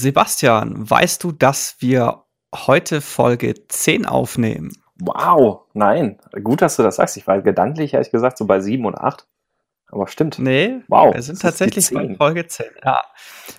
Sebastian, 0.00 0.88
weißt 0.88 1.24
du, 1.24 1.32
dass 1.32 1.76
wir 1.80 2.24
heute 2.54 3.00
Folge 3.00 3.54
10 3.68 4.06
aufnehmen? 4.06 4.72
Wow, 4.98 5.62
nein. 5.74 6.18
Gut, 6.42 6.62
dass 6.62 6.76
du 6.76 6.82
das 6.82 6.96
sagst. 6.96 7.16
Ich 7.16 7.26
war 7.26 7.40
gedanklich, 7.42 7.94
ehrlich 7.94 8.10
gesagt, 8.10 8.38
so 8.38 8.46
bei 8.46 8.60
7 8.60 8.84
und 8.84 8.96
8. 8.96 9.26
Aber 9.88 10.08
stimmt. 10.08 10.38
Nee, 10.38 10.80
wow, 10.88 11.14
wir 11.14 11.22
sind 11.22 11.40
tatsächlich 11.40 11.90
bei 11.90 12.14
Folge 12.16 12.46
10. 12.46 12.66
Ja. 12.84 13.02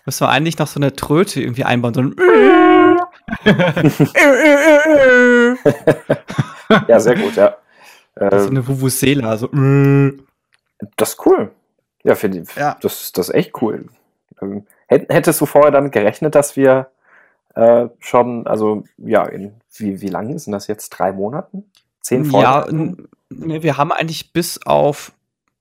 Müssen 0.05 0.25
wir 0.25 0.29
eigentlich 0.29 0.57
noch 0.57 0.67
so 0.67 0.79
eine 0.79 0.95
Tröte 0.95 1.41
irgendwie 1.41 1.63
einbauen. 1.63 1.93
So 1.93 2.01
ein 2.01 2.15
ja, 6.87 6.99
sehr 6.99 7.15
gut, 7.15 7.35
ja. 7.35 7.55
Das 8.15 8.43
ist 8.43 8.49
eine 8.49 8.67
Vuvuzela. 8.67 9.37
So. 9.37 9.47
Das 10.97 11.09
ist 11.09 11.25
cool. 11.25 11.51
Ja, 12.03 12.15
finde 12.15 12.39
ich. 12.39 12.55
Ja. 12.55 12.77
Das, 12.81 13.11
das 13.11 13.29
ist 13.29 13.35
echt 13.35 13.61
cool. 13.61 13.85
Ähm, 14.41 14.65
hättest 14.87 15.41
du 15.41 15.45
vorher 15.45 15.71
dann 15.71 15.91
gerechnet, 15.91 16.35
dass 16.35 16.55
wir 16.55 16.91
äh, 17.55 17.87
schon, 17.99 18.47
also 18.47 18.83
ja, 18.97 19.25
in 19.25 19.53
wie, 19.75 20.01
wie 20.01 20.09
lange 20.09 20.37
sind 20.39 20.53
das 20.53 20.67
jetzt? 20.67 20.89
Drei 20.89 21.11
Monaten? 21.11 21.71
Zehn 22.01 22.25
Folgen? 22.25 23.07
Ja, 23.29 23.63
wir 23.63 23.77
haben 23.77 23.91
eigentlich 23.91 24.33
bis 24.33 24.65
auf 24.65 25.11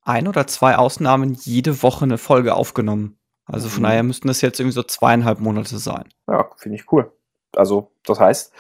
ein 0.04 0.28
oder 0.28 0.46
zwei 0.46 0.76
Ausnahmen 0.76 1.34
jede 1.34 1.82
Woche 1.82 2.04
eine 2.04 2.18
Folge 2.18 2.54
aufgenommen. 2.54 3.18
Also 3.46 3.68
von 3.68 3.80
mhm. 3.82 3.86
daher 3.86 4.02
müssten 4.02 4.28
das 4.28 4.40
jetzt 4.40 4.60
irgendwie 4.60 4.74
so 4.74 4.82
zweieinhalb 4.82 5.40
Monate 5.40 5.78
sein. 5.78 6.04
Ja, 6.28 6.48
finde 6.56 6.76
ich 6.78 6.92
cool. 6.92 7.10
Also, 7.54 7.90
das 8.04 8.20
heißt, 8.20 8.52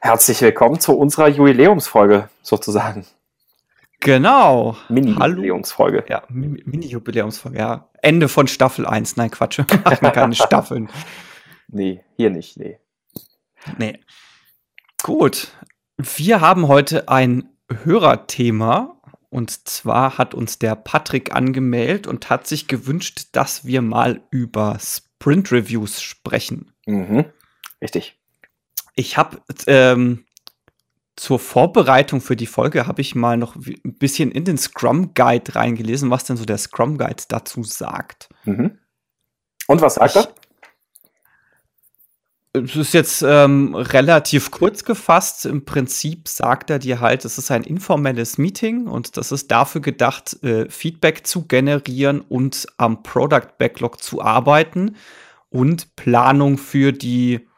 herzlich 0.00 0.42
willkommen 0.42 0.78
zu 0.78 0.96
unserer 0.96 1.28
Jubiläumsfolge 1.28 2.28
sozusagen. 2.42 3.06
Genau. 4.04 4.76
Mini-Jubiläumsfolge. 4.90 6.04
Ja, 6.08 6.24
Mini-Jubiläumsfolge, 6.28 7.58
ja. 7.58 7.88
Ende 8.02 8.28
von 8.28 8.46
Staffel 8.46 8.86
1. 8.86 9.16
Nein, 9.16 9.30
Quatsch. 9.30 9.58
Wir 9.68 9.80
machen 9.82 10.12
keine 10.12 10.34
Staffeln. 10.34 10.90
Nee, 11.68 12.04
hier 12.16 12.28
nicht, 12.28 12.58
nee. 12.58 12.78
Nee. 13.78 13.98
Gut. 15.02 15.48
Wir 15.96 16.42
haben 16.42 16.68
heute 16.68 17.08
ein 17.08 17.48
Hörerthema. 17.84 19.00
Und 19.30 19.66
zwar 19.66 20.18
hat 20.18 20.34
uns 20.34 20.58
der 20.58 20.76
Patrick 20.76 21.34
angemeldet 21.34 22.06
und 22.06 22.28
hat 22.28 22.46
sich 22.46 22.68
gewünscht, 22.68 23.28
dass 23.32 23.64
wir 23.64 23.80
mal 23.80 24.20
über 24.30 24.78
Sprint-Reviews 24.78 26.02
sprechen. 26.02 26.72
Mhm. 26.86 27.24
Richtig. 27.80 28.20
Ich 28.94 29.16
habe 29.16 29.38
ähm, 29.66 30.26
zur 31.16 31.38
Vorbereitung 31.38 32.20
für 32.20 32.36
die 32.36 32.46
Folge 32.46 32.86
habe 32.86 33.00
ich 33.00 33.14
mal 33.14 33.36
noch 33.36 33.54
ein 33.56 33.94
bisschen 33.98 34.30
in 34.30 34.44
den 34.44 34.58
Scrum 34.58 35.14
Guide 35.14 35.54
reingelesen, 35.54 36.10
was 36.10 36.24
denn 36.24 36.36
so 36.36 36.44
der 36.44 36.58
Scrum 36.58 36.98
Guide 36.98 37.22
dazu 37.28 37.62
sagt. 37.62 38.28
Mhm. 38.44 38.78
Und 39.66 39.80
was 39.80 39.94
sagt 39.94 40.16
er? 40.16 40.28
Es 42.56 42.76
ist 42.76 42.94
jetzt 42.94 43.22
ähm, 43.26 43.74
relativ 43.74 44.52
kurz 44.52 44.84
gefasst. 44.84 45.44
Im 45.44 45.64
Prinzip 45.64 46.28
sagt 46.28 46.70
er 46.70 46.78
dir 46.78 47.00
halt, 47.00 47.24
es 47.24 47.36
ist 47.36 47.50
ein 47.50 47.64
informelles 47.64 48.38
Meeting 48.38 48.86
und 48.86 49.16
das 49.16 49.32
ist 49.32 49.50
dafür 49.50 49.80
gedacht, 49.80 50.40
äh, 50.44 50.68
Feedback 50.70 51.26
zu 51.26 51.46
generieren 51.46 52.20
und 52.20 52.66
am 52.76 53.02
Product 53.02 53.58
Backlog 53.58 54.00
zu 54.00 54.22
arbeiten 54.22 54.94
und 55.50 55.96
Planung 55.96 56.58
für 56.58 56.92
die 56.92 57.48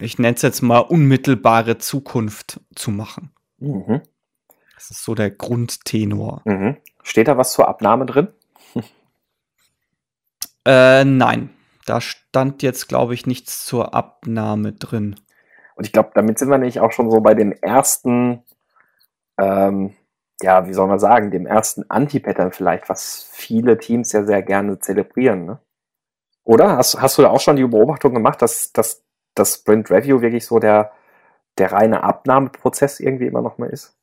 ich 0.00 0.18
nenne 0.18 0.34
es 0.34 0.42
jetzt 0.42 0.62
mal, 0.62 0.78
unmittelbare 0.78 1.78
Zukunft 1.78 2.60
zu 2.74 2.90
machen. 2.90 3.30
Mhm. 3.58 4.02
Das 4.74 4.90
ist 4.90 5.04
so 5.04 5.14
der 5.14 5.30
Grundtenor. 5.30 6.42
Mhm. 6.44 6.76
Steht 7.02 7.28
da 7.28 7.36
was 7.36 7.52
zur 7.52 7.68
Abnahme 7.68 8.06
drin? 8.06 8.28
äh, 10.64 11.04
nein, 11.04 11.50
da 11.86 12.00
stand 12.00 12.62
jetzt, 12.62 12.88
glaube 12.88 13.14
ich, 13.14 13.26
nichts 13.26 13.64
zur 13.64 13.94
Abnahme 13.94 14.72
drin. 14.72 15.16
Und 15.74 15.86
ich 15.86 15.92
glaube, 15.92 16.10
damit 16.14 16.38
sind 16.38 16.50
wir 16.50 16.58
nicht 16.58 16.80
auch 16.80 16.92
schon 16.92 17.10
so 17.10 17.20
bei 17.20 17.34
dem 17.34 17.52
ersten, 17.52 18.42
ähm, 19.38 19.94
ja, 20.42 20.66
wie 20.66 20.72
soll 20.72 20.88
man 20.88 20.98
sagen, 20.98 21.30
dem 21.30 21.46
ersten 21.46 21.84
Anti-Pattern 21.88 22.52
vielleicht, 22.52 22.88
was 22.88 23.28
viele 23.32 23.78
Teams 23.78 24.12
ja 24.12 24.24
sehr 24.24 24.42
gerne 24.42 24.78
zelebrieren, 24.78 25.44
ne? 25.44 25.58
Oder? 26.44 26.76
Hast, 26.76 27.00
hast 27.00 27.18
du 27.18 27.22
da 27.22 27.30
auch 27.30 27.40
schon 27.40 27.56
die 27.56 27.66
Beobachtung 27.66 28.14
gemacht, 28.14 28.42
dass, 28.42 28.72
dass 28.72 29.04
das 29.34 29.54
Sprint 29.54 29.90
Review 29.90 30.20
wirklich 30.20 30.46
so 30.46 30.58
der, 30.58 30.92
der 31.58 31.72
reine 31.72 32.02
Abnahmeprozess 32.02 33.00
irgendwie 33.00 33.26
immer 33.26 33.42
noch 33.42 33.58
mal 33.58 33.70
ist? 33.70 33.96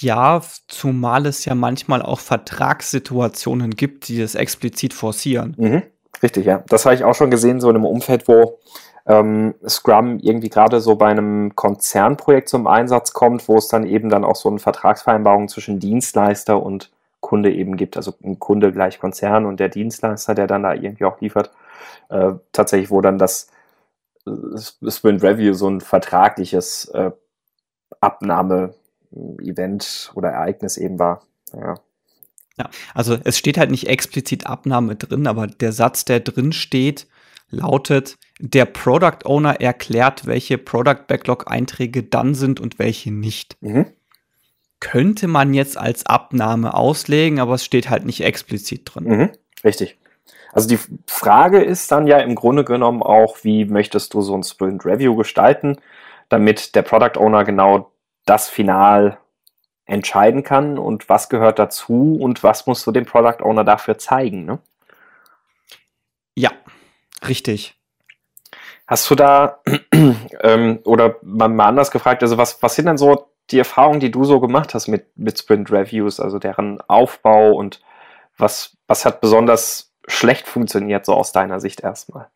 Ja, 0.00 0.42
zumal 0.66 1.26
es 1.26 1.44
ja 1.44 1.54
manchmal 1.54 2.02
auch 2.02 2.18
Vertragssituationen 2.18 3.76
gibt, 3.76 4.08
die 4.08 4.20
das 4.20 4.34
explizit 4.34 4.92
forcieren. 4.92 5.54
Mhm, 5.56 5.82
richtig, 6.22 6.46
ja. 6.46 6.64
Das 6.68 6.84
habe 6.84 6.96
ich 6.96 7.04
auch 7.04 7.14
schon 7.14 7.30
gesehen, 7.30 7.60
so 7.60 7.70
in 7.70 7.76
einem 7.76 7.84
Umfeld, 7.84 8.26
wo 8.26 8.58
ähm, 9.06 9.54
Scrum 9.66 10.18
irgendwie 10.18 10.48
gerade 10.48 10.80
so 10.80 10.96
bei 10.96 11.06
einem 11.06 11.54
Konzernprojekt 11.54 12.48
zum 12.48 12.66
Einsatz 12.66 13.12
kommt, 13.12 13.48
wo 13.48 13.56
es 13.56 13.68
dann 13.68 13.86
eben 13.86 14.08
dann 14.08 14.24
auch 14.24 14.36
so 14.36 14.48
eine 14.48 14.58
Vertragsvereinbarung 14.58 15.48
zwischen 15.48 15.78
Dienstleister 15.78 16.60
und 16.60 16.90
Kunde 17.20 17.52
eben 17.52 17.76
gibt. 17.76 17.96
Also 17.96 18.14
ein 18.22 18.38
Kunde 18.38 18.72
gleich 18.72 18.98
Konzern 18.98 19.46
und 19.46 19.60
der 19.60 19.68
Dienstleister, 19.68 20.34
der 20.34 20.46
dann 20.46 20.64
da 20.64 20.74
irgendwie 20.74 21.04
auch 21.04 21.20
liefert. 21.20 21.52
Äh, 22.10 22.32
tatsächlich, 22.52 22.90
wo 22.90 23.00
dann 23.00 23.18
das 23.18 23.48
Sprint 24.56 25.22
Review 25.22 25.54
so 25.54 25.68
ein 25.68 25.80
vertragliches 25.80 26.86
äh, 26.86 27.10
Abnahme-Event 28.00 30.12
oder 30.14 30.30
Ereignis 30.30 30.76
eben 30.76 30.98
war. 30.98 31.22
Ja. 31.52 31.74
ja, 32.58 32.70
also 32.94 33.16
es 33.24 33.38
steht 33.38 33.58
halt 33.58 33.70
nicht 33.70 33.88
explizit 33.88 34.46
Abnahme 34.46 34.96
drin, 34.96 35.26
aber 35.26 35.46
der 35.46 35.72
Satz, 35.72 36.04
der 36.04 36.20
drin 36.20 36.52
steht, 36.52 37.06
lautet, 37.50 38.18
der 38.38 38.66
Product 38.66 39.24
Owner 39.24 39.60
erklärt, 39.60 40.26
welche 40.26 40.58
Product 40.58 41.06
Backlog 41.06 41.50
Einträge 41.50 42.02
dann 42.02 42.34
sind 42.34 42.60
und 42.60 42.78
welche 42.78 43.10
nicht. 43.10 43.56
Mhm. 43.60 43.86
Könnte 44.80 45.26
man 45.26 45.54
jetzt 45.54 45.76
als 45.76 46.06
Abnahme 46.06 46.74
auslegen, 46.74 47.40
aber 47.40 47.54
es 47.54 47.64
steht 47.64 47.90
halt 47.90 48.04
nicht 48.04 48.20
explizit 48.20 48.82
drin. 48.84 49.04
Mhm. 49.04 49.30
Richtig. 49.64 49.98
Also 50.52 50.68
die 50.68 50.78
Frage 51.06 51.62
ist 51.62 51.92
dann 51.92 52.06
ja 52.06 52.18
im 52.18 52.34
Grunde 52.34 52.64
genommen 52.64 53.02
auch, 53.02 53.38
wie 53.42 53.64
möchtest 53.64 54.14
du 54.14 54.22
so 54.22 54.34
ein 54.34 54.42
Sprint 54.42 54.84
Review 54.84 55.14
gestalten, 55.14 55.78
damit 56.28 56.74
der 56.74 56.82
Product 56.82 57.18
Owner 57.18 57.44
genau 57.44 57.92
das 58.24 58.48
final 58.48 59.18
entscheiden 59.86 60.42
kann 60.42 60.78
und 60.78 61.08
was 61.08 61.28
gehört 61.28 61.58
dazu 61.58 62.18
und 62.20 62.42
was 62.42 62.66
musst 62.66 62.86
du 62.86 62.92
dem 62.92 63.06
Product 63.06 63.42
Owner 63.42 63.64
dafür 63.64 63.98
zeigen, 63.98 64.44
ne? 64.44 64.58
Ja, 66.34 66.50
richtig. 67.26 67.74
Hast 68.86 69.10
du 69.10 69.14
da, 69.14 69.60
ähm, 70.42 70.80
oder 70.84 71.16
mal, 71.22 71.48
mal 71.48 71.68
anders 71.68 71.90
gefragt, 71.90 72.22
also 72.22 72.38
was, 72.38 72.62
was 72.62 72.74
sind 72.74 72.86
denn 72.86 72.98
so 72.98 73.30
die 73.50 73.58
Erfahrungen, 73.58 74.00
die 74.00 74.10
du 74.10 74.24
so 74.24 74.40
gemacht 74.40 74.74
hast 74.74 74.88
mit, 74.88 75.06
mit 75.16 75.38
Sprint 75.38 75.72
Reviews, 75.72 76.20
also 76.20 76.38
deren 76.38 76.80
Aufbau 76.82 77.52
und 77.52 77.80
was, 78.36 78.76
was 78.86 79.04
hat 79.04 79.20
besonders 79.20 79.87
schlecht 80.08 80.46
funktioniert, 80.48 81.06
so 81.06 81.14
aus 81.14 81.32
deiner 81.32 81.60
Sicht 81.60 81.80
erstmal? 81.80 82.28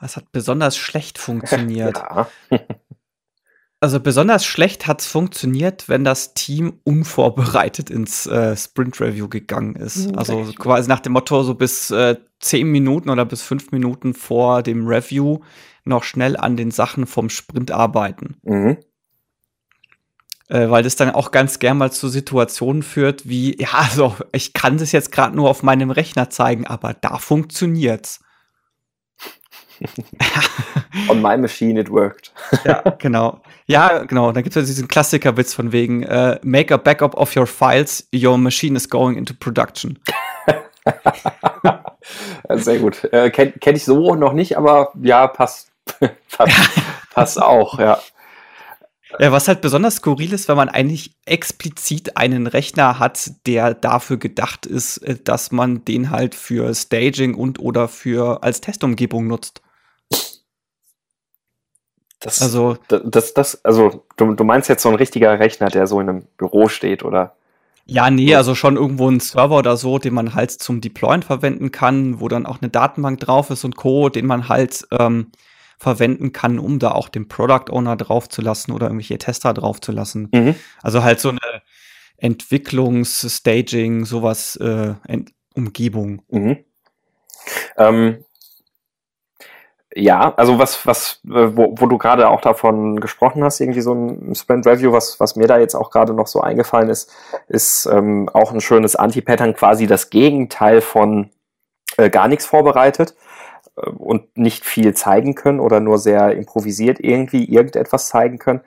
Was 0.00 0.16
hat 0.16 0.30
besonders 0.30 0.76
schlecht 0.76 1.18
funktioniert? 1.18 2.02
also 3.80 4.00
besonders 4.00 4.44
schlecht 4.44 4.86
hat 4.86 5.00
es 5.00 5.06
funktioniert, 5.06 5.88
wenn 5.88 6.04
das 6.04 6.34
Team 6.34 6.80
unvorbereitet 6.84 7.90
ins 7.90 8.26
äh, 8.26 8.56
Sprint 8.56 9.00
Review 9.00 9.28
gegangen 9.28 9.76
ist. 9.76 10.10
Mhm, 10.10 10.18
also 10.18 10.52
quasi 10.58 10.88
nach 10.88 11.00
dem 11.00 11.12
Motto, 11.12 11.42
so 11.42 11.54
bis 11.54 11.90
äh, 11.90 12.16
zehn 12.40 12.70
Minuten 12.70 13.10
oder 13.10 13.24
bis 13.24 13.42
fünf 13.42 13.72
Minuten 13.72 14.14
vor 14.14 14.62
dem 14.62 14.86
Review 14.86 15.40
noch 15.84 16.04
schnell 16.04 16.36
an 16.36 16.56
den 16.56 16.70
Sachen 16.70 17.06
vom 17.06 17.30
Sprint 17.30 17.70
arbeiten. 17.70 18.36
Mhm 18.42 18.78
äh, 20.48 20.68
weil 20.70 20.82
das 20.82 20.96
dann 20.96 21.10
auch 21.10 21.30
ganz 21.30 21.58
gern 21.58 21.78
mal 21.78 21.92
zu 21.92 22.08
Situationen 22.08 22.82
führt, 22.82 23.28
wie, 23.28 23.60
ja, 23.60 23.68
also 23.72 24.16
ich 24.32 24.52
kann 24.52 24.78
das 24.78 24.92
jetzt 24.92 25.12
gerade 25.12 25.36
nur 25.36 25.48
auf 25.48 25.62
meinem 25.62 25.90
Rechner 25.90 26.30
zeigen, 26.30 26.66
aber 26.66 26.94
da 26.94 27.18
funktioniert's. 27.18 28.20
On 31.08 31.22
my 31.22 31.36
machine 31.36 31.78
it 31.78 31.88
worked. 31.90 32.32
ja, 32.64 32.80
genau. 32.98 33.40
Ja, 33.66 34.04
genau. 34.04 34.32
Da 34.32 34.40
gibt 34.40 34.56
es 34.56 34.62
ja 34.62 34.66
diesen 34.66 34.88
Klassikerwitz 34.88 35.54
von 35.54 35.70
wegen, 35.70 36.04
uh, 36.04 36.36
make 36.42 36.74
a 36.74 36.76
backup 36.78 37.14
of 37.14 37.36
your 37.36 37.46
files, 37.46 38.08
your 38.12 38.38
machine 38.38 38.76
is 38.76 38.88
going 38.88 39.16
into 39.16 39.34
production. 39.38 39.98
Sehr 42.50 42.78
gut. 42.78 43.04
Äh, 43.12 43.30
Kenne 43.30 43.52
kenn 43.52 43.76
ich 43.76 43.84
so 43.84 44.14
noch 44.14 44.32
nicht, 44.32 44.56
aber 44.56 44.92
ja, 45.00 45.26
passt. 45.28 45.70
passt, 46.36 46.70
passt 47.12 47.40
auch, 47.40 47.78
ja. 47.78 47.98
Ja, 49.18 49.32
was 49.32 49.48
halt 49.48 49.62
besonders 49.62 49.96
skurril 49.96 50.32
ist, 50.34 50.48
wenn 50.48 50.56
man 50.56 50.68
eigentlich 50.68 51.16
explizit 51.24 52.16
einen 52.16 52.46
Rechner 52.46 52.98
hat, 52.98 53.30
der 53.46 53.74
dafür 53.74 54.18
gedacht 54.18 54.66
ist, 54.66 54.98
äh, 54.98 55.16
dass 55.22 55.50
man 55.50 55.84
den 55.84 56.10
halt 56.10 56.34
für 56.34 56.74
Staging 56.74 57.34
und 57.34 57.58
oder 57.58 57.88
für 57.88 58.42
als 58.42 58.60
Testumgebung 58.60 59.26
nutzt. 59.26 59.62
Das, 62.20 62.42
also, 62.42 62.76
das, 62.88 63.32
das, 63.32 63.64
also 63.64 64.04
du, 64.16 64.34
du 64.34 64.44
meinst 64.44 64.68
jetzt 64.68 64.82
so 64.82 64.88
ein 64.88 64.96
richtiger 64.96 65.38
Rechner, 65.38 65.68
der 65.68 65.86
so 65.86 66.00
in 66.00 66.08
einem 66.08 66.24
Büro 66.36 66.68
steht, 66.68 67.04
oder? 67.04 67.36
Ja, 67.86 68.10
nee, 68.10 68.34
also 68.34 68.54
schon 68.54 68.76
irgendwo 68.76 69.08
ein 69.08 69.20
Server 69.20 69.56
oder 69.56 69.76
so, 69.76 69.98
den 69.98 70.12
man 70.12 70.34
halt 70.34 70.50
zum 70.50 70.80
Deployen 70.80 71.22
verwenden 71.22 71.72
kann, 71.72 72.20
wo 72.20 72.28
dann 72.28 72.44
auch 72.44 72.60
eine 72.60 72.70
Datenbank 72.70 73.20
drauf 73.20 73.50
ist 73.50 73.64
und 73.64 73.76
Co., 73.76 74.10
den 74.10 74.26
man 74.26 74.48
halt 74.48 74.86
ähm, 74.90 75.30
verwenden 75.78 76.32
kann, 76.32 76.58
um 76.58 76.78
da 76.78 76.92
auch 76.92 77.08
den 77.08 77.28
Product 77.28 77.70
Owner 77.70 77.96
draufzulassen 77.96 78.74
oder 78.74 78.86
irgendwelche 78.86 79.18
Tester 79.18 79.54
draufzulassen. 79.54 80.28
Mhm. 80.34 80.54
Also 80.82 81.02
halt 81.04 81.20
so 81.20 81.30
eine 81.30 81.62
Entwicklungs-, 82.20 83.28
Staging, 83.28 84.04
sowas, 84.04 84.56
äh, 84.56 84.94
Ent 85.06 85.32
Umgebung. 85.54 86.22
Mhm. 86.28 86.58
Ähm, 87.76 88.24
ja, 89.94 90.34
also 90.36 90.58
was, 90.58 90.86
was, 90.86 91.20
äh, 91.26 91.56
wo, 91.56 91.74
wo 91.76 91.86
du 91.86 91.98
gerade 91.98 92.28
auch 92.28 92.40
davon 92.40 93.00
gesprochen 93.00 93.42
hast, 93.42 93.60
irgendwie 93.60 93.80
so 93.80 93.92
ein 93.92 94.34
Sprint 94.34 94.66
Review, 94.66 94.92
was, 94.92 95.18
was 95.18 95.34
mir 95.36 95.46
da 95.46 95.58
jetzt 95.58 95.74
auch 95.74 95.90
gerade 95.90 96.12
noch 96.12 96.26
so 96.26 96.40
eingefallen 96.40 96.88
ist, 96.88 97.10
ist 97.48 97.86
ähm, 97.86 98.28
auch 98.32 98.52
ein 98.52 98.60
schönes 98.60 98.96
Anti-Pattern, 98.96 99.54
quasi 99.54 99.86
das 99.86 100.10
Gegenteil 100.10 100.80
von 100.80 101.30
äh, 101.96 102.10
gar 102.10 102.28
nichts 102.28 102.46
vorbereitet 102.46 103.14
und 103.98 104.36
nicht 104.36 104.64
viel 104.64 104.94
zeigen 104.94 105.34
können 105.34 105.60
oder 105.60 105.80
nur 105.80 105.98
sehr 105.98 106.32
improvisiert 106.32 106.98
irgendwie 107.00 107.44
irgendetwas 107.44 108.08
zeigen 108.08 108.38
können, 108.38 108.60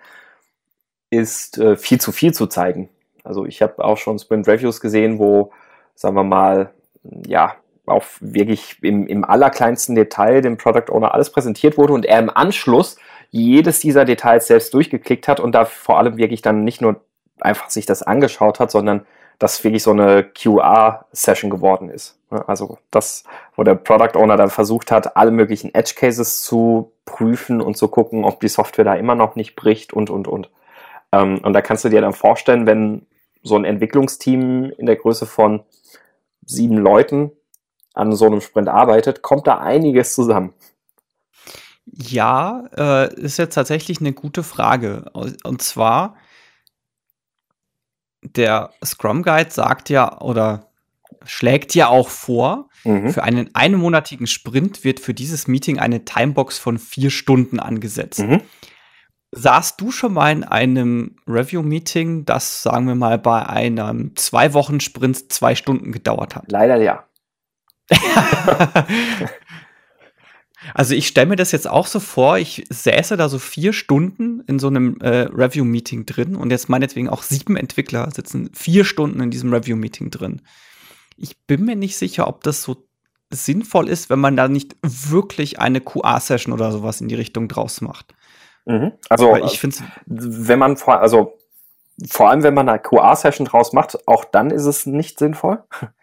ist 1.09 1.57
äh, 1.57 1.75
viel 1.75 1.99
zu 1.99 2.11
viel 2.11 2.33
zu 2.33 2.47
zeigen. 2.47 2.89
Also 3.23 3.45
ich 3.45 3.61
habe 3.61 3.83
auch 3.83 3.97
schon 3.97 4.17
Sprint 4.17 4.47
Reviews 4.47 4.81
gesehen, 4.81 5.19
wo, 5.19 5.51
sagen 5.95 6.15
wir 6.15 6.23
mal, 6.23 6.71
ja, 7.27 7.55
auf 7.85 8.17
wirklich 8.21 8.77
im, 8.81 9.07
im 9.07 9.25
allerkleinsten 9.25 9.95
Detail 9.95 10.41
dem 10.41 10.57
Product 10.57 10.91
Owner 10.91 11.13
alles 11.13 11.31
präsentiert 11.31 11.77
wurde 11.77 11.93
und 11.93 12.05
er 12.05 12.19
im 12.19 12.29
Anschluss 12.29 12.97
jedes 13.31 13.79
dieser 13.79 14.05
Details 14.05 14.47
selbst 14.47 14.73
durchgeklickt 14.73 15.27
hat 15.27 15.39
und 15.39 15.53
da 15.53 15.65
vor 15.65 15.97
allem 15.97 16.17
wirklich 16.17 16.41
dann 16.41 16.63
nicht 16.63 16.81
nur 16.81 17.01
einfach 17.39 17.69
sich 17.69 17.85
das 17.85 18.03
angeschaut 18.03 18.59
hat, 18.59 18.71
sondern 18.71 19.05
das 19.41 19.63
wirklich 19.63 19.81
so 19.81 19.91
eine 19.91 20.23
QA-Session 20.23 21.49
geworden 21.49 21.89
ist. 21.89 22.19
Also 22.29 22.77
das, 22.91 23.23
wo 23.55 23.63
der 23.63 23.73
Product 23.73 24.15
Owner 24.15 24.37
dann 24.37 24.51
versucht 24.51 24.91
hat, 24.91 25.17
alle 25.17 25.31
möglichen 25.31 25.73
Edge 25.73 25.93
Cases 25.95 26.43
zu 26.43 26.91
prüfen 27.05 27.59
und 27.59 27.75
zu 27.75 27.87
gucken, 27.87 28.23
ob 28.23 28.39
die 28.39 28.47
Software 28.47 28.85
da 28.85 28.93
immer 28.93 29.15
noch 29.15 29.35
nicht 29.35 29.55
bricht 29.55 29.93
und, 29.93 30.11
und, 30.11 30.27
und. 30.27 30.51
Ähm, 31.11 31.39
und 31.39 31.53
da 31.53 31.61
kannst 31.63 31.83
du 31.83 31.89
dir 31.89 32.01
dann 32.01 32.13
vorstellen, 32.13 32.67
wenn 32.67 33.07
so 33.41 33.55
ein 33.55 33.65
Entwicklungsteam 33.65 34.71
in 34.77 34.85
der 34.85 34.95
Größe 34.95 35.25
von 35.25 35.63
sieben 36.45 36.77
Leuten 36.77 37.31
an 37.95 38.15
so 38.15 38.27
einem 38.27 38.41
Sprint 38.41 38.69
arbeitet, 38.69 39.23
kommt 39.23 39.47
da 39.47 39.57
einiges 39.57 40.13
zusammen. 40.13 40.53
Ja, 41.85 42.65
äh, 42.77 43.13
ist 43.15 43.37
jetzt 43.37 43.55
tatsächlich 43.55 44.01
eine 44.01 44.13
gute 44.13 44.43
Frage. 44.43 45.05
Und 45.13 45.63
zwar, 45.63 46.15
der 48.21 48.71
Scrum 48.83 49.23
Guide 49.23 49.51
sagt 49.51 49.89
ja 49.89 50.19
oder 50.21 50.67
schlägt 51.23 51.75
ja 51.75 51.87
auch 51.87 52.09
vor, 52.09 52.69
mhm. 52.83 53.09
für 53.09 53.23
einen 53.23 53.53
einmonatigen 53.53 54.27
Sprint 54.27 54.83
wird 54.83 54.99
für 54.99 55.13
dieses 55.13 55.47
Meeting 55.47 55.79
eine 55.79 56.05
Timebox 56.05 56.57
von 56.57 56.79
vier 56.79 57.09
Stunden 57.09 57.59
angesetzt. 57.59 58.19
Mhm. 58.19 58.41
Saßt 59.33 59.79
du 59.79 59.91
schon 59.91 60.13
mal 60.13 60.31
in 60.31 60.43
einem 60.43 61.15
Review-Meeting, 61.25 62.25
das, 62.25 62.63
sagen 62.63 62.87
wir 62.87 62.95
mal, 62.95 63.17
bei 63.17 63.45
einem 63.45 64.15
zwei 64.15 64.53
Wochen 64.53 64.81
Sprint 64.81 65.31
zwei 65.31 65.55
Stunden 65.55 65.91
gedauert 65.93 66.35
hat? 66.35 66.51
Leider 66.51 66.75
ja. 66.77 67.05
also 70.73 70.93
ich 70.93 71.07
stelle 71.07 71.27
mir 71.27 71.35
das 71.35 71.51
jetzt 71.51 71.67
auch 71.67 71.87
so 71.87 71.99
vor, 71.99 72.37
ich 72.37 72.65
säße 72.69 73.17
da 73.17 73.29
so 73.29 73.39
vier 73.39 73.73
Stunden 73.73 74.41
in 74.47 74.59
so 74.59 74.67
einem 74.67 74.99
äh, 75.01 75.27
Review-Meeting 75.31 76.05
drin 76.05 76.35
und 76.35 76.51
jetzt 76.51 76.69
meinetwegen 76.69 77.09
auch 77.09 77.23
sieben 77.23 77.55
Entwickler 77.55 78.09
sitzen 78.11 78.51
vier 78.53 78.85
Stunden 78.85 79.21
in 79.21 79.31
diesem 79.31 79.53
Review-Meeting 79.53 80.11
drin. 80.11 80.41
Ich 81.17 81.45
bin 81.45 81.65
mir 81.65 81.75
nicht 81.75 81.97
sicher, 81.97 82.27
ob 82.27 82.43
das 82.43 82.63
so 82.63 82.87
sinnvoll 83.31 83.89
ist, 83.89 84.09
wenn 84.09 84.19
man 84.19 84.35
da 84.35 84.47
nicht 84.47 84.75
wirklich 84.81 85.59
eine 85.59 85.81
QA-Session 85.81 86.53
oder 86.53 86.71
sowas 86.71 87.01
in 87.01 87.07
die 87.07 87.15
Richtung 87.15 87.47
draus 87.47 87.81
macht. 87.81 88.13
Mhm. 88.65 88.91
Also 89.09 89.35
ich 89.37 89.59
finde 89.59 89.77
wenn 90.05 90.59
man 90.59 90.77
vor, 90.77 90.99
also 90.99 91.37
vor 92.09 92.29
allem 92.29 92.43
wenn 92.43 92.53
man 92.53 92.69
eine 92.69 92.79
QA-Session 92.79 93.45
draus 93.47 93.73
macht, 93.73 94.07
auch 94.07 94.25
dann 94.25 94.51
ist 94.51 94.65
es 94.65 94.85
nicht 94.85 95.19
sinnvoll. 95.19 95.63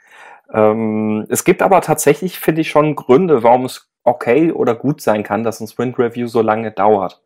Ähm, 0.50 1.26
es 1.28 1.44
gibt 1.44 1.60
aber 1.60 1.82
tatsächlich, 1.82 2.38
finde 2.38 2.62
ich, 2.62 2.70
schon 2.70 2.96
Gründe, 2.96 3.43
warum 3.43 3.66
es 3.66 3.88
okay 4.08 4.52
oder 4.52 4.75
gut 4.75 5.00
sein 5.00 5.22
kann, 5.22 5.44
dass 5.44 5.60
ein 5.60 5.69
Sprint 5.69 5.99
Review 5.99 6.26
so 6.26 6.43
lange 6.43 6.70
dauert. 6.72 7.20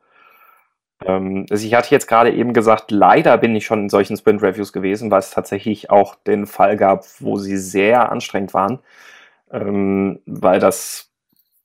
Ähm, 1.04 1.46
also 1.50 1.66
ich 1.66 1.74
hatte 1.74 1.90
jetzt 1.90 2.06
gerade 2.06 2.32
eben 2.32 2.52
gesagt, 2.52 2.90
leider 2.90 3.38
bin 3.38 3.56
ich 3.56 3.66
schon 3.66 3.80
in 3.82 3.88
solchen 3.88 4.16
Sprint 4.16 4.42
Reviews 4.42 4.72
gewesen, 4.72 5.10
weil 5.10 5.20
es 5.20 5.30
tatsächlich 5.30 5.90
auch 5.90 6.14
den 6.14 6.46
Fall 6.46 6.76
gab, 6.76 7.04
wo 7.20 7.38
sie 7.38 7.56
sehr 7.56 8.10
anstrengend 8.12 8.54
waren, 8.54 8.80
ähm, 9.52 10.20
weil 10.26 10.60
das 10.60 11.12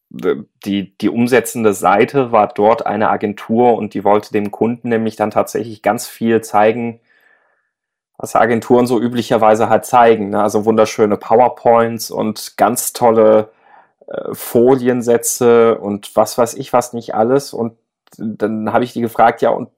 die, 0.09 0.97
die 0.97 1.09
umsetzende 1.09 1.73
Seite 1.73 2.31
war 2.31 2.47
dort 2.47 2.85
eine 2.85 3.09
Agentur 3.09 3.75
und 3.77 3.93
die 3.93 4.03
wollte 4.03 4.31
dem 4.31 4.51
Kunden 4.51 4.89
nämlich 4.89 5.15
dann 5.17 5.31
tatsächlich 5.31 5.81
ganz 5.81 6.07
viel 6.07 6.41
zeigen, 6.41 7.01
was 8.17 8.35
Agenturen 8.35 8.87
so 8.87 8.99
üblicherweise 8.99 9.69
halt 9.69 9.85
zeigen. 9.85 10.29
Ne? 10.29 10.41
Also 10.41 10.65
wunderschöne 10.65 11.17
PowerPoints 11.17 12.09
und 12.09 12.57
ganz 12.57 12.93
tolle 12.93 13.49
äh, 14.07 14.33
Foliensätze 14.33 15.77
und 15.77 16.15
was 16.15 16.37
weiß 16.37 16.55
ich 16.55 16.73
was 16.73 16.93
nicht 16.93 17.15
alles. 17.15 17.53
Und 17.53 17.77
dann 18.17 18.73
habe 18.73 18.83
ich 18.83 18.93
die 18.93 19.01
gefragt, 19.01 19.41
ja, 19.41 19.49
und 19.49 19.69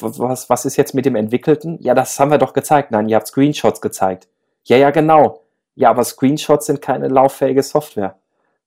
was, 0.00 0.50
was 0.50 0.64
ist 0.64 0.76
jetzt 0.76 0.94
mit 0.94 1.06
dem 1.06 1.16
Entwickelten? 1.16 1.78
Ja, 1.80 1.94
das 1.94 2.18
haben 2.18 2.30
wir 2.30 2.38
doch 2.38 2.52
gezeigt. 2.52 2.90
Nein, 2.90 3.08
ihr 3.08 3.16
habt 3.16 3.28
Screenshots 3.28 3.80
gezeigt. 3.80 4.28
Ja, 4.64 4.76
ja, 4.76 4.90
genau. 4.90 5.42
Ja, 5.74 5.90
aber 5.90 6.04
Screenshots 6.04 6.66
sind 6.66 6.82
keine 6.82 7.08
lauffähige 7.08 7.62
Software. 7.62 8.16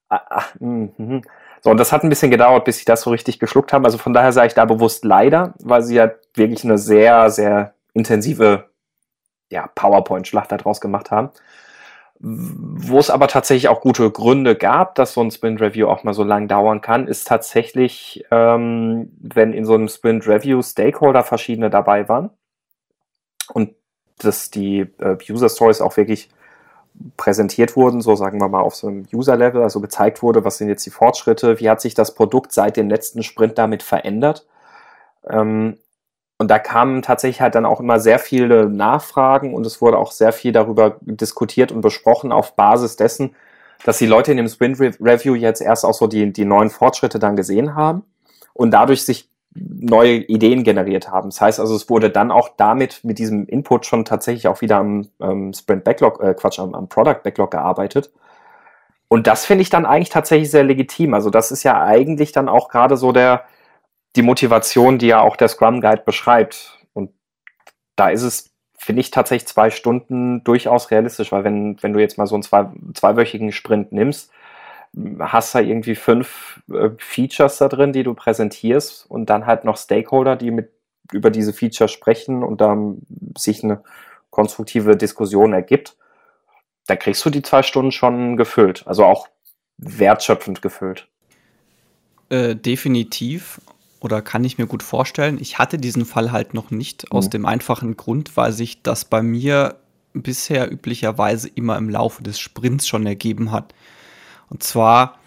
Ah, 0.10 0.22
ah, 0.30 0.44
mh, 0.60 0.90
mh. 0.98 1.22
So, 1.62 1.72
und 1.72 1.78
das 1.78 1.92
hat 1.92 2.04
ein 2.04 2.10
bisschen 2.10 2.32
gedauert, 2.32 2.64
bis 2.66 2.80
ich 2.80 2.86
das 2.86 3.02
so 3.02 3.10
richtig 3.10 3.40
geschluckt 3.40 3.74
habe. 3.74 3.86
Also 3.86 3.98
von 3.98 4.14
daher 4.14 4.32
sage 4.32 4.48
ich 4.48 4.54
da 4.54 4.66
bewusst 4.66 5.04
leider, 5.04 5.54
weil 5.60 5.82
sie 5.82 5.96
ja 5.96 6.12
wirklich 6.34 6.64
eine 6.64 6.78
sehr, 6.78 7.30
sehr 7.30 7.74
intensive 7.94 8.70
ja, 9.52 9.68
PowerPoint-Schlacht 9.76 10.52
daraus 10.52 10.80
gemacht 10.80 11.12
haben. 11.12 11.32
Wo 12.22 13.00
es 13.00 13.10
aber 13.10 13.30
tatsächlich 13.30 13.70
auch 13.70 13.80
gute 13.80 14.12
Gründe 14.12 14.56
gab, 14.56 14.96
dass 14.96 15.14
so 15.14 15.22
ein 15.22 15.32
Sprint 15.32 15.62
Review 15.62 15.88
auch 15.88 16.04
mal 16.04 16.14
so 16.14 16.24
lang 16.26 16.50
dauern 16.50 16.82
kann, 16.82 17.08
ist 17.08 17.28
tatsächlich, 17.28 18.26
ähm, 18.30 19.12
wenn 19.22 19.54
in 19.54 19.64
so 19.64 19.74
einem 19.74 19.88
Sprint 19.88 20.28
Review 20.28 20.62
Stakeholder 20.62 21.24
verschiedene 21.24 21.70
dabei 21.70 22.10
waren 22.10 22.30
und 23.54 23.74
dass 24.18 24.52
die 24.52 24.82
äh, 25.00 25.18
User 25.30 25.48
Stories 25.48 25.80
auch 25.80 25.96
wirklich 25.96 26.30
präsentiert 27.16 27.76
wurden, 27.76 28.02
so 28.02 28.16
sagen 28.16 28.42
wir 28.42 28.50
mal 28.50 28.62
auf 28.62 28.76
so 28.76 28.88
einem 28.88 29.06
User-Level, 29.14 29.64
also 29.64 29.80
gezeigt 29.80 30.22
wurde, 30.22 30.44
was 30.44 30.58
sind 30.58 30.68
jetzt 30.68 30.86
die 30.86 30.90
Fortschritte, 30.90 31.60
wie 31.62 31.70
hat 31.70 31.80
sich 31.80 31.94
das 31.94 32.14
Produkt 32.14 32.52
seit 32.52 32.76
dem 32.76 32.90
letzten 32.90 33.24
Sprint 33.24 33.58
damit 33.58 33.84
verändert. 33.84 34.46
Ähm, 35.26 35.78
und 36.40 36.50
da 36.50 36.58
kamen 36.58 37.02
tatsächlich 37.02 37.42
halt 37.42 37.54
dann 37.56 37.66
auch 37.66 37.82
immer 37.82 38.00
sehr 38.00 38.18
viele 38.18 38.70
Nachfragen 38.70 39.54
und 39.54 39.66
es 39.66 39.82
wurde 39.82 39.98
auch 39.98 40.12
sehr 40.12 40.32
viel 40.32 40.54
darüber 40.54 40.96
diskutiert 41.02 41.72
und 41.72 41.82
besprochen 41.82 42.32
auf 42.32 42.56
Basis 42.56 42.96
dessen, 42.96 43.36
dass 43.84 43.98
die 43.98 44.06
Leute 44.06 44.32
in 44.32 44.38
dem 44.38 44.48
Sprint 44.48 44.80
Review 44.80 45.36
jetzt 45.36 45.62
erst 45.62 45.86
auch 45.86 45.94
so 45.94 46.08
die, 46.08 46.32
die 46.32 46.46
neuen 46.46 46.70
Fortschritte 46.70 47.20
dann 47.20 47.36
gesehen 47.36 47.76
haben 47.76 48.04
und 48.54 48.72
dadurch 48.72 49.04
sich 49.04 49.30
neue 49.54 50.16
Ideen 50.16 50.64
generiert 50.64 51.12
haben. 51.12 51.30
Das 51.30 51.42
heißt 51.42 51.60
also, 51.60 51.76
es 51.76 51.90
wurde 51.90 52.10
dann 52.10 52.32
auch 52.32 52.50
damit 52.56 53.04
mit 53.04 53.20
diesem 53.20 53.46
Input 53.48 53.86
schon 53.86 54.06
tatsächlich 54.06 54.48
auch 54.48 54.62
wieder 54.62 54.78
am 54.78 55.10
ähm, 55.22 55.54
Sprint 55.54 55.84
Backlog, 55.84 56.24
äh, 56.24 56.34
Quatsch, 56.36 56.60
am, 56.60 56.74
am 56.74 56.88
Product 56.88 57.22
Backlog 57.24 57.52
gearbeitet. 57.52 58.12
Und 59.10 59.28
das 59.28 59.46
finde 59.46 59.64
ich 59.64 59.70
dann 59.70 59.86
eigentlich 59.86 60.10
tatsächlich 60.10 60.52
sehr 60.52 60.64
legitim. 60.64 61.14
Also 61.14 61.32
das 61.32 61.52
ist 61.52 61.64
ja 61.64 61.84
eigentlich 61.84 62.32
dann 62.32 62.48
auch 62.48 62.70
gerade 62.70 62.96
so 62.96 63.12
der, 63.12 63.44
die 64.16 64.22
Motivation, 64.22 64.98
die 64.98 65.08
ja 65.08 65.22
auch 65.22 65.36
der 65.36 65.48
Scrum 65.48 65.82
Guide 65.82 66.04
beschreibt. 66.06 66.80
Und 66.94 67.12
da 67.96 68.10
ist 68.10 68.24
es, 68.24 68.52
finde 68.78 69.02
ich, 69.02 69.12
tatsächlich 69.12 69.48
zwei 69.48 69.70
Stunden 69.70 70.44
durchaus 70.44 70.92
realistisch, 70.92 71.32
weil 71.32 71.44
wenn, 71.44 71.82
wenn 71.82 71.94
du 71.94 72.00
jetzt 72.00 72.18
mal 72.18 72.28
so 72.28 72.36
einen 72.36 72.44
zwei, 72.44 72.70
zweiwöchigen 72.94 73.52
Sprint 73.52 73.92
nimmst, 73.92 74.32
hast 75.20 75.54
du 75.54 75.60
irgendwie 75.60 75.96
fünf 75.96 76.62
äh, 76.72 76.90
Features 76.98 77.58
da 77.58 77.68
drin, 77.68 77.94
die 77.94 78.04
du 78.04 78.14
präsentierst 78.14 79.06
und 79.10 79.30
dann 79.30 79.46
halt 79.46 79.64
noch 79.64 79.78
Stakeholder, 79.78 80.36
die 80.36 80.52
mit 80.52 80.72
über 81.12 81.30
diese 81.30 81.54
Features 81.54 81.92
sprechen 81.92 82.44
und 82.44 82.62
dann 82.62 83.02
sich 83.38 83.64
eine 83.64 83.84
konstruktive 84.30 84.96
Diskussion 84.96 85.54
ergibt, 85.54 85.96
da 86.88 86.96
kriegst 86.96 87.24
du 87.26 87.30
die 87.30 87.42
zwei 87.42 87.62
Stunden 87.64 87.92
schon 87.92 88.38
gefüllt, 88.38 88.84
also 88.88 89.06
auch 89.06 89.28
wertschöpfend 89.78 90.62
gefüllt. 90.62 91.08
Äh, 92.30 92.56
definitiv 92.56 93.60
oder 94.00 94.22
kann 94.22 94.44
ich 94.44 94.58
mir 94.58 94.66
gut 94.66 94.84
vorstellen. 94.84 95.38
Ich 95.40 95.58
hatte 95.58 95.78
diesen 95.78 96.06
Fall 96.06 96.32
halt 96.32 96.54
noch 96.54 96.72
nicht, 96.72 97.12
aus 97.12 97.26
mhm. 97.26 97.32
dem 97.32 97.46
einfachen 97.46 97.98
Grund, 97.98 98.38
weil 98.38 98.52
sich 98.52 98.82
das 98.82 99.06
bei 99.06 99.22
mir 99.22 99.76
bisher 100.14 100.72
üblicherweise 100.72 101.50
immer 101.50 101.78
im 101.78 101.90
Laufe 101.90 102.24
des 102.24 102.40
Sprints 102.40 102.88
schon 102.88 103.06
ergeben 103.06 103.52
hat. 103.52 103.74
Und 104.50 104.64
zwar, 104.64 105.20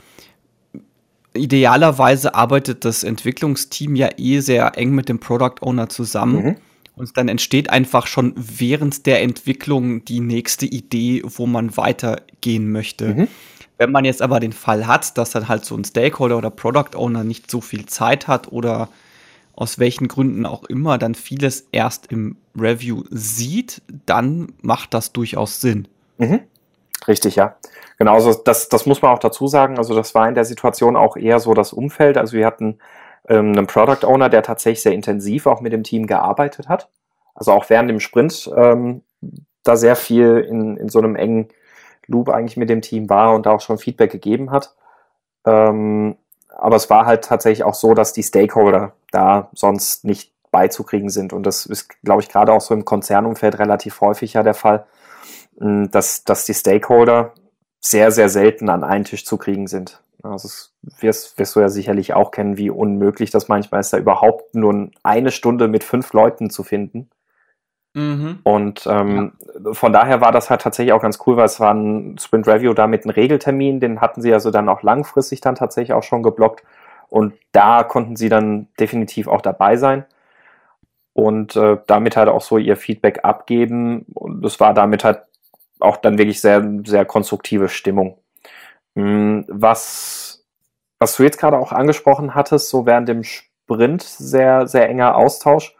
idealerweise 1.34 2.34
arbeitet 2.34 2.84
das 2.84 3.04
Entwicklungsteam 3.04 3.94
ja 3.94 4.10
eh 4.16 4.40
sehr 4.40 4.76
eng 4.76 4.90
mit 4.94 5.08
dem 5.08 5.20
Product 5.20 5.60
Owner 5.60 5.88
zusammen. 5.88 6.44
Mhm. 6.44 6.56
Und 6.94 7.16
dann 7.16 7.28
entsteht 7.28 7.70
einfach 7.70 8.06
schon 8.06 8.34
während 8.36 9.06
der 9.06 9.22
Entwicklung 9.22 10.04
die 10.04 10.20
nächste 10.20 10.66
Idee, 10.66 11.22
wo 11.24 11.46
man 11.46 11.76
weitergehen 11.76 12.70
möchte. 12.70 13.14
Mhm. 13.14 13.28
Wenn 13.78 13.90
man 13.90 14.04
jetzt 14.04 14.22
aber 14.22 14.40
den 14.40 14.52
Fall 14.52 14.86
hat, 14.86 15.18
dass 15.18 15.30
dann 15.30 15.48
halt 15.48 15.64
so 15.64 15.76
ein 15.76 15.84
Stakeholder 15.84 16.38
oder 16.38 16.50
Product 16.50 16.96
Owner 16.96 17.24
nicht 17.24 17.50
so 17.50 17.60
viel 17.60 17.86
Zeit 17.86 18.28
hat 18.28 18.52
oder 18.52 18.88
aus 19.54 19.78
welchen 19.78 20.08
Gründen 20.08 20.46
auch 20.46 20.64
immer 20.64 20.98
dann 20.98 21.14
vieles 21.14 21.68
erst 21.72 22.10
im 22.10 22.36
Review 22.56 23.04
sieht, 23.10 23.82
dann 24.06 24.52
macht 24.62 24.94
das 24.94 25.12
durchaus 25.12 25.60
Sinn. 25.60 25.88
Mhm. 26.18 26.40
Richtig, 27.08 27.36
ja. 27.36 27.56
Genau, 27.98 28.14
also 28.14 28.34
das, 28.34 28.68
das 28.68 28.86
muss 28.86 29.02
man 29.02 29.12
auch 29.12 29.18
dazu 29.18 29.46
sagen. 29.46 29.78
Also 29.78 29.94
das 29.94 30.14
war 30.14 30.28
in 30.28 30.34
der 30.34 30.44
Situation 30.44 30.96
auch 30.96 31.16
eher 31.16 31.40
so 31.40 31.54
das 31.54 31.72
Umfeld. 31.72 32.16
Also 32.16 32.36
wir 32.36 32.46
hatten 32.46 32.78
ähm, 33.28 33.52
einen 33.52 33.66
Product 33.66 34.06
Owner, 34.06 34.28
der 34.28 34.42
tatsächlich 34.42 34.82
sehr 34.82 34.92
intensiv 34.92 35.46
auch 35.46 35.60
mit 35.60 35.72
dem 35.72 35.82
Team 35.82 36.06
gearbeitet 36.06 36.68
hat. 36.68 36.88
Also 37.34 37.52
auch 37.52 37.68
während 37.70 37.90
dem 37.90 38.00
Sprint 38.00 38.50
ähm, 38.56 39.02
da 39.62 39.76
sehr 39.76 39.96
viel 39.96 40.46
in, 40.48 40.76
in 40.76 40.88
so 40.88 40.98
einem 40.98 41.16
engen 41.16 41.48
Loop 42.06 42.28
eigentlich 42.28 42.56
mit 42.56 42.70
dem 42.70 42.82
Team 42.82 43.08
war 43.08 43.34
und 43.34 43.46
da 43.46 43.52
auch 43.52 43.60
schon 43.60 43.78
Feedback 43.78 44.10
gegeben 44.10 44.50
hat. 44.50 44.74
Ähm, 45.46 46.16
aber 46.48 46.76
es 46.76 46.90
war 46.90 47.06
halt 47.06 47.24
tatsächlich 47.24 47.64
auch 47.64 47.74
so, 47.74 47.94
dass 47.94 48.12
die 48.12 48.22
Stakeholder 48.22 48.92
da 49.10 49.48
sonst 49.54 50.04
nicht 50.04 50.32
beizukriegen 50.50 51.08
sind. 51.08 51.32
Und 51.32 51.44
das 51.44 51.66
ist, 51.66 51.88
glaube 52.02 52.22
ich, 52.22 52.28
gerade 52.28 52.52
auch 52.52 52.60
so 52.60 52.74
im 52.74 52.84
Konzernumfeld 52.84 53.58
relativ 53.58 54.00
häufig 54.00 54.34
ja 54.34 54.42
der 54.42 54.54
Fall, 54.54 54.86
dass, 55.56 56.24
dass 56.24 56.44
die 56.44 56.54
Stakeholder 56.54 57.32
sehr, 57.80 58.10
sehr 58.12 58.28
selten 58.28 58.68
an 58.68 58.84
einen 58.84 59.04
Tisch 59.04 59.24
zu 59.24 59.38
kriegen 59.38 59.66
sind. 59.66 60.00
Also 60.22 60.48
das 60.48 60.72
wirst, 61.00 61.38
wirst 61.38 61.56
du 61.56 61.60
ja 61.60 61.68
sicherlich 61.68 62.14
auch 62.14 62.30
kennen, 62.30 62.56
wie 62.56 62.70
unmöglich 62.70 63.30
das 63.30 63.48
manchmal 63.48 63.80
ist, 63.80 63.92
da 63.92 63.98
überhaupt 63.98 64.54
nur 64.54 64.90
eine 65.02 65.32
Stunde 65.32 65.66
mit 65.68 65.82
fünf 65.82 66.12
Leuten 66.12 66.48
zu 66.48 66.62
finden. 66.62 67.10
Mhm. 67.94 68.40
Und 68.42 68.86
ähm, 68.86 69.32
ja. 69.64 69.74
von 69.74 69.92
daher 69.92 70.20
war 70.20 70.32
das 70.32 70.48
halt 70.48 70.62
tatsächlich 70.62 70.92
auch 70.92 71.02
ganz 71.02 71.18
cool, 71.26 71.36
weil 71.36 71.44
es 71.44 71.60
war 71.60 71.74
ein 71.74 72.16
Sprint 72.18 72.46
Review 72.46 72.72
da 72.72 72.86
mit 72.86 73.04
einem 73.04 73.14
Regeltermin, 73.14 73.80
den 73.80 74.00
hatten 74.00 74.22
sie 74.22 74.32
also 74.32 74.50
dann 74.50 74.68
auch 74.68 74.82
langfristig 74.82 75.40
dann 75.40 75.54
tatsächlich 75.54 75.92
auch 75.92 76.02
schon 76.02 76.22
geblockt. 76.22 76.62
Und 77.08 77.34
da 77.52 77.84
konnten 77.84 78.16
sie 78.16 78.30
dann 78.30 78.68
definitiv 78.80 79.28
auch 79.28 79.42
dabei 79.42 79.76
sein 79.76 80.06
und 81.12 81.56
äh, 81.56 81.76
damit 81.86 82.16
halt 82.16 82.28
auch 82.28 82.40
so 82.40 82.56
ihr 82.56 82.76
Feedback 82.76 83.20
abgeben. 83.24 84.06
Und 84.14 84.44
es 84.44 84.60
war 84.60 84.72
damit 84.72 85.04
halt 85.04 85.20
auch 85.80 85.98
dann 85.98 86.16
wirklich 86.16 86.40
sehr, 86.40 86.66
sehr 86.86 87.04
konstruktive 87.04 87.68
Stimmung. 87.68 88.16
Hm, 88.96 89.44
was, 89.48 90.44
was 90.98 91.16
du 91.16 91.22
jetzt 91.24 91.38
gerade 91.38 91.58
auch 91.58 91.72
angesprochen 91.72 92.34
hattest, 92.34 92.70
so 92.70 92.86
während 92.86 93.08
dem 93.08 93.24
Sprint 93.24 94.02
sehr, 94.02 94.66
sehr 94.66 94.88
enger 94.88 95.16
Austausch. 95.16 95.76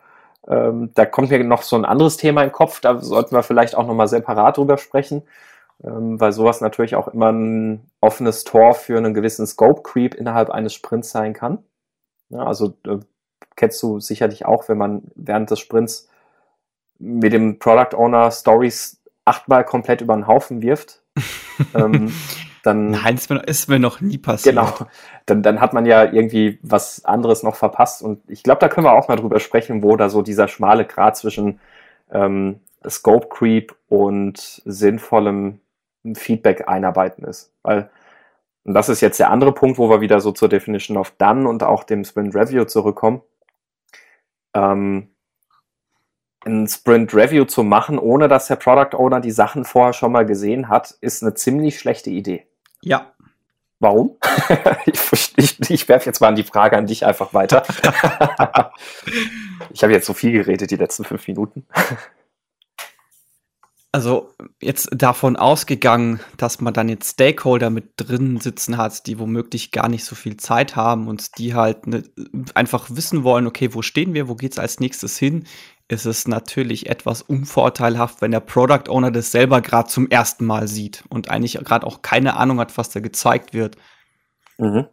Ähm, 0.49 0.90
da 0.94 1.06
kommt 1.06 1.30
mir 1.30 1.42
noch 1.44 1.62
so 1.62 1.76
ein 1.76 1.84
anderes 1.84 2.16
Thema 2.16 2.42
in 2.42 2.49
den 2.49 2.52
Kopf, 2.54 2.80
da 2.80 2.99
sollten 3.00 3.34
wir 3.34 3.42
vielleicht 3.42 3.76
auch 3.76 3.87
nochmal 3.87 4.08
separat 4.08 4.56
drüber 4.56 4.76
sprechen, 4.76 5.22
ähm, 5.84 6.20
weil 6.20 6.32
sowas 6.32 6.61
natürlich 6.61 6.96
auch 6.96 7.08
immer 7.08 7.30
ein 7.30 7.90
offenes 8.00 8.44
Tor 8.44 8.75
für 8.75 8.96
einen 8.96 9.14
gewissen 9.14 9.46
Scope 9.46 9.82
Creep 9.82 10.14
innerhalb 10.14 10.50
eines 10.50 10.75
Sprints 10.75 11.11
sein 11.11 11.32
kann. 11.32 11.58
Ja, 12.30 12.44
also 12.44 12.75
äh, 12.87 12.99
kennst 13.56 13.82
du 13.82 14.00
sicherlich 14.00 14.44
auch, 14.44 14.68
wenn 14.68 14.78
man 14.78 15.02
während 15.14 15.50
des 15.50 15.61
Sprints 15.61 16.08
mit 16.99 17.32
dem 17.32 17.58
Product 17.58 17.96
Owner 17.96 18.30
Stories 18.30 19.00
achtmal 19.25 19.64
komplett 19.64 20.00
über 20.00 20.14
den 20.14 20.26
Haufen 20.26 20.62
wirft, 20.62 21.02
ähm, 21.75 22.12
dann. 22.62 22.90
Nein, 22.90 23.14
ist 23.16 23.31
mir, 23.31 23.40
ist 23.40 23.69
mir 23.69 23.78
noch 23.78 24.00
nie 24.00 24.19
passiert. 24.19 24.57
Genau. 24.57 24.73
Dann, 25.26 25.42
dann 25.42 25.61
hat 25.61 25.73
man 25.73 25.87
ja 25.87 26.04
irgendwie 26.04 26.59
was 26.62 27.04
anderes 27.04 27.42
noch 27.42 27.54
verpasst. 27.54 28.02
Und 28.02 28.23
ich 28.28 28.42
glaube, 28.42 28.61
da 28.61 28.69
können 28.69 28.87
wir 28.87 28.92
auch 28.92 29.09
mal 29.09 29.16
drüber 29.16 29.40
sprechen, 29.40 29.83
wo 29.83 29.97
da 29.97 30.09
so 30.09 30.23
dieser 30.23 30.49
schmale 30.49 30.85
Grad 30.85 31.16
zwischen 31.16 31.61
ähm, 32.11 32.61
Scope 32.88 33.28
Creep 33.28 33.75
und 33.88 34.62
sinnvollem 34.64 35.61
Feedback 36.14 36.69
einarbeiten 36.69 37.25
ist. 37.25 37.52
Weil, 37.62 37.90
und 38.64 38.75
das 38.75 38.88
ist 38.88 39.00
jetzt 39.00 39.21
der 39.21 39.31
andere 39.31 39.52
Punkt, 39.52 39.78
wo 39.78 39.88
wir 39.88 40.00
wieder 40.00 40.21
so 40.21 40.33
zur 40.33 40.49
Definition 40.49 40.97
of 40.97 41.12
Done 41.12 41.49
und 41.49 41.62
auch 41.62 41.85
dem 41.85 42.04
Sprint 42.04 42.35
Review 42.35 42.64
zurückkommen. 42.64 43.23
Ähm, 44.54 45.09
ein 46.45 46.66
Sprint 46.66 47.14
Review 47.14 47.45
zu 47.45 47.62
machen, 47.62 47.99
ohne 47.99 48.28
dass 48.28 48.49
der 48.49 48.57
Product 48.57 48.97
Owner 48.97 49.21
die 49.21 49.31
Sachen 49.31 49.64
vorher 49.64 49.92
schon 49.92 50.12
mal 50.12 50.26
gesehen 50.26 50.69
hat, 50.69 50.97
ist 51.00 51.23
eine 51.23 51.35
ziemlich 51.35 51.78
schlechte 51.78 52.11
Idee. 52.11 52.47
Ja. 52.82 53.12
Warum? 53.80 54.16
ich, 54.86 55.32
ich, 55.36 55.70
ich 55.70 55.88
werfe 55.88 56.06
jetzt 56.06 56.20
mal 56.20 56.34
die 56.34 56.44
Frage 56.44 56.76
an 56.76 56.86
dich 56.86 57.04
einfach 57.04 57.34
weiter. 57.34 57.64
ich 59.72 59.82
habe 59.82 59.92
jetzt 59.92 60.06
so 60.06 60.14
viel 60.14 60.32
geredet 60.32 60.70
die 60.70 60.76
letzten 60.76 61.04
fünf 61.04 61.26
Minuten. 61.26 61.66
Also 63.94 64.32
jetzt 64.62 64.88
davon 64.90 65.37
ausgegangen, 65.37 66.20
dass 66.38 66.62
man 66.62 66.72
dann 66.72 66.88
jetzt 66.88 67.12
Stakeholder 67.12 67.68
mit 67.68 67.92
drin 67.99 68.40
sitzen 68.40 68.78
hat, 68.78 69.06
die 69.06 69.18
womöglich 69.18 69.70
gar 69.70 69.88
nicht 69.88 70.06
so 70.06 70.14
viel 70.14 70.38
Zeit 70.38 70.76
haben 70.76 71.08
und 71.08 71.37
die 71.37 71.54
halt 71.54 71.87
ne, 71.87 72.02
einfach 72.54 72.88
wissen 72.88 73.22
wollen, 73.22 73.46
okay, 73.46 73.75
wo 73.75 73.82
stehen 73.82 74.14
wir, 74.14 74.28
wo 74.28 74.34
geht's 74.34 74.58
als 74.58 74.80
nächstes 74.80 75.18
hin, 75.18 75.44
ist 75.88 76.06
es 76.06 76.26
natürlich 76.26 76.88
etwas 76.88 77.20
unvorteilhaft, 77.20 78.22
wenn 78.22 78.30
der 78.30 78.40
Product 78.40 78.88
Owner 78.88 79.11
das 79.11 79.30
selber 79.30 79.61
gerade 79.61 79.90
zum 79.90 80.08
ersten 80.08 80.46
Mal 80.46 80.68
sieht 80.68 81.04
und 81.11 81.30
eigentlich 81.30 81.58
gerade 81.62 81.87
auch 81.87 82.00
keine 82.00 82.37
Ahnung 82.37 82.61
hat, 82.61 82.78
was 82.78 82.88
da 82.88 83.00
gezeigt 83.00 83.52
wird. 83.52 83.76
Mhm. 84.56 84.87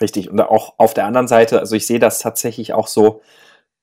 Richtig. 0.00 0.30
Und 0.30 0.40
auch 0.40 0.74
auf 0.78 0.94
der 0.94 1.06
anderen 1.06 1.28
Seite, 1.28 1.60
also 1.60 1.76
ich 1.76 1.86
sehe 1.86 2.00
das 2.00 2.18
tatsächlich 2.18 2.72
auch 2.72 2.88
so, 2.88 3.22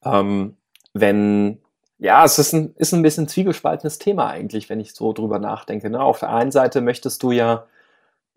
ähm, 0.03 0.57
wenn, 0.93 1.62
ja, 2.00 2.24
es 2.24 2.39
ist 2.39 2.53
ein, 2.53 2.74
ist 2.77 2.94
ein 2.94 3.01
bisschen 3.01 3.27
zwiegespaltenes 3.27 4.00
Thema 4.00 4.29
eigentlich, 4.29 4.70
wenn 4.70 4.79
ich 4.79 4.94
so 4.94 5.12
drüber 5.12 5.38
nachdenke. 5.38 5.89
Ne? 5.89 6.01
Auf 6.01 6.20
der 6.20 6.29
einen 6.29 6.51
Seite 6.51 6.79
möchtest 6.79 7.22
du 7.24 7.32
ja, 7.32 7.68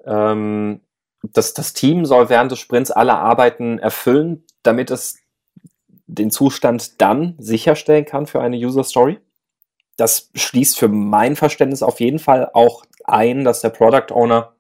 ähm, 0.04 0.80
dass 1.22 1.54
das 1.54 1.72
Team 1.72 2.04
soll 2.04 2.28
während 2.28 2.50
des 2.50 2.58
Sprints 2.58 2.90
alle 2.90 3.14
Arbeiten 3.14 3.78
erfüllen, 3.78 4.44
damit 4.64 4.90
es 4.90 5.18
den 6.06 6.32
Zustand 6.32 7.00
dann 7.00 7.36
sicherstellen 7.38 8.04
kann 8.04 8.26
für 8.26 8.40
eine 8.40 8.56
User 8.56 8.82
Story. 8.82 9.20
Das 9.96 10.30
schließt 10.34 10.76
für 10.76 10.88
mein 10.88 11.36
Verständnis 11.36 11.84
auf 11.84 12.00
jeden 12.00 12.18
Fall 12.18 12.50
auch 12.54 12.84
ein, 13.04 13.44
dass 13.44 13.60
der 13.60 13.70
Product 13.70 14.12
Owner 14.12 14.52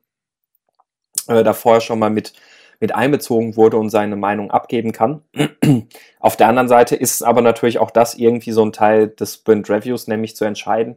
äh, 1.26 1.42
da 1.42 1.52
vorher 1.54 1.80
schon 1.80 1.98
mal 1.98 2.10
mit, 2.10 2.34
mit 2.82 2.94
einbezogen 2.94 3.56
wurde 3.56 3.78
und 3.78 3.88
seine 3.88 4.16
Meinung 4.16 4.50
abgeben 4.50 4.92
kann. 4.92 5.22
auf 6.20 6.36
der 6.36 6.48
anderen 6.48 6.68
Seite 6.68 6.94
ist 6.94 7.22
aber 7.22 7.40
natürlich 7.40 7.78
auch 7.78 7.90
das 7.90 8.14
irgendwie 8.14 8.52
so 8.52 8.62
ein 8.62 8.72
Teil 8.72 9.08
des 9.08 9.36
Sprint 9.36 9.70
Reviews, 9.70 10.06
nämlich 10.06 10.36
zu 10.36 10.44
entscheiden, 10.44 10.96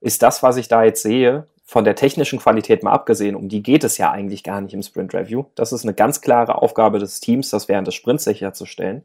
ist 0.00 0.22
das, 0.22 0.42
was 0.42 0.56
ich 0.56 0.68
da 0.68 0.82
jetzt 0.84 1.02
sehe, 1.02 1.46
von 1.66 1.84
der 1.84 1.94
technischen 1.94 2.38
Qualität 2.38 2.82
mal 2.82 2.92
abgesehen, 2.92 3.36
um 3.36 3.48
die 3.50 3.62
geht 3.62 3.84
es 3.84 3.98
ja 3.98 4.10
eigentlich 4.10 4.42
gar 4.42 4.62
nicht 4.62 4.72
im 4.72 4.82
Sprint 4.82 5.12
Review. 5.12 5.44
Das 5.54 5.72
ist 5.72 5.82
eine 5.82 5.94
ganz 5.94 6.22
klare 6.22 6.62
Aufgabe 6.62 6.98
des 6.98 7.20
Teams, 7.20 7.50
das 7.50 7.68
während 7.68 7.86
des 7.86 7.94
Sprints 7.94 8.24
sicherzustellen 8.24 9.02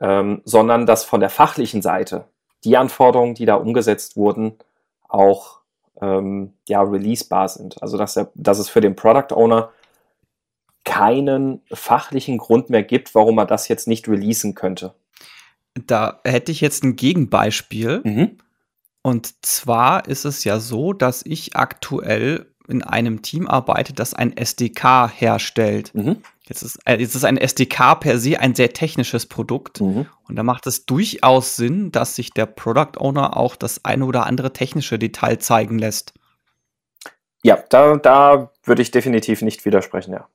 ähm, 0.00 0.42
sondern 0.44 0.86
dass 0.86 1.04
von 1.04 1.20
der 1.20 1.30
fachlichen 1.30 1.82
Seite 1.82 2.24
die 2.64 2.76
Anforderungen, 2.76 3.34
die 3.34 3.46
da 3.46 3.54
umgesetzt 3.56 4.16
wurden, 4.16 4.58
auch 5.08 5.60
ähm, 6.00 6.54
ja, 6.68 6.82
releasebar 6.82 7.48
sind. 7.48 7.82
Also 7.82 7.96
dass, 7.98 8.16
er, 8.16 8.30
dass 8.34 8.58
es 8.58 8.68
für 8.68 8.80
den 8.80 8.96
Product 8.96 9.34
Owner 9.34 9.70
keinen 10.84 11.62
fachlichen 11.72 12.38
Grund 12.38 12.70
mehr 12.70 12.82
gibt, 12.82 13.14
warum 13.14 13.38
er 13.38 13.46
das 13.46 13.68
jetzt 13.68 13.88
nicht 13.88 14.08
releasen 14.08 14.54
könnte. 14.54 14.94
Da 15.74 16.20
hätte 16.24 16.52
ich 16.52 16.60
jetzt 16.60 16.84
ein 16.84 16.96
Gegenbeispiel. 16.96 18.02
Mhm. 18.04 18.38
Und 19.02 19.44
zwar 19.44 20.08
ist 20.08 20.24
es 20.24 20.44
ja 20.44 20.60
so, 20.60 20.92
dass 20.92 21.24
ich 21.26 21.56
aktuell 21.56 22.46
in 22.68 22.82
einem 22.82 23.22
Team 23.22 23.46
arbeite, 23.46 23.92
das 23.92 24.14
ein 24.14 24.36
SDK 24.36 25.10
herstellt. 25.14 25.94
Mhm. 25.94 26.22
Jetzt 26.46 26.62
ist, 26.62 26.78
äh, 26.86 26.96
jetzt 26.96 27.14
ist 27.14 27.24
ein 27.24 27.36
SDK 27.36 27.94
per 28.00 28.18
se 28.18 28.40
ein 28.40 28.54
sehr 28.54 28.72
technisches 28.72 29.26
Produkt. 29.26 29.80
Mhm. 29.80 30.06
Und 30.26 30.36
da 30.36 30.42
macht 30.42 30.66
es 30.66 30.86
durchaus 30.86 31.56
Sinn, 31.56 31.92
dass 31.92 32.16
sich 32.16 32.30
der 32.30 32.46
Product 32.46 32.98
Owner 32.98 33.36
auch 33.36 33.56
das 33.56 33.84
eine 33.84 34.06
oder 34.06 34.26
andere 34.26 34.52
technische 34.52 34.98
Detail 34.98 35.38
zeigen 35.38 35.78
lässt. 35.78 36.14
Ja, 37.42 37.62
da, 37.68 37.96
da 37.96 38.50
würde 38.62 38.80
ich 38.80 38.90
definitiv 38.90 39.42
nicht 39.42 39.66
widersprechen, 39.66 40.12
ja. 40.12 40.28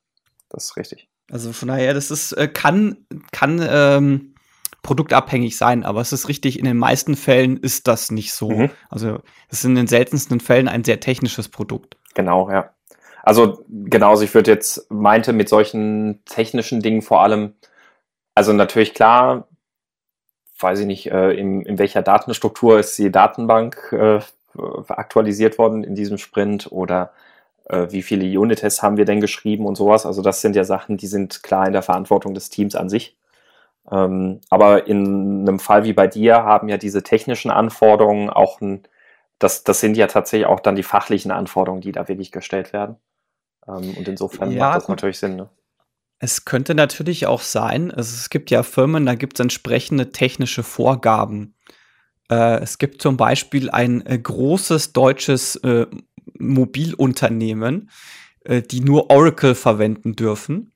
Das 0.49 0.65
ist 0.65 0.77
richtig. 0.77 1.07
Also 1.31 1.53
von 1.53 1.67
daher, 1.67 1.93
das 1.93 2.11
ist, 2.11 2.33
äh, 2.33 2.47
kann, 2.47 3.05
kann 3.31 3.65
ähm, 3.67 4.33
produktabhängig 4.81 5.57
sein, 5.57 5.83
aber 5.83 6.01
es 6.01 6.11
ist 6.11 6.27
richtig, 6.27 6.57
in 6.57 6.65
den 6.65 6.77
meisten 6.77 7.15
Fällen 7.15 7.57
ist 7.57 7.87
das 7.87 8.11
nicht 8.11 8.33
so. 8.33 8.49
Mhm. 8.49 8.69
Also 8.89 9.19
es 9.49 9.59
ist 9.59 9.65
in 9.65 9.75
den 9.75 9.87
seltensten 9.87 10.39
Fällen 10.39 10.67
ein 10.67 10.83
sehr 10.83 10.99
technisches 10.99 11.49
Produkt. 11.49 11.97
Genau, 12.15 12.49
ja. 12.49 12.73
Also 13.23 13.63
genauso, 13.67 14.23
ich 14.23 14.33
würde 14.33 14.51
jetzt 14.51 14.89
meinte 14.89 15.33
mit 15.33 15.49
solchen 15.49 16.23
technischen 16.25 16.81
Dingen 16.81 17.01
vor 17.01 17.21
allem, 17.21 17.53
also 18.33 18.53
natürlich 18.53 18.93
klar, 18.93 19.47
weiß 20.59 20.79
ich 20.79 20.85
nicht, 20.85 21.11
äh, 21.11 21.31
in, 21.31 21.61
in 21.61 21.77
welcher 21.77 22.01
Datenstruktur 22.01 22.79
ist 22.79 22.97
die 22.97 23.11
Datenbank 23.11 23.91
äh, 23.91 24.19
aktualisiert 24.87 25.57
worden 25.57 25.83
in 25.83 25.95
diesem 25.95 26.17
Sprint 26.17 26.71
oder 26.71 27.11
wie 27.69 28.01
viele 28.01 28.39
Unit-Tests 28.39 28.81
haben 28.81 28.97
wir 28.97 29.05
denn 29.05 29.21
geschrieben 29.21 29.65
und 29.65 29.75
sowas. 29.75 30.05
Also 30.05 30.21
das 30.21 30.41
sind 30.41 30.55
ja 30.55 30.63
Sachen, 30.63 30.97
die 30.97 31.07
sind 31.07 31.43
klar 31.43 31.67
in 31.67 31.73
der 31.73 31.83
Verantwortung 31.83 32.33
des 32.33 32.49
Teams 32.49 32.73
an 32.75 32.89
sich. 32.89 33.15
Ähm, 33.91 34.41
aber 34.49 34.87
in 34.87 35.47
einem 35.47 35.59
Fall 35.59 35.83
wie 35.83 35.93
bei 35.93 36.07
dir 36.07 36.43
haben 36.43 36.69
ja 36.69 36.77
diese 36.77 37.03
technischen 37.03 37.51
Anforderungen 37.51 38.29
auch 38.29 38.61
ein, 38.61 38.83
das, 39.39 39.63
das 39.63 39.79
sind 39.79 39.97
ja 39.97 40.07
tatsächlich 40.07 40.47
auch 40.47 40.59
dann 40.59 40.75
die 40.75 40.83
fachlichen 40.83 41.31
Anforderungen, 41.31 41.81
die 41.81 41.91
da 41.91 42.07
wirklich 42.07 42.31
gestellt 42.31 42.73
werden. 42.73 42.97
Ähm, 43.67 43.95
und 43.97 44.07
insofern 44.07 44.51
ja, 44.51 44.65
macht 44.65 44.77
das 44.77 44.85
gut. 44.85 44.95
natürlich 44.97 45.19
Sinn. 45.19 45.35
Ne? 45.37 45.49
Es 46.19 46.45
könnte 46.45 46.75
natürlich 46.75 47.25
auch 47.25 47.41
sein, 47.41 47.91
also 47.91 48.13
es 48.13 48.29
gibt 48.29 48.51
ja 48.51 48.63
Firmen, 48.63 49.05
da 49.05 49.15
gibt 49.15 49.39
es 49.39 49.43
entsprechende 49.43 50.11
technische 50.11 50.63
Vorgaben. 50.63 51.55
Äh, 52.29 52.59
es 52.59 52.77
gibt 52.77 53.01
zum 53.01 53.17
Beispiel 53.17 53.69
ein 53.71 54.05
äh, 54.05 54.19
großes 54.19 54.93
deutsches 54.93 55.55
äh, 55.57 55.87
Mobilunternehmen, 56.39 57.89
äh, 58.43 58.61
die 58.61 58.81
nur 58.81 59.09
Oracle 59.09 59.55
verwenden 59.55 60.15
dürfen. 60.15 60.71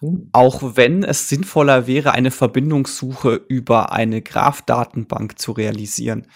Hm. 0.00 0.30
Auch 0.32 0.76
wenn 0.76 1.02
es 1.02 1.28
sinnvoller 1.28 1.86
wäre, 1.86 2.12
eine 2.12 2.30
Verbindungssuche 2.30 3.34
über 3.48 3.92
eine 3.92 4.22
Graph-Datenbank 4.22 5.38
zu 5.38 5.52
realisieren. 5.52 6.26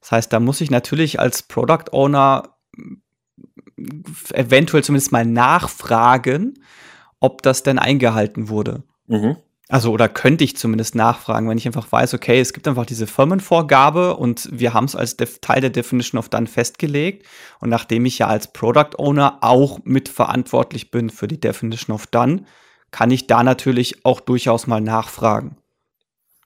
Das 0.00 0.12
heißt, 0.12 0.32
da 0.32 0.40
muss 0.40 0.60
ich 0.60 0.70
natürlich 0.70 1.18
als 1.18 1.42
Product 1.42 1.92
Owner 1.92 2.54
eventuell 4.32 4.82
zumindest 4.82 5.12
mal 5.12 5.24
nachfragen, 5.24 6.54
ob 7.20 7.42
das 7.42 7.62
denn 7.62 7.78
eingehalten 7.78 8.48
wurde. 8.48 8.84
Mhm. 9.06 9.36
Also, 9.70 9.92
oder 9.92 10.08
könnte 10.08 10.44
ich 10.44 10.56
zumindest 10.56 10.94
nachfragen, 10.94 11.48
wenn 11.48 11.58
ich 11.58 11.66
einfach 11.66 11.92
weiß, 11.92 12.14
okay, 12.14 12.40
es 12.40 12.54
gibt 12.54 12.66
einfach 12.66 12.86
diese 12.86 13.06
Firmenvorgabe 13.06 14.16
und 14.16 14.48
wir 14.50 14.72
haben 14.72 14.86
es 14.86 14.96
als 14.96 15.16
Teil 15.16 15.60
der 15.60 15.68
Definition 15.68 16.18
of 16.18 16.30
Done 16.30 16.46
festgelegt. 16.46 17.26
Und 17.60 17.68
nachdem 17.68 18.06
ich 18.06 18.18
ja 18.18 18.28
als 18.28 18.50
Product 18.50 18.96
Owner 18.96 19.38
auch 19.42 19.80
mitverantwortlich 19.84 20.90
bin 20.90 21.10
für 21.10 21.28
die 21.28 21.38
Definition 21.38 21.94
of 21.94 22.06
Done, 22.06 22.44
kann 22.90 23.10
ich 23.10 23.26
da 23.26 23.42
natürlich 23.42 24.06
auch 24.06 24.20
durchaus 24.20 24.66
mal 24.66 24.80
nachfragen. 24.80 25.58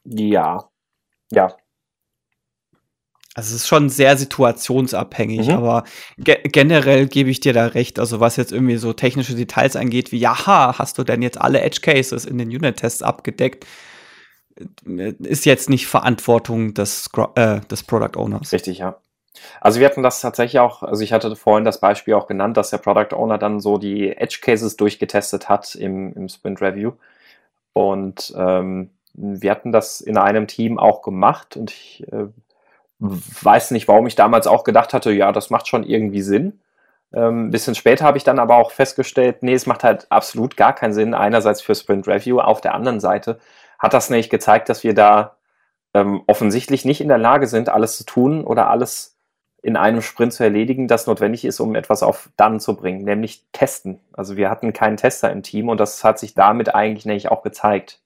Ja, 0.04 0.68
ja, 1.30 1.54
also 3.34 3.54
es 3.54 3.62
ist 3.62 3.68
schon 3.68 3.88
sehr 3.88 4.16
situationsabhängig, 4.18 5.48
mhm. 5.48 5.54
aber 5.54 5.84
ge 6.18 6.38
generell 6.44 7.06
gebe 7.06 7.30
ich 7.30 7.40
dir 7.40 7.54
da 7.54 7.66
recht. 7.66 7.98
Also 7.98 8.20
was 8.20 8.36
jetzt 8.36 8.52
irgendwie 8.52 8.76
so 8.76 8.92
technische 8.92 9.34
Details 9.34 9.74
angeht, 9.74 10.12
wie 10.12 10.18
ja, 10.18 10.46
hast 10.46 10.98
du 10.98 11.04
denn 11.04 11.22
jetzt 11.22 11.40
alle 11.40 11.62
Edge 11.62 11.80
Cases 11.80 12.26
in 12.26 12.36
den 12.36 12.48
Unit-Tests 12.48 13.02
abgedeckt, 13.02 13.66
äh, 14.86 15.14
ist 15.20 15.46
jetzt 15.46 15.70
nicht 15.70 15.86
Verantwortung 15.86 16.74
des, 16.74 17.08
äh, 17.36 17.60
des 17.70 17.84
Product 17.84 18.18
Owners. 18.18 18.52
Richtig, 18.52 18.78
ja. 18.78 18.96
Also 19.62 19.80
wir 19.80 19.86
hatten 19.86 20.02
das 20.02 20.20
tatsächlich 20.20 20.60
auch, 20.60 20.82
also 20.82 21.02
ich 21.02 21.12
hatte 21.12 21.34
vorhin 21.34 21.64
das 21.64 21.80
Beispiel 21.80 22.14
auch 22.14 22.26
genannt, 22.26 22.58
dass 22.58 22.68
der 22.70 22.78
Product 22.78 23.16
Owner 23.16 23.38
dann 23.38 23.60
so 23.60 23.78
die 23.78 24.14
Edge 24.14 24.38
Cases 24.42 24.76
durchgetestet 24.76 25.48
hat 25.48 25.74
im, 25.74 26.12
im 26.14 26.28
Sprint 26.28 26.60
Review. 26.60 26.92
Und 27.72 28.34
ähm, 28.36 28.90
wir 29.14 29.50
hatten 29.50 29.72
das 29.72 30.02
in 30.02 30.18
einem 30.18 30.46
Team 30.46 30.78
auch 30.78 31.00
gemacht 31.00 31.56
und 31.56 31.70
ich 31.70 32.04
äh, 32.12 32.26
weiß 33.02 33.72
nicht, 33.72 33.88
warum 33.88 34.06
ich 34.06 34.14
damals 34.14 34.46
auch 34.46 34.64
gedacht 34.64 34.94
hatte, 34.94 35.12
ja, 35.12 35.32
das 35.32 35.50
macht 35.50 35.68
schon 35.68 35.82
irgendwie 35.82 36.22
Sinn. 36.22 36.60
Ähm, 37.12 37.50
bisschen 37.50 37.74
später 37.74 38.04
habe 38.04 38.16
ich 38.16 38.24
dann 38.24 38.38
aber 38.38 38.56
auch 38.56 38.70
festgestellt, 38.70 39.42
nee, 39.42 39.54
es 39.54 39.66
macht 39.66 39.84
halt 39.84 40.06
absolut 40.10 40.56
gar 40.56 40.74
keinen 40.74 40.94
Sinn. 40.94 41.14
Einerseits 41.14 41.60
für 41.60 41.74
Sprint 41.74 42.08
Review, 42.08 42.40
auf 42.40 42.60
der 42.60 42.74
anderen 42.74 43.00
Seite 43.00 43.38
hat 43.78 43.92
das 43.92 44.08
nämlich 44.08 44.30
gezeigt, 44.30 44.68
dass 44.68 44.84
wir 44.84 44.94
da 44.94 45.36
ähm, 45.94 46.22
offensichtlich 46.26 46.84
nicht 46.84 47.00
in 47.00 47.08
der 47.08 47.18
Lage 47.18 47.46
sind, 47.46 47.68
alles 47.68 47.96
zu 47.98 48.04
tun 48.04 48.44
oder 48.44 48.70
alles 48.70 49.18
in 49.62 49.76
einem 49.76 50.02
Sprint 50.02 50.32
zu 50.32 50.42
erledigen, 50.42 50.88
das 50.88 51.06
notwendig 51.06 51.44
ist, 51.44 51.60
um 51.60 51.74
etwas 51.76 52.02
auf 52.02 52.30
dann 52.36 52.60
zu 52.60 52.76
bringen, 52.76 53.04
nämlich 53.04 53.44
testen. 53.52 54.00
Also 54.12 54.36
wir 54.36 54.50
hatten 54.50 54.72
keinen 54.72 54.96
Tester 54.96 55.30
im 55.30 55.42
Team 55.42 55.68
und 55.68 55.78
das 55.78 56.02
hat 56.02 56.18
sich 56.18 56.34
damit 56.34 56.74
eigentlich 56.74 57.06
nämlich 57.06 57.30
auch 57.30 57.42
gezeigt. 57.42 58.01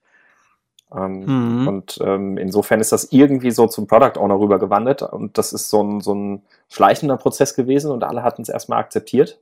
Ähm, 0.94 1.24
mhm. 1.60 1.68
Und 1.68 1.98
ähm, 2.00 2.38
insofern 2.38 2.80
ist 2.80 2.92
das 2.92 3.12
irgendwie 3.12 3.50
so 3.50 3.66
zum 3.66 3.86
Product 3.86 4.18
Owner 4.20 4.38
rübergewandert 4.38 5.02
und 5.02 5.36
das 5.36 5.52
ist 5.52 5.68
so 5.68 5.82
ein, 5.82 6.00
so 6.00 6.14
ein 6.14 6.42
schleichender 6.68 7.16
Prozess 7.16 7.54
gewesen 7.54 7.90
und 7.90 8.04
alle 8.04 8.22
hatten 8.22 8.42
es 8.42 8.48
erstmal 8.48 8.78
akzeptiert. 8.78 9.40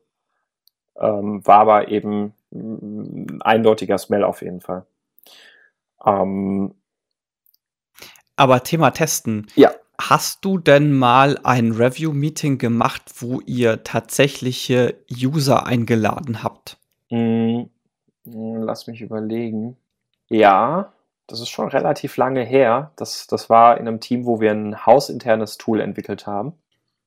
Ähm, 0.96 1.46
war 1.46 1.60
aber 1.60 1.88
eben 1.88 2.32
ein 2.52 3.42
eindeutiger 3.42 3.98
Smell 3.98 4.24
auf 4.24 4.42
jeden 4.42 4.60
Fall. 4.60 4.86
Ähm, 6.04 6.74
aber 8.36 8.62
Thema 8.62 8.90
Testen. 8.90 9.46
Ja. 9.54 9.72
Hast 10.00 10.44
du 10.44 10.58
denn 10.58 10.92
mal 10.92 11.38
ein 11.44 11.72
Review-Meeting 11.72 12.58
gemacht, 12.58 13.02
wo 13.18 13.40
ihr 13.46 13.84
tatsächliche 13.84 14.96
User 15.10 15.66
eingeladen 15.66 16.42
habt? 16.42 16.78
Mm, 17.10 17.64
lass 18.24 18.86
mich 18.88 19.02
überlegen. 19.02 19.76
Ja, 20.28 20.92
das 21.26 21.40
ist 21.40 21.48
schon 21.48 21.68
relativ 21.68 22.16
lange 22.16 22.42
her. 22.42 22.92
Das, 22.96 23.26
das 23.26 23.48
war 23.48 23.78
in 23.78 23.88
einem 23.88 24.00
Team, 24.00 24.26
wo 24.26 24.40
wir 24.40 24.50
ein 24.50 24.86
hausinternes 24.86 25.58
Tool 25.58 25.80
entwickelt 25.80 26.26
haben. 26.26 26.52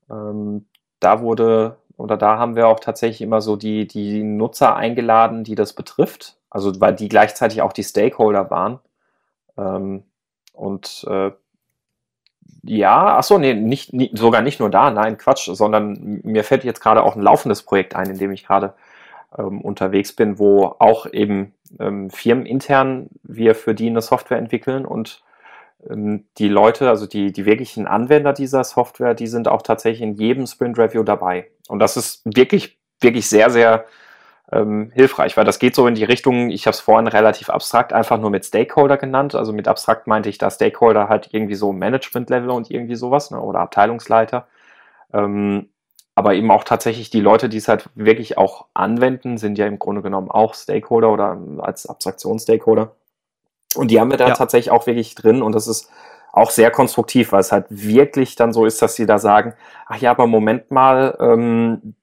Ähm, 0.09 0.65
da 0.99 1.21
wurde, 1.21 1.77
oder 1.97 2.17
da 2.17 2.37
haben 2.37 2.55
wir 2.55 2.67
auch 2.67 2.79
tatsächlich 2.79 3.21
immer 3.21 3.41
so 3.41 3.55
die, 3.55 3.87
die 3.87 4.23
Nutzer 4.23 4.75
eingeladen, 4.75 5.43
die 5.43 5.55
das 5.55 5.73
betrifft. 5.73 6.37
Also, 6.49 6.79
weil 6.79 6.95
die 6.95 7.09
gleichzeitig 7.09 7.61
auch 7.61 7.73
die 7.73 7.83
Stakeholder 7.83 8.49
waren. 8.49 8.79
Ähm, 9.57 10.03
und 10.53 11.05
äh, 11.09 11.31
ja, 12.63 13.17
ach 13.17 13.23
so, 13.23 13.37
nee, 13.37 13.53
nicht, 13.53 13.93
nicht, 13.93 14.17
sogar 14.17 14.41
nicht 14.41 14.59
nur 14.59 14.69
da, 14.69 14.91
nein, 14.91 15.17
Quatsch, 15.17 15.49
sondern 15.51 16.21
mir 16.23 16.43
fällt 16.43 16.63
jetzt 16.63 16.81
gerade 16.81 17.03
auch 17.03 17.15
ein 17.15 17.21
laufendes 17.21 17.63
Projekt 17.63 17.95
ein, 17.95 18.09
in 18.09 18.17
dem 18.17 18.31
ich 18.31 18.45
gerade 18.45 18.73
ähm, 19.37 19.61
unterwegs 19.61 20.13
bin, 20.13 20.39
wo 20.39 20.75
auch 20.79 21.05
eben 21.11 21.53
ähm, 21.79 22.09
firmenintern 22.09 23.09
wir 23.23 23.55
für 23.55 23.73
die 23.73 23.87
eine 23.87 24.01
Software 24.01 24.37
entwickeln 24.37 24.85
und 24.85 25.23
ähm, 25.89 26.25
die 26.37 26.47
Leute, 26.47 26.89
also 26.89 27.07
die, 27.07 27.31
die 27.31 27.45
wirklichen 27.45 27.87
Anwender 27.87 28.33
dieser 28.33 28.63
Software, 28.63 29.13
die 29.13 29.27
sind 29.27 29.47
auch 29.47 29.61
tatsächlich 29.61 30.01
in 30.01 30.13
jedem 30.13 30.47
Sprint 30.47 30.77
Review 30.77 31.03
dabei. 31.03 31.49
Und 31.67 31.79
das 31.79 31.97
ist 31.97 32.21
wirklich, 32.25 32.77
wirklich 32.99 33.27
sehr, 33.29 33.49
sehr 33.49 33.85
ähm, 34.51 34.91
hilfreich, 34.93 35.35
weil 35.35 35.45
das 35.45 35.59
geht 35.59 35.75
so 35.75 35.87
in 35.87 35.95
die 35.95 36.05
Richtung, 36.05 36.49
ich 36.49 36.65
habe 36.65 36.73
es 36.73 36.79
vorhin 36.79 37.07
relativ 37.07 37.49
abstrakt 37.49 37.91
einfach 37.93 38.17
nur 38.17 38.29
mit 38.29 38.45
Stakeholder 38.45 38.97
genannt. 38.97 39.35
Also 39.35 39.51
mit 39.53 39.67
abstrakt 39.67 40.07
meinte 40.07 40.29
ich 40.29 40.37
da 40.37 40.49
Stakeholder 40.49 41.09
halt 41.09 41.29
irgendwie 41.31 41.55
so 41.55 41.73
Management-Level 41.73 42.49
und 42.49 42.71
irgendwie 42.71 42.95
sowas 42.95 43.31
ne, 43.31 43.41
oder 43.41 43.59
Abteilungsleiter. 43.59 44.47
Ähm, 45.13 45.69
aber 46.17 46.33
eben 46.33 46.49
auch 46.49 46.63
tatsächlich 46.63 47.11
die 47.11 47.19
Leute, 47.19 47.47
die 47.47 47.57
es 47.57 47.67
halt 47.67 47.91
wirklich 47.93 48.39
auch 48.39 48.65
anwenden, 48.73 49.37
sind 49.37 49.59
ja 49.59 49.67
im 49.67 49.77
Grunde 49.77 50.01
genommen 50.01 50.31
auch 50.31 50.55
Stakeholder 50.55 51.13
oder 51.13 51.37
als 51.59 51.85
Abstraktionsstakeholder. 51.85 52.95
Und 53.75 53.91
die 53.91 53.99
haben 53.99 54.09
wir 54.09 54.17
da 54.17 54.29
ja. 54.29 54.33
tatsächlich 54.33 54.71
auch 54.71 54.87
wirklich 54.87 55.13
drin 55.13 55.43
und 55.43 55.53
das 55.53 55.67
ist 55.67 55.91
auch 56.33 56.49
sehr 56.49 56.71
konstruktiv, 56.71 57.33
weil 57.33 57.41
es 57.41 57.51
halt 57.51 57.65
wirklich 57.69 58.35
dann 58.35 58.51
so 58.51 58.65
ist, 58.65 58.81
dass 58.81 58.95
sie 58.95 59.05
da 59.05 59.19
sagen, 59.19 59.53
ach 59.85 59.97
ja, 59.97 60.09
aber 60.09 60.25
Moment 60.25 60.71
mal, 60.71 61.15
ähm, 61.19 61.93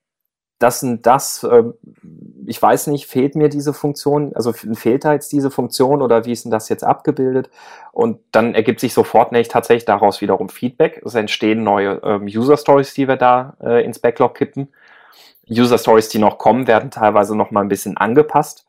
das 0.59 0.83
und 0.83 1.05
das, 1.05 1.43
äh, 1.45 1.65
ich 2.47 2.61
weiß 2.61 2.87
nicht, 2.89 3.07
fehlt 3.07 3.35
mir 3.35 3.49
diese 3.49 3.75
Funktion, 3.75 4.33
also 4.35 4.53
fehlt 4.53 5.05
da 5.05 5.13
jetzt 5.13 5.33
diese 5.33 5.51
Funktion 5.51 6.01
oder 6.01 6.25
wie 6.25 6.33
ist 6.33 6.45
denn 6.45 6.53
das 6.53 6.69
jetzt 6.69 6.85
abgebildet? 6.85 7.51
Und 7.93 8.21
dann 8.33 8.55
ergibt 8.55 8.81
sich 8.81 8.95
sofort 8.95 9.33
nämlich 9.33 9.49
tatsächlich 9.49 9.85
daraus 9.85 10.21
wiederum 10.21 10.49
Feedback. 10.49 11.03
Es 11.05 11.15
entstehen 11.15 11.65
neue 11.65 12.01
ähm, 12.05 12.25
User 12.25 12.57
Stories, 12.57 12.95
die 12.95 13.09
wir 13.09 13.17
da 13.17 13.57
äh, 13.63 13.85
ins 13.85 13.99
Backlog 13.99 14.35
kippen. 14.35 14.69
User 15.51 15.79
Stories, 15.79 16.09
die 16.09 16.19
noch 16.19 16.39
kommen, 16.39 16.67
werden 16.67 16.91
teilweise 16.91 17.37
noch 17.37 17.51
mal 17.51 17.61
ein 17.61 17.69
bisschen 17.69 17.97
angepasst. 17.97 18.67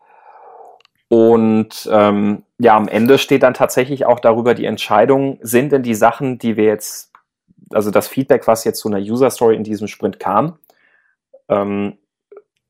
Und 1.08 1.88
ähm, 1.92 2.44
ja, 2.58 2.76
am 2.76 2.88
Ende 2.88 3.18
steht 3.18 3.44
dann 3.44 3.54
tatsächlich 3.54 4.06
auch 4.06 4.20
darüber 4.20 4.54
die 4.54 4.66
Entscheidung, 4.66 5.38
sind 5.42 5.72
denn 5.72 5.84
die 5.84 5.96
Sachen, 5.96 6.40
die 6.40 6.58
wir 6.58 6.66
jetzt, 6.66 7.12
also 7.72 7.92
das 7.92 8.08
Feedback, 8.08 8.48
was 8.48 8.64
jetzt 8.64 8.80
zu 8.80 8.90
einer 8.90 9.00
User 9.00 9.30
Story 9.30 9.56
in 9.56 9.64
diesem 9.64 9.88
Sprint 9.88 10.20
kam, 10.20 10.58
ähm, 11.50 11.98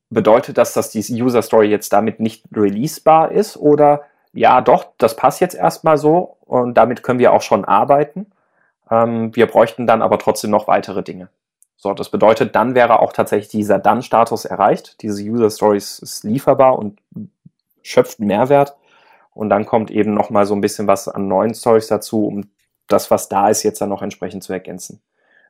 bedeutet 0.10 0.58
das, 0.58 0.74
dass 0.74 0.90
die 0.90 1.04
User 1.22 1.42
Story 1.42 1.68
jetzt 1.68 1.92
damit 1.94 2.20
nicht 2.20 2.46
releasebar 2.54 3.32
ist 3.32 3.58
oder 3.58 4.04
ja, 4.34 4.62
doch, 4.62 4.86
das 4.98 5.16
passt 5.16 5.40
jetzt 5.42 5.56
erstmal 5.56 5.98
so 5.98 6.38
und 6.42 6.76
damit 6.76 7.04
können 7.04 7.20
wir 7.20 7.34
auch 7.34 7.42
schon 7.42 7.66
arbeiten. 7.66 8.28
Ähm, 8.90 9.36
wir 9.36 9.48
bräuchten 9.48 9.88
dann 9.88 10.02
aber 10.02 10.20
trotzdem 10.20 10.52
noch 10.52 10.68
weitere 10.68 11.04
Dinge. 11.04 11.30
So, 11.78 11.94
das 11.94 12.10
bedeutet, 12.10 12.56
dann 12.56 12.74
wäre 12.74 13.00
auch 13.00 13.14
tatsächlich 13.14 13.50
dieser 13.50 13.80
Dann-Status 13.80 14.46
erreicht. 14.46 15.02
Diese 15.02 15.22
User 15.24 15.50
Stories 15.50 16.00
ist 16.00 16.24
lieferbar 16.24 16.80
und 16.80 17.00
schöpft 17.84 18.20
Mehrwert. 18.20 18.76
Und 19.34 19.50
dann 19.50 19.66
kommt 19.66 19.92
eben 19.92 20.14
noch 20.14 20.30
mal 20.30 20.46
so 20.46 20.56
ein 20.56 20.62
bisschen 20.62 20.88
was 20.88 21.08
an 21.08 21.28
neuen 21.28 21.54
Stories 21.54 21.88
dazu, 21.88 22.26
um 22.26 22.50
das, 22.88 23.12
was 23.12 23.30
da 23.30 23.50
ist, 23.50 23.64
jetzt 23.64 23.82
dann 23.82 23.90
noch 23.90 24.02
entsprechend 24.02 24.44
zu 24.44 24.54
ergänzen. 24.54 25.02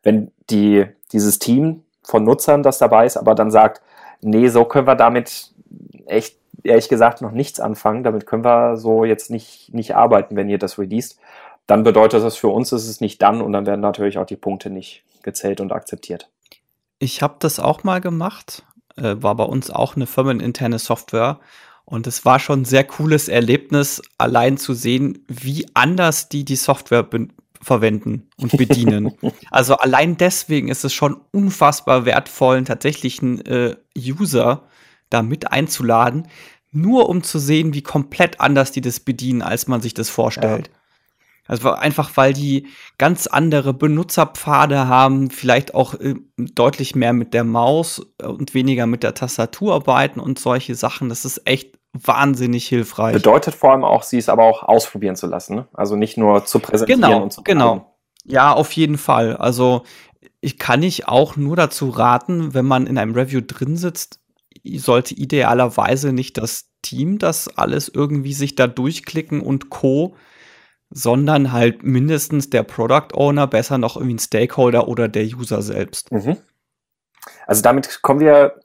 Wenn 0.04 0.32
die, 0.50 0.86
dieses 1.14 1.40
Team 1.40 1.85
von 2.06 2.24
Nutzern, 2.24 2.64
das 2.64 2.78
dabei 2.78 3.06
ist, 3.06 3.18
aber 3.18 3.36
dann 3.36 3.52
sagt, 3.52 3.82
nee, 4.22 4.48
so 4.48 4.66
können 4.66 4.88
wir 4.88 4.96
damit 4.96 5.52
echt, 6.06 6.38
ehrlich 6.64 6.90
gesagt, 6.90 7.22
noch 7.22 7.32
nichts 7.32 7.60
anfangen. 7.60 8.04
Damit 8.04 8.26
können 8.26 8.44
wir 8.44 8.78
so 8.78 9.06
jetzt 9.06 9.30
nicht, 9.30 9.74
nicht 9.74 9.96
arbeiten, 9.96 10.36
wenn 10.36 10.50
ihr 10.50 10.58
das 10.58 10.80
released. 10.80 11.20
Dann 11.68 11.84
bedeutet 11.84 12.24
das 12.24 12.38
für 12.38 12.50
uns, 12.50 12.72
ist 12.72 12.88
es 12.88 13.02
nicht 13.02 13.22
dann 13.22 13.42
und 13.42 13.52
dann 13.52 13.66
werden 13.66 13.82
natürlich 13.82 14.18
auch 14.18 14.26
die 14.26 14.36
Punkte 14.36 14.70
nicht 14.70 15.04
gezählt 15.24 15.62
und 15.62 15.72
akzeptiert. 15.72 16.30
Ich 17.00 17.22
habe 17.22 17.36
das 17.40 17.60
auch 17.60 17.84
mal 17.84 18.02
gemacht, 18.02 18.64
äh, 18.98 19.16
war 19.18 19.36
bei 19.36 19.44
uns 19.44 19.70
auch 19.72 19.96
eine 19.96 20.06
firmeninterne 20.06 20.80
Software 20.80 21.40
Und 21.86 22.08
es 22.08 22.26
war 22.26 22.40
schon 22.40 22.62
ein 22.62 22.66
sehr 22.66 22.84
cooles 22.84 23.30
Erlebnis, 23.30 24.02
allein 24.18 24.58
zu 24.58 24.74
sehen, 24.74 25.24
wie 25.28 25.68
anders 25.76 26.30
die 26.30 26.44
die 26.44 26.56
Software 26.56 27.04
verwenden 27.66 28.30
und 28.38 28.56
bedienen. 28.56 29.12
also 29.52 29.76
allein 29.78 30.18
deswegen 30.18 30.68
ist 30.68 30.86
es 30.86 30.94
schon 30.94 31.20
unfassbar 31.32 32.06
wertvoll, 32.06 32.58
einen 32.58 32.66
tatsächlichen 32.66 33.44
äh, 33.46 33.76
User 33.98 34.64
da 35.10 35.24
mit 35.24 35.52
einzuladen, 35.52 36.28
nur 36.72 37.10
um 37.10 37.24
zu 37.24 37.40
sehen, 37.40 37.74
wie 37.74 37.82
komplett 37.82 38.40
anders 38.40 38.72
die 38.72 38.82
das 38.82 39.00
bedienen, 39.00 39.42
als 39.42 39.68
man 39.68 39.82
sich 39.82 39.96
das 39.96 40.10
vorstellt. 40.10 40.68
Ja. 40.68 40.74
Also 41.48 41.72
einfach, 41.72 42.12
weil 42.16 42.34
die 42.34 42.68
ganz 42.98 43.28
andere 43.28 43.74
Benutzerpfade 43.74 44.88
haben, 44.88 45.30
vielleicht 45.30 45.74
auch 45.74 45.94
äh, 45.96 46.16
deutlich 46.38 46.96
mehr 46.96 47.14
mit 47.14 47.34
der 47.34 47.44
Maus 47.44 48.06
und 48.22 48.54
weniger 48.54 48.88
mit 48.88 49.04
der 49.04 49.14
Tastatur 49.14 49.74
arbeiten 49.74 50.20
und 50.20 50.40
solche 50.40 50.76
Sachen. 50.76 51.10
Das 51.10 51.26
ist 51.26 51.42
echt 51.46 51.78
wahnsinnig 52.04 52.68
hilfreich. 52.68 53.14
Bedeutet 53.14 53.56
vor 53.56 53.72
allem 53.72 53.84
auch, 53.84 54.04
sie 54.04 54.18
es 54.18 54.30
aber 54.30 54.44
auch 54.44 54.64
ausprobieren 54.64 55.16
zu 55.16 55.28
lassen. 55.28 55.56
Ne? 55.56 55.68
Also 55.74 55.96
nicht 55.96 56.18
nur 56.18 56.46
zu 56.46 56.60
präsentieren 56.60 57.02
genau, 57.02 57.24
und 57.24 57.34
zu 57.34 57.44
Genau, 57.44 57.96
ja, 58.24 58.54
auf 58.54 58.72
jeden 58.74 58.98
Fall. 58.98 59.38
Also 59.38 59.84
ich 60.42 60.58
kann 60.58 60.84
ich 60.84 61.08
auch 61.08 61.36
nur 61.36 61.56
dazu 61.56 61.90
raten, 61.90 62.54
wenn 62.54 62.66
man 62.66 62.88
in 62.88 62.98
einem 62.98 63.14
Review 63.14 63.42
drin 63.42 63.78
sitzt, 63.78 64.20
sollte 64.64 65.14
idealerweise 65.14 66.12
nicht 66.12 66.38
das 66.38 66.70
Team 66.82 67.18
das 67.18 67.58
alles 67.58 67.90
irgendwie 67.90 68.34
sich 68.34 68.56
da 68.56 68.68
durchklicken 68.68 69.42
und 69.42 69.70
Co 69.70 70.16
sondern 70.90 71.52
halt 71.52 71.84
mindestens 71.84 72.50
der 72.50 72.64
Product 72.64 73.14
Owner, 73.14 73.48
besser 73.48 73.78
noch 73.78 73.96
irgendwie 73.96 74.16
ein 74.16 74.20
Stakeholder 74.20 74.88
oder 74.88 75.08
der 75.08 75.26
User 75.26 75.62
selbst. 75.62 76.12
Mhm. 76.12 76.38
Also 77.48 77.62
damit 77.62 78.02
kommen 78.02 78.20
wir, 78.20 78.60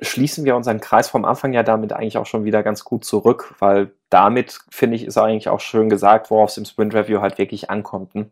schließen 0.00 0.44
wir 0.44 0.56
unseren 0.56 0.80
Kreis 0.80 1.08
vom 1.08 1.24
Anfang 1.24 1.52
ja 1.52 1.62
damit 1.62 1.92
eigentlich 1.92 2.18
auch 2.18 2.26
schon 2.26 2.44
wieder 2.44 2.62
ganz 2.62 2.84
gut 2.84 3.04
zurück, 3.04 3.54
weil 3.58 3.90
damit, 4.10 4.60
finde 4.70 4.96
ich, 4.96 5.04
ist 5.04 5.18
eigentlich 5.18 5.48
auch 5.48 5.60
schön 5.60 5.88
gesagt, 5.88 6.30
worauf 6.30 6.50
es 6.50 6.58
im 6.58 6.64
Sprint 6.64 6.94
Review 6.94 7.20
halt 7.20 7.38
wirklich 7.38 7.70
ankommt. 7.70 8.14
Ne? 8.14 8.28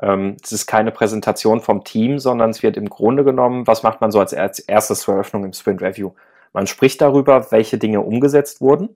Ähm, 0.00 0.36
es 0.42 0.52
ist 0.52 0.66
keine 0.66 0.92
Präsentation 0.92 1.60
vom 1.60 1.84
Team, 1.84 2.18
sondern 2.18 2.50
es 2.50 2.62
wird 2.62 2.76
im 2.76 2.90
Grunde 2.90 3.24
genommen, 3.24 3.66
was 3.66 3.82
macht 3.82 4.00
man 4.00 4.10
so 4.10 4.20
als 4.20 4.32
erstes 4.32 5.00
zur 5.00 5.14
Eröffnung 5.14 5.44
im 5.44 5.52
Sprint 5.52 5.80
Review? 5.80 6.12
Man 6.52 6.66
spricht 6.66 7.00
darüber, 7.00 7.50
welche 7.50 7.78
Dinge 7.78 8.00
umgesetzt 8.02 8.60
wurden. 8.60 8.90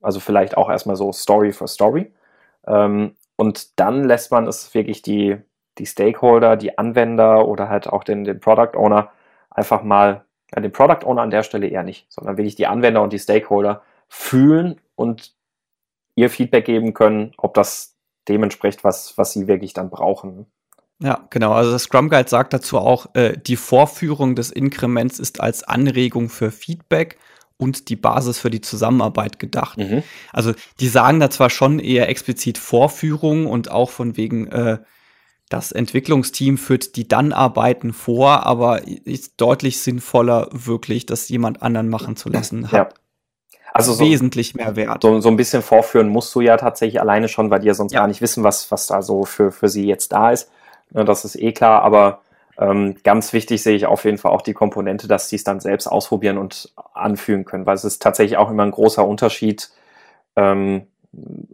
Also 0.00 0.20
vielleicht 0.20 0.56
auch 0.56 0.70
erstmal 0.70 0.96
so 0.96 1.12
Story 1.12 1.52
for 1.52 1.68
Story. 1.68 2.12
Ähm, 2.66 3.14
und 3.36 3.78
dann 3.80 4.04
lässt 4.04 4.30
man 4.30 4.46
es 4.46 4.74
wirklich 4.74 5.02
die, 5.02 5.36
die 5.78 5.86
Stakeholder, 5.86 6.56
die 6.56 6.76
Anwender 6.76 7.46
oder 7.46 7.68
halt 7.68 7.88
auch 7.88 8.04
den, 8.04 8.24
den 8.24 8.40
Product 8.40 8.76
Owner 8.76 9.10
einfach 9.50 9.82
mal, 9.82 10.24
ja, 10.54 10.60
den 10.60 10.72
Product 10.72 11.04
Owner 11.04 11.22
an 11.22 11.30
der 11.30 11.42
Stelle 11.42 11.66
eher 11.66 11.82
nicht, 11.82 12.06
sondern 12.10 12.36
wirklich 12.36 12.56
die 12.56 12.66
Anwender 12.66 13.02
und 13.02 13.12
die 13.12 13.18
Stakeholder 13.18 13.82
fühlen 14.08 14.80
und 14.96 15.34
ihr 16.14 16.30
Feedback 16.30 16.64
geben 16.64 16.94
können, 16.94 17.32
ob 17.36 17.54
das 17.54 17.96
dem 18.28 18.42
entspricht, 18.42 18.84
was, 18.84 19.16
was 19.16 19.32
sie 19.32 19.46
wirklich 19.46 19.72
dann 19.72 19.90
brauchen. 19.90 20.46
Ja, 21.00 21.26
genau. 21.30 21.52
Also 21.52 21.70
das 21.70 21.84
Scrum 21.84 22.08
Guide 22.08 22.28
sagt 22.28 22.52
dazu 22.52 22.78
auch, 22.78 23.14
äh, 23.14 23.36
die 23.38 23.56
Vorführung 23.56 24.34
des 24.34 24.50
Inkrements 24.50 25.18
ist 25.18 25.40
als 25.40 25.62
Anregung 25.62 26.28
für 26.28 26.50
Feedback 26.50 27.18
und 27.56 27.88
die 27.88 27.96
Basis 27.96 28.38
für 28.38 28.50
die 28.50 28.60
Zusammenarbeit 28.60 29.38
gedacht. 29.38 29.78
Mhm. 29.78 30.02
Also 30.32 30.54
die 30.80 30.88
sagen 30.88 31.20
da 31.20 31.30
zwar 31.30 31.50
schon 31.50 31.78
eher 31.78 32.08
explizit 32.08 32.58
Vorführung 32.58 33.46
und 33.46 33.70
auch 33.70 33.90
von 33.90 34.16
wegen 34.16 34.48
äh, 34.48 34.78
das 35.48 35.72
Entwicklungsteam 35.72 36.58
führt 36.58 36.96
die 36.96 37.08
dann 37.08 37.32
Arbeiten 37.32 37.92
vor, 37.92 38.46
aber 38.46 38.86
ist 38.86 39.40
deutlich 39.40 39.80
sinnvoller, 39.80 40.48
wirklich 40.52 41.06
das 41.06 41.28
jemand 41.28 41.62
anderen 41.62 41.88
machen 41.88 42.16
zu 42.16 42.28
lassen. 42.28 42.68
Ja. 42.72 42.88
Also 43.72 43.92
so, 43.92 44.04
wesentlich 44.04 44.54
mehr 44.54 44.76
Wert. 44.76 45.02
So, 45.02 45.20
so 45.20 45.28
ein 45.28 45.36
bisschen 45.36 45.62
vorführen 45.62 46.08
musst 46.08 46.34
du 46.34 46.40
ja 46.40 46.56
tatsächlich 46.56 47.00
alleine 47.00 47.28
schon, 47.28 47.50
weil 47.50 47.60
die 47.60 47.68
ja 47.68 47.74
sonst 47.74 47.92
ja. 47.92 48.00
gar 48.00 48.08
nicht 48.08 48.20
wissen, 48.20 48.42
was, 48.42 48.70
was 48.70 48.86
da 48.86 49.02
so 49.02 49.24
für, 49.24 49.52
für 49.52 49.68
sie 49.68 49.86
jetzt 49.86 50.12
da 50.12 50.30
ist. 50.30 50.50
Das 50.90 51.24
ist 51.24 51.36
eh 51.36 51.52
klar, 51.52 51.82
aber 51.82 52.22
ähm, 52.58 52.96
ganz 53.04 53.32
wichtig 53.32 53.62
sehe 53.62 53.76
ich 53.76 53.86
auf 53.86 54.04
jeden 54.04 54.18
Fall 54.18 54.32
auch 54.32 54.42
die 54.42 54.54
Komponente, 54.54 55.06
dass 55.06 55.28
sie 55.28 55.36
es 55.36 55.44
dann 55.44 55.60
selbst 55.60 55.86
ausprobieren 55.86 56.38
und 56.38 56.72
anfühlen 56.92 57.44
können, 57.44 57.66
weil 57.66 57.76
es 57.76 57.84
ist 57.84 58.02
tatsächlich 58.02 58.36
auch 58.36 58.50
immer 58.50 58.64
ein 58.64 58.72
großer 58.72 59.06
Unterschied, 59.06 59.70
ähm, 60.34 60.88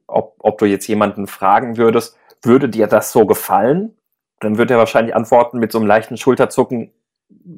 ob, 0.07 0.37
ob 0.39 0.59
du 0.59 0.65
jetzt 0.65 0.87
jemanden 0.87 1.27
fragen 1.27 1.77
würdest, 1.77 2.17
würde 2.47 2.69
dir 2.69 2.87
das 2.87 3.13
so 3.13 3.27
gefallen? 3.27 3.97
Dann 4.41 4.59
wird 4.59 4.71
er 4.71 4.79
wahrscheinlich 4.79 5.15
antworten 5.15 5.59
mit 5.59 5.73
so 5.73 5.79
einem 5.79 5.87
leichten 5.87 6.17
Schulterzucken, 6.17 6.93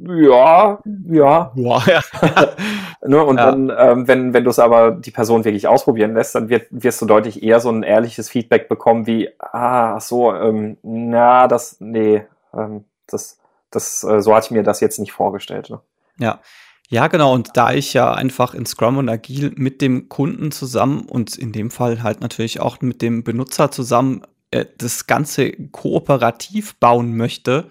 ja, 0.08 0.78
ja. 1.08 1.52
Boah, 1.54 1.82
ja. 1.86 2.00
ne, 3.06 3.24
und 3.24 3.38
ja. 3.38 3.50
dann, 3.50 3.72
ähm, 3.76 4.08
wenn, 4.08 4.32
wenn 4.32 4.44
du 4.44 4.50
es 4.50 4.58
aber 4.58 4.92
die 4.92 5.10
Person 5.10 5.44
wirklich 5.44 5.68
ausprobieren 5.68 6.14
lässt, 6.14 6.34
dann 6.34 6.48
wird, 6.48 6.66
wirst 6.70 7.00
du 7.02 7.06
deutlich 7.06 7.42
eher 7.42 7.60
so 7.60 7.70
ein 7.70 7.82
ehrliches 7.82 8.28
Feedback 8.28 8.68
bekommen 8.68 9.06
wie, 9.06 9.30
ah, 9.38 10.00
so, 10.00 10.34
ähm, 10.34 10.76
na, 10.82 11.46
das, 11.48 11.76
nee, 11.80 12.22
ähm, 12.54 12.84
das, 13.06 13.38
das, 13.70 14.04
äh, 14.04 14.20
so 14.20 14.34
hatte 14.34 14.46
ich 14.46 14.50
mir 14.52 14.62
das 14.62 14.80
jetzt 14.80 14.98
nicht 14.98 15.12
vorgestellt. 15.12 15.70
Ne? 15.70 15.80
Ja. 16.18 16.40
Ja, 16.88 17.08
genau. 17.08 17.34
Und 17.34 17.56
da 17.56 17.72
ich 17.72 17.94
ja 17.94 18.14
einfach 18.14 18.54
in 18.54 18.64
Scrum 18.64 18.98
und 18.98 19.08
Agil 19.08 19.52
mit 19.56 19.82
dem 19.82 20.08
Kunden 20.08 20.52
zusammen 20.52 21.06
und 21.08 21.36
in 21.36 21.50
dem 21.50 21.72
Fall 21.72 22.04
halt 22.04 22.20
natürlich 22.20 22.60
auch 22.60 22.80
mit 22.80 23.02
dem 23.02 23.24
Benutzer 23.24 23.72
zusammen 23.72 24.22
äh, 24.50 24.66
das 24.78 25.06
Ganze 25.06 25.52
kooperativ 25.52 26.76
bauen 26.76 27.16
möchte, 27.16 27.68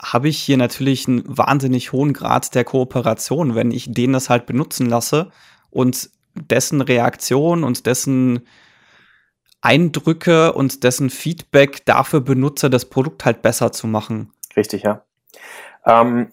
habe 0.00 0.28
ich 0.28 0.38
hier 0.38 0.56
natürlich 0.56 1.08
einen 1.08 1.24
wahnsinnig 1.26 1.92
hohen 1.92 2.12
Grad 2.12 2.54
der 2.54 2.64
Kooperation, 2.64 3.54
wenn 3.54 3.70
ich 3.70 3.92
den 3.92 4.12
das 4.12 4.28
halt 4.28 4.46
benutzen 4.46 4.86
lasse 4.86 5.30
und 5.70 6.10
dessen 6.34 6.80
Reaktion 6.82 7.64
und 7.64 7.86
dessen 7.86 8.46
Eindrücke 9.62 10.52
und 10.52 10.84
dessen 10.84 11.10
Feedback 11.10 11.84
dafür 11.86 12.20
benutze, 12.20 12.70
das 12.70 12.84
Produkt 12.84 13.24
halt 13.24 13.42
besser 13.42 13.72
zu 13.72 13.86
machen. 13.86 14.32
Richtig, 14.56 14.82
ja. 14.82 15.02
Ähm, 15.84 16.28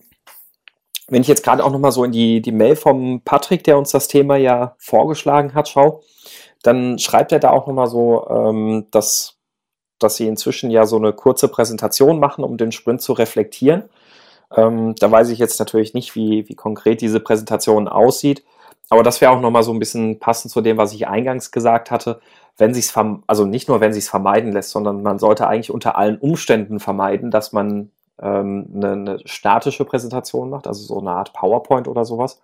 wenn 1.07 1.21
ich 1.21 1.27
jetzt 1.27 1.43
gerade 1.43 1.63
auch 1.63 1.71
nochmal 1.71 1.91
so 1.91 2.03
in 2.03 2.11
die, 2.11 2.41
die 2.41 2.51
Mail 2.51 2.75
vom 2.75 3.21
Patrick, 3.23 3.63
der 3.63 3.77
uns 3.77 3.91
das 3.91 4.07
Thema 4.07 4.35
ja 4.35 4.75
vorgeschlagen 4.77 5.53
hat, 5.53 5.69
schau, 5.69 6.03
dann 6.63 6.97
schreibt 6.97 7.31
er 7.31 7.39
da 7.39 7.51
auch 7.51 7.67
nochmal 7.67 7.87
so, 7.87 8.27
ähm, 8.29 8.87
dass, 8.91 9.37
dass 9.99 10.15
sie 10.15 10.27
inzwischen 10.27 10.71
ja 10.71 10.85
so 10.85 10.97
eine 10.97 11.13
kurze 11.13 11.47
Präsentation 11.47 12.19
machen, 12.19 12.43
um 12.43 12.57
den 12.57 12.71
Sprint 12.71 13.01
zu 13.01 13.13
reflektieren. 13.13 13.83
Ähm, 14.55 14.95
da 14.99 15.11
weiß 15.11 15.29
ich 15.29 15.39
jetzt 15.39 15.59
natürlich 15.59 15.93
nicht, 15.93 16.15
wie, 16.15 16.49
wie 16.49 16.55
konkret 16.55 17.01
diese 17.01 17.19
Präsentation 17.19 17.87
aussieht. 17.87 18.43
Aber 18.89 19.03
das 19.03 19.21
wäre 19.21 19.31
auch 19.31 19.41
nochmal 19.41 19.63
so 19.63 19.71
ein 19.71 19.79
bisschen 19.79 20.19
passend 20.19 20.51
zu 20.51 20.61
dem, 20.61 20.77
was 20.77 20.93
ich 20.93 21.07
eingangs 21.07 21.51
gesagt 21.51 21.91
hatte 21.91 22.19
wenn 22.57 22.73
sich 22.73 22.91
also 23.27 23.45
nicht 23.45 23.67
nur 23.67 23.81
wenn 23.81 23.93
sich 23.93 24.05
vermeiden 24.05 24.51
lässt, 24.51 24.71
sondern 24.71 25.01
man 25.01 25.19
sollte 25.19 25.47
eigentlich 25.47 25.71
unter 25.71 25.97
allen 25.97 26.17
Umständen 26.17 26.79
vermeiden, 26.79 27.31
dass 27.31 27.51
man 27.51 27.91
ähm, 28.21 28.69
eine, 28.75 28.91
eine, 28.91 29.19
statische 29.25 29.85
Präsentation 29.85 30.49
macht, 30.49 30.67
also 30.67 30.83
so 30.83 30.99
eine 30.99 31.11
Art 31.11 31.33
PowerPoint 31.33 31.87
oder 31.87 32.05
sowas, 32.05 32.41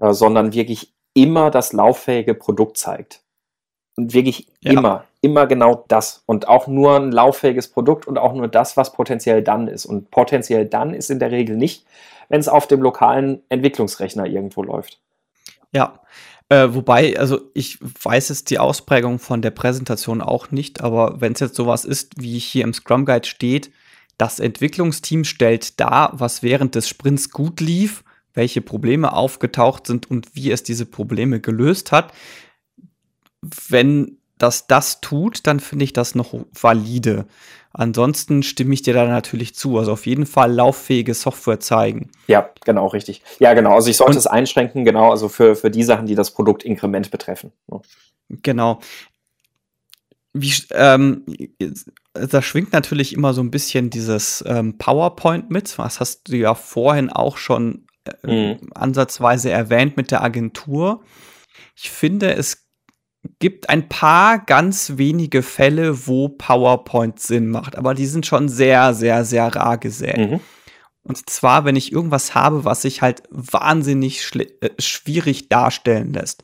äh, 0.00 0.12
sondern 0.12 0.54
wirklich 0.54 0.92
immer 1.14 1.50
das 1.50 1.72
lauffähige 1.72 2.34
Produkt 2.34 2.78
zeigt. 2.78 3.22
Und 3.98 4.14
wirklich 4.14 4.46
ja. 4.60 4.70
immer, 4.70 5.04
immer 5.22 5.48
genau 5.48 5.84
das. 5.88 6.22
Und 6.24 6.46
auch 6.46 6.68
nur 6.68 6.94
ein 6.94 7.10
lauffähiges 7.10 7.66
Produkt 7.66 8.06
und 8.06 8.16
auch 8.16 8.32
nur 8.32 8.46
das, 8.46 8.76
was 8.76 8.92
potenziell 8.92 9.42
dann 9.42 9.66
ist. 9.66 9.86
Und 9.86 10.12
potenziell 10.12 10.66
dann 10.66 10.94
ist 10.94 11.10
in 11.10 11.18
der 11.18 11.32
Regel 11.32 11.56
nicht, 11.56 11.84
wenn 12.28 12.38
es 12.38 12.46
auf 12.46 12.68
dem 12.68 12.80
lokalen 12.80 13.42
Entwicklungsrechner 13.48 14.26
irgendwo 14.26 14.62
läuft. 14.62 15.00
Ja, 15.72 15.98
äh, 16.48 16.68
wobei, 16.70 17.18
also 17.18 17.40
ich 17.54 17.78
weiß 17.80 18.28
jetzt 18.28 18.50
die 18.50 18.60
Ausprägung 18.60 19.18
von 19.18 19.42
der 19.42 19.50
Präsentation 19.50 20.22
auch 20.22 20.52
nicht, 20.52 20.80
aber 20.80 21.20
wenn 21.20 21.32
es 21.32 21.40
jetzt 21.40 21.56
sowas 21.56 21.84
ist, 21.84 22.22
wie 22.22 22.38
hier 22.38 22.62
im 22.62 22.72
Scrum 22.72 23.04
Guide 23.04 23.26
steht, 23.26 23.72
das 24.16 24.38
Entwicklungsteam 24.38 25.24
stellt 25.24 25.80
dar, 25.80 26.12
was 26.12 26.44
während 26.44 26.76
des 26.76 26.88
Sprints 26.88 27.30
gut 27.30 27.60
lief, 27.60 28.04
welche 28.32 28.60
Probleme 28.60 29.12
aufgetaucht 29.12 29.88
sind 29.88 30.08
und 30.08 30.36
wie 30.36 30.52
es 30.52 30.62
diese 30.62 30.86
Probleme 30.86 31.40
gelöst 31.40 31.90
hat. 31.90 32.12
Wenn 33.42 34.18
das 34.38 34.66
das 34.66 35.00
tut, 35.00 35.46
dann 35.46 35.60
finde 35.60 35.84
ich 35.84 35.92
das 35.92 36.14
noch 36.14 36.34
valide. 36.60 37.26
Ansonsten 37.72 38.42
stimme 38.42 38.74
ich 38.74 38.82
dir 38.82 38.94
da 38.94 39.06
natürlich 39.06 39.54
zu. 39.54 39.78
Also 39.78 39.92
auf 39.92 40.06
jeden 40.06 40.26
Fall 40.26 40.52
lauffähige 40.52 41.14
Software 41.14 41.60
zeigen. 41.60 42.10
Ja, 42.26 42.50
genau, 42.64 42.86
richtig. 42.86 43.22
Ja, 43.40 43.54
genau. 43.54 43.74
Also 43.74 43.90
ich 43.90 43.96
sollte 43.96 44.12
Und, 44.12 44.18
es 44.18 44.26
einschränken, 44.26 44.84
genau, 44.84 45.10
also 45.10 45.28
für, 45.28 45.54
für 45.54 45.70
die 45.70 45.82
Sachen, 45.82 46.06
die 46.06 46.14
das 46.14 46.32
Produkt 46.32 46.64
Inkrement 46.64 47.10
betreffen. 47.10 47.52
Genau. 48.28 48.80
Wie, 50.32 50.52
ähm, 50.70 51.24
da 52.12 52.42
schwingt 52.42 52.72
natürlich 52.72 53.12
immer 53.12 53.34
so 53.34 53.42
ein 53.42 53.50
bisschen 53.50 53.90
dieses 53.90 54.44
ähm, 54.46 54.78
PowerPoint 54.78 55.50
mit. 55.50 55.78
Was 55.78 56.00
hast 56.00 56.28
du 56.28 56.36
ja 56.36 56.54
vorhin 56.54 57.10
auch 57.10 57.36
schon 57.36 57.86
äh, 58.22 58.54
mhm. 58.54 58.58
ansatzweise 58.74 59.50
erwähnt 59.50 59.96
mit 59.96 60.10
der 60.10 60.22
Agentur. 60.22 61.02
Ich 61.76 61.90
finde, 61.90 62.34
es 62.34 62.67
gibt 63.38 63.68
ein 63.68 63.88
paar 63.88 64.38
ganz 64.38 64.94
wenige 64.96 65.42
Fälle, 65.42 66.06
wo 66.06 66.28
PowerPoint 66.28 67.20
Sinn 67.20 67.48
macht, 67.48 67.76
aber 67.76 67.94
die 67.94 68.06
sind 68.06 68.26
schon 68.26 68.48
sehr, 68.48 68.94
sehr, 68.94 69.24
sehr 69.24 69.54
rar 69.54 69.78
gesät. 69.78 70.18
Mhm. 70.18 70.40
Und 71.02 71.28
zwar, 71.30 71.64
wenn 71.64 71.76
ich 71.76 71.92
irgendwas 71.92 72.34
habe, 72.34 72.64
was 72.64 72.82
sich 72.82 73.00
halt 73.02 73.22
wahnsinnig 73.30 74.30
äh, 74.36 74.70
schwierig 74.78 75.48
darstellen 75.48 76.12
lässt. 76.12 76.42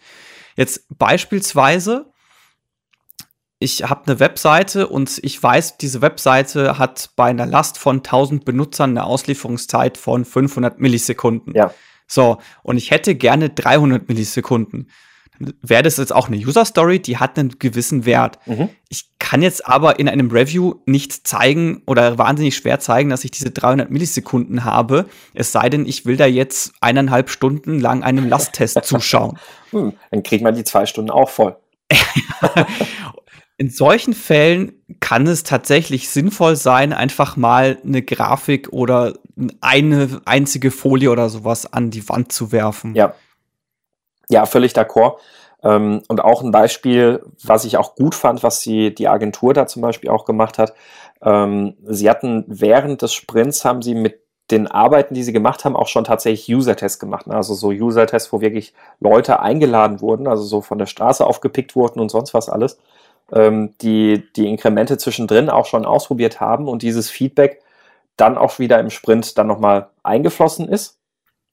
Jetzt 0.57 0.87
beispielsweise, 0.89 2.13
ich 3.59 3.85
habe 3.85 4.07
eine 4.07 4.21
Webseite 4.21 4.87
und 4.87 5.21
ich 5.23 5.43
weiß, 5.43 5.77
diese 5.79 6.01
Webseite 6.01 6.79
hat 6.79 7.11
bei 7.17 7.27
einer 7.27 7.47
Last 7.47 7.79
von 7.79 7.99
1000 7.99 8.45
Benutzern 8.45 8.91
eine 8.91 9.05
Auslieferungszeit 9.05 9.99
von 9.99 10.25
500 10.25 10.81
Millisekunden. 10.81 11.55
Ja. 11.55 11.73
So, 12.07 12.39
und 12.63 12.77
ich 12.77 12.91
hätte 12.91 13.15
gerne 13.15 13.51
300 13.51 14.09
Millisekunden 14.09 14.91
wäre 15.39 15.83
das 15.83 15.97
jetzt 15.97 16.13
auch 16.13 16.29
eine 16.29 16.37
User 16.37 16.65
Story, 16.65 17.01
die 17.01 17.19
hat 17.19 17.39
einen 17.39 17.59
gewissen 17.59 18.05
Wert. 18.05 18.39
Mhm. 18.47 18.69
Ich 18.89 19.07
kann 19.19 19.43
jetzt 19.43 19.67
aber 19.67 19.99
in 19.99 20.09
einem 20.09 20.31
Review 20.31 20.75
nicht 20.87 21.27
zeigen 21.27 21.83
oder 21.87 22.19
wahnsinnig 22.19 22.57
schwer 22.57 22.79
zeigen, 22.79 23.11
dass 23.11 23.25
ich 23.25 23.31
diese 23.31 23.51
300 23.51 23.91
Millisekunden 23.91 24.65
habe, 24.65 25.07
es 25.33 25.51
sei 25.53 25.69
denn, 25.71 25.87
ich 25.87 26.07
will 26.07 26.17
da 26.17 26.27
jetzt 26.27 26.73
eineinhalb 26.81 27.31
Stunden 27.31 27.81
lang 27.81 28.03
einem 28.03 28.29
Lasttest 28.29 28.79
zuschauen. 28.85 29.39
Hm, 29.71 29.95
dann 30.11 30.23
kriegt 30.23 30.45
man 30.45 30.55
die 30.55 30.65
zwei 30.65 30.87
Stunden 30.87 31.11
auch 31.11 31.31
voll. 31.31 31.57
in 33.57 33.71
solchen 33.71 34.15
Fällen 34.15 34.73
kann 35.01 35.27
es 35.27 35.43
tatsächlich 35.43 36.09
sinnvoll 36.09 36.57
sein, 36.57 36.93
einfach 36.93 37.37
mal 37.37 37.79
eine 37.85 38.03
Grafik 38.03 38.73
oder 38.73 39.15
eine 39.61 40.21
einzige 40.25 40.71
Folie 40.71 41.11
oder 41.11 41.29
sowas 41.29 41.73
an 41.73 41.91
die 41.91 42.09
Wand 42.09 42.33
zu 42.33 42.53
werfen. 42.53 42.95
Ja, 42.95 43.15
ja, 44.35 44.47
völlig 44.47 44.73
d'accord. 44.73 45.19
Ähm, 45.63 46.03
und 46.09 46.23
auch 46.23 46.43
ein 46.43 46.51
Beispiel, 46.51 47.25
was 47.43 47.65
ich 47.65 47.77
auch 47.77 47.95
gut 47.95 48.15
fand, 48.15 48.43
was 48.43 48.61
die, 48.61 48.95
die 48.95 49.09
Agentur 49.09 49.55
da 49.55 49.67
zum 49.67 49.81
Beispiel 49.81 50.11
auch 50.11 50.25
gemacht 50.25 50.59
hat. 50.59 50.75
Ähm, 51.23 51.77
sie 51.85 52.11
hatten 52.11 52.45
während 52.49 53.03
des 53.03 53.15
Sprints 53.15 53.65
haben 53.65 53.81
sie 53.81 53.95
mit 53.95 54.21
den 54.51 54.67
Arbeiten, 54.67 55.15
die 55.15 55.23
sie 55.23 55.33
gemacht 55.33 55.65
haben, 55.65 55.77
auch 55.77 55.87
schon 55.87 56.05
tatsächlich 56.05 56.55
User-Tests 56.55 56.99
gemacht. 56.99 57.29
Ne? 57.29 57.35
Also 57.35 57.55
so 57.55 57.69
User-Tests, 57.69 58.33
wo 58.33 58.41
wirklich 58.41 58.75
Leute 59.01 59.41
eingeladen 59.41 60.01
wurden, 60.01 60.27
also 60.27 60.43
so 60.43 60.61
von 60.61 60.79
der 60.79 60.87
Straße 60.87 61.25
aufgepickt 61.25 61.77
wurden 61.77 62.01
und 62.01 62.11
sonst 62.11 62.35
was 62.35 62.49
alles, 62.51 62.79
ähm, 63.33 63.75
die 63.81 64.25
die 64.35 64.49
Inkremente 64.49 64.99
zwischendrin 64.99 65.49
auch 65.49 65.67
schon 65.67 65.87
ausprobiert 65.87 66.41
haben 66.41 66.69
und 66.69 66.83
dieses 66.83 67.09
Feedback 67.09 67.63
dann 68.17 68.37
auch 68.37 68.59
wieder 68.59 68.81
im 68.81 68.91
Sprint 68.91 69.39
dann 69.39 69.47
nochmal 69.47 69.89
eingeflossen 70.03 70.69
ist 70.69 70.99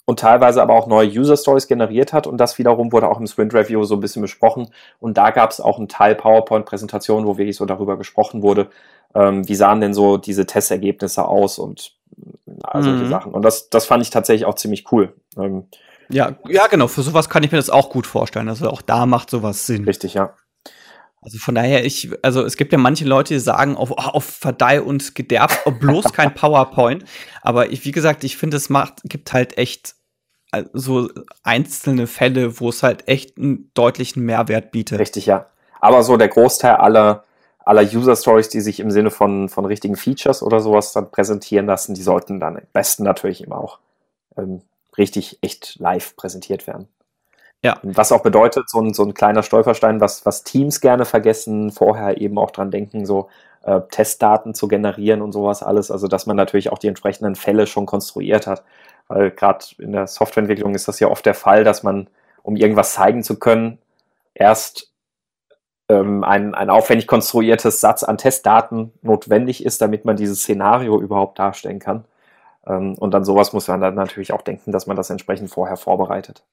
und 0.06 0.20
teilweise 0.20 0.62
aber 0.62 0.74
auch 0.74 0.88
neue 0.88 1.08
User 1.08 1.38
Stories 1.38 1.68
generiert 1.68 2.14
hat. 2.14 2.28
Und 2.28 2.38
das 2.38 2.58
wiederum 2.58 2.92
wurde 2.92 3.08
auch 3.08 3.20
im 3.20 3.28
Sprint 3.28 3.54
Review 3.54 3.84
so 3.84 3.96
ein 3.96 4.00
bisschen 4.00 4.22
besprochen. 4.22 4.70
Und 5.00 5.18
da 5.18 5.32
gab 5.32 5.52
es 5.52 5.62
auch 5.62 5.78
einen 5.78 5.88
Teil 5.88 6.16
PowerPoint-Präsentation, 6.16 7.26
wo 7.26 7.38
wirklich 7.38 7.58
so 7.58 7.66
darüber 7.66 7.98
gesprochen 7.98 8.42
wurde, 8.42 8.70
ähm, 9.16 9.48
wie 9.48 9.56
sahen 9.56 9.82
denn 9.82 9.94
so 9.94 10.18
diese 10.18 10.46
Testergebnisse 10.46 11.26
aus 11.26 11.60
und 11.60 11.96
all 12.64 12.84
solche 12.84 13.06
mhm. 13.06 13.10
Sachen. 13.10 13.34
Und 13.34 13.44
das, 13.44 13.70
das 13.70 13.86
fand 13.86 14.04
ich 14.04 14.10
tatsächlich 14.10 14.46
auch 14.46 14.56
ziemlich 14.56 14.92
cool. 14.92 15.14
Ähm, 15.38 15.66
ja, 16.10 16.36
ja, 16.48 16.68
genau. 16.68 16.88
Für 16.88 17.04
sowas 17.04 17.30
kann 17.30 17.44
ich 17.44 17.52
mir 17.52 17.58
das 17.58 17.70
auch 17.70 17.90
gut 17.90 18.06
vorstellen. 18.06 18.50
Also 18.50 18.70
auch 18.70 18.82
da 18.82 19.06
macht 19.06 19.30
sowas 19.30 19.66
Sinn. 19.66 19.86
Richtig, 19.86 20.14
ja. 20.14 20.34
Also 21.22 21.38
von 21.38 21.54
daher, 21.54 21.86
ich, 21.86 22.10
also 22.24 22.44
es 22.44 22.58
gibt 22.58 22.72
ja 22.72 22.80
manche 22.80 23.06
Leute, 23.06 23.36
die 23.36 23.40
sagen 23.40 23.78
auf, 23.78 23.92
auf 23.92 24.26
Verdeih 24.26 24.82
und 24.82 25.14
Gederb, 25.14 25.80
bloß 25.80 26.14
kein 26.14 26.34
PowerPoint. 26.36 27.06
Aber 27.44 27.72
ich, 27.72 27.86
wie 27.86 27.92
gesagt, 27.92 28.24
ich 28.24 28.38
finde, 28.38 28.58
es 28.58 28.70
macht, 28.70 29.02
gibt 29.04 29.32
halt 29.32 29.58
echt 29.58 29.96
so 30.74 31.10
einzelne 31.44 32.08
Fälle, 32.08 32.60
wo 32.60 32.70
es 32.70 32.84
halt 32.84 33.08
echt 33.08 33.38
einen 33.38 33.72
deutlichen 33.74 34.24
Mehrwert 34.24 34.72
bietet. 34.72 35.00
Richtig, 35.00 35.26
ja. 35.26 35.48
Aber 35.80 36.04
so 36.04 36.18
der 36.18 36.28
Großteil 36.28 36.76
aller, 36.76 37.24
aller 37.60 37.84
User 37.84 38.16
Stories, 38.16 38.50
die 38.50 38.62
sich 38.62 38.80
im 38.80 38.92
Sinne 38.92 39.12
von, 39.12 39.48
von 39.48 39.66
richtigen 39.66 39.96
Features 39.96 40.44
oder 40.44 40.60
sowas 40.60 40.92
dann 40.92 41.12
präsentieren 41.12 41.68
lassen, 41.68 41.94
die 41.94 42.02
sollten 42.02 42.40
dann 42.40 42.58
am 42.58 42.64
besten 42.74 43.04
natürlich 43.04 43.44
immer 43.44 43.58
auch 43.60 43.80
ähm, 44.38 44.62
richtig 44.98 45.40
echt 45.42 45.78
live 45.80 46.16
präsentiert 46.16 46.68
werden. 46.68 46.88
Ja. 47.64 47.78
Was 47.84 48.12
auch 48.12 48.24
bedeutet, 48.24 48.70
so 48.70 48.80
ein, 48.80 48.94
so 48.94 49.04
ein 49.04 49.14
kleiner 49.14 49.44
Stolperstein, 49.44 50.02
was, 50.02 50.26
was 50.26 50.44
Teams 50.44 50.82
gerne 50.82 51.06
vergessen, 51.06 51.72
vorher 51.72 52.20
eben 52.20 52.40
auch 52.40 52.52
dran 52.52 52.72
denken, 52.72 53.06
so 53.06 53.30
äh, 53.64 53.82
Testdaten 53.92 54.56
zu 54.56 54.68
generieren 54.68 55.22
und 55.22 55.32
sowas 55.32 55.62
alles. 55.62 55.92
Also, 55.92 56.08
dass 56.08 56.26
man 56.26 56.36
natürlich 56.36 56.72
auch 56.72 56.80
die 56.80 56.88
entsprechenden 56.88 57.36
Fälle 57.36 57.68
schon 57.68 57.86
konstruiert 57.86 58.48
hat. 58.48 58.64
Weil 59.08 59.32
gerade 59.32 59.66
in 59.78 59.92
der 59.92 60.08
Softwareentwicklung 60.08 60.74
ist 60.74 60.88
das 60.88 61.00
ja 61.00 61.08
oft 61.08 61.26
der 61.26 61.36
Fall, 61.36 61.64
dass 61.64 61.84
man, 61.84 62.08
um 62.42 62.56
irgendwas 62.56 62.94
zeigen 62.94 63.24
zu 63.24 63.38
können, 63.38 63.78
erst 64.34 64.92
ähm, 65.90 66.24
ein, 66.24 66.56
ein 66.56 66.70
aufwendig 66.72 67.08
konstruiertes 67.08 67.82
Satz 67.82 68.04
an 68.04 68.18
Testdaten 68.18 68.94
notwendig 69.02 69.64
ist, 69.64 69.82
damit 69.82 70.06
man 70.06 70.16
dieses 70.16 70.40
Szenario 70.42 71.00
überhaupt 71.00 71.38
darstellen 71.38 71.80
kann. 71.80 72.06
Ähm, 72.66 72.96
und 72.98 73.14
an 73.14 73.26
sowas 73.26 73.54
muss 73.54 73.68
man 73.68 73.82
dann 73.82 73.96
natürlich 73.96 74.34
auch 74.34 74.42
denken, 74.42 74.72
dass 74.72 74.88
man 74.88 74.98
das 74.98 75.10
entsprechend 75.12 75.52
vorher 75.52 75.78
vorbereitet. 75.78 76.44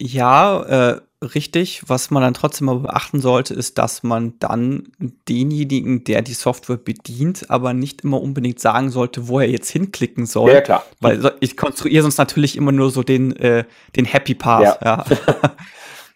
Ja, 0.00 0.62
äh, 0.62 1.00
richtig. 1.24 1.82
Was 1.86 2.10
man 2.10 2.22
dann 2.22 2.34
trotzdem 2.34 2.66
mal 2.66 2.78
beachten 2.78 3.20
sollte, 3.20 3.54
ist, 3.54 3.78
dass 3.78 4.02
man 4.02 4.34
dann 4.38 4.92
denjenigen, 5.28 6.04
der 6.04 6.22
die 6.22 6.34
Software 6.34 6.76
bedient, 6.76 7.50
aber 7.50 7.74
nicht 7.74 8.02
immer 8.02 8.20
unbedingt 8.20 8.60
sagen 8.60 8.90
sollte, 8.90 9.28
wo 9.28 9.40
er 9.40 9.48
jetzt 9.48 9.70
hinklicken 9.70 10.26
soll. 10.26 10.52
Ja, 10.52 10.60
klar. 10.60 10.84
Weil 11.00 11.32
ich 11.40 11.56
konstruiere 11.56 12.02
sonst 12.02 12.18
natürlich 12.18 12.56
immer 12.56 12.72
nur 12.72 12.90
so 12.90 13.02
den, 13.02 13.34
äh, 13.36 13.64
den 13.96 14.04
Happy 14.04 14.34
Path. 14.34 14.78
Ja. 14.82 15.04
ja. 15.08 15.16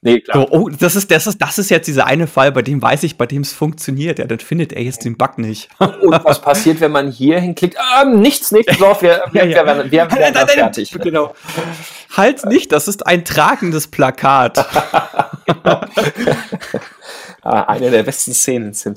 Nee, 0.05 0.19
klar. 0.19 0.49
So, 0.51 0.51
oh, 0.51 0.69
das 0.69 0.97
ist, 0.97 1.13
das 1.13 1.29
ist, 1.29 1.41
das 1.41 1.59
ist 1.59 1.71
jetzt 1.71 1.87
dieser 1.87 2.07
eine 2.07 2.27
Fall, 2.27 2.51
bei 2.51 2.63
dem 2.63 2.83
weiß 2.83 3.05
ich, 3.05 3.17
bei 3.17 3.27
dem 3.27 3.43
es 3.43 3.53
funktioniert. 3.53 4.19
Ja, 4.19 4.27
dann 4.27 4.41
findet 4.41 4.73
er 4.73 4.83
jetzt 4.83 5.05
den 5.05 5.17
Bug 5.17 5.39
nicht. 5.39 5.69
Und 5.79 6.25
was 6.25 6.43
passiert, 6.43 6.81
wenn 6.81 6.91
man 6.91 7.09
hier 7.09 7.39
hinklickt? 7.39 7.77
Ähm, 8.01 8.21
nichts, 8.21 8.51
nichts, 8.51 8.77
so, 8.79 8.97
wir, 9.01 9.23
wir, 9.31 9.45
ja, 9.47 9.65
ja. 9.65 9.65
wir, 9.65 9.85
wir, 9.85 9.91
wir, 9.93 10.11
wir 10.11 10.35
werden 10.35 10.49
fertig. 10.49 10.91
Genau. 10.91 11.33
Halt 12.17 12.45
nicht, 12.45 12.73
das 12.73 12.89
ist 12.89 13.07
ein 13.07 13.25
tragendes 13.25 13.87
Plakat. 13.89 14.59
ah, 17.43 17.63
eine 17.63 17.91
der 17.91 18.03
besten 18.03 18.35
Szenen 18.35 18.73
in 18.85 18.95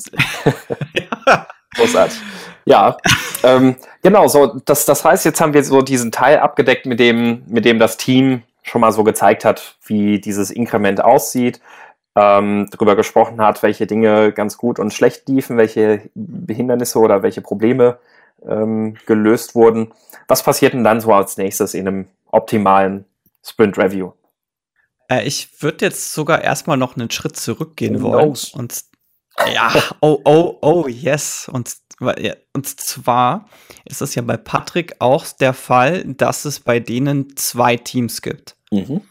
ja. 0.93 1.47
Großartig. 1.75 2.19
Ja, 2.65 2.97
ähm, 3.43 3.75
genau, 4.01 4.27
so, 4.27 4.59
das, 4.65 4.85
das 4.85 5.05
heißt, 5.05 5.23
jetzt 5.25 5.39
haben 5.39 5.53
wir 5.53 5.63
so 5.63 5.81
diesen 5.81 6.11
Teil 6.11 6.39
abgedeckt, 6.39 6.85
mit 6.85 6.99
dem, 6.99 7.43
mit 7.47 7.63
dem 7.63 7.79
das 7.79 7.97
Team 7.97 8.41
schon 8.63 8.81
mal 8.81 8.91
so 8.91 9.03
gezeigt 9.03 9.45
hat, 9.45 9.75
wie 9.85 10.19
dieses 10.19 10.49
Inkrement 10.51 11.03
aussieht, 11.03 11.61
ähm, 12.15 12.67
darüber 12.71 12.95
gesprochen 12.95 13.39
hat, 13.41 13.61
welche 13.61 13.85
Dinge 13.85 14.31
ganz 14.31 14.57
gut 14.57 14.79
und 14.79 14.93
schlecht 14.93 15.29
liefen, 15.29 15.57
welche 15.57 16.01
Hindernisse 16.47 16.99
oder 16.99 17.21
welche 17.23 17.41
Probleme 17.41 17.99
ähm, 18.47 18.95
gelöst 19.05 19.53
wurden. 19.53 19.91
Was 20.27 20.41
passiert 20.41 20.73
denn 20.73 20.83
dann 20.83 21.01
so 21.01 21.13
als 21.13 21.37
nächstes 21.37 21.73
in 21.75 21.87
einem 21.87 22.07
optimalen 22.35 23.05
Sprint 23.43 23.77
Review? 23.77 24.11
Äh, 25.09 25.25
ich 25.25 25.61
würde 25.61 25.85
jetzt 25.85 26.13
sogar 26.13 26.41
erstmal 26.41 26.77
noch 26.77 26.95
einen 26.95 27.11
Schritt 27.11 27.37
zurückgehen 27.37 27.97
oh, 27.97 28.01
wollen. 28.01 28.25
Knows. 28.25 28.53
Und 28.53 28.83
ja, 29.53 29.73
oh, 30.01 30.21
oh, 30.23 30.57
oh, 30.61 30.87
yes. 30.87 31.49
Und 31.51 31.77
und 32.53 32.67
zwar 32.67 33.47
ist 33.85 34.01
es 34.01 34.15
ja 34.15 34.21
bei 34.21 34.37
Patrick 34.37 34.95
auch 34.99 35.25
der 35.27 35.53
Fall, 35.53 36.03
dass 36.03 36.45
es 36.45 36.59
bei 36.59 36.79
denen 36.79 37.35
zwei 37.37 37.77
Teams 37.77 38.21
gibt. 38.21 38.57
Mhm. 38.71 39.01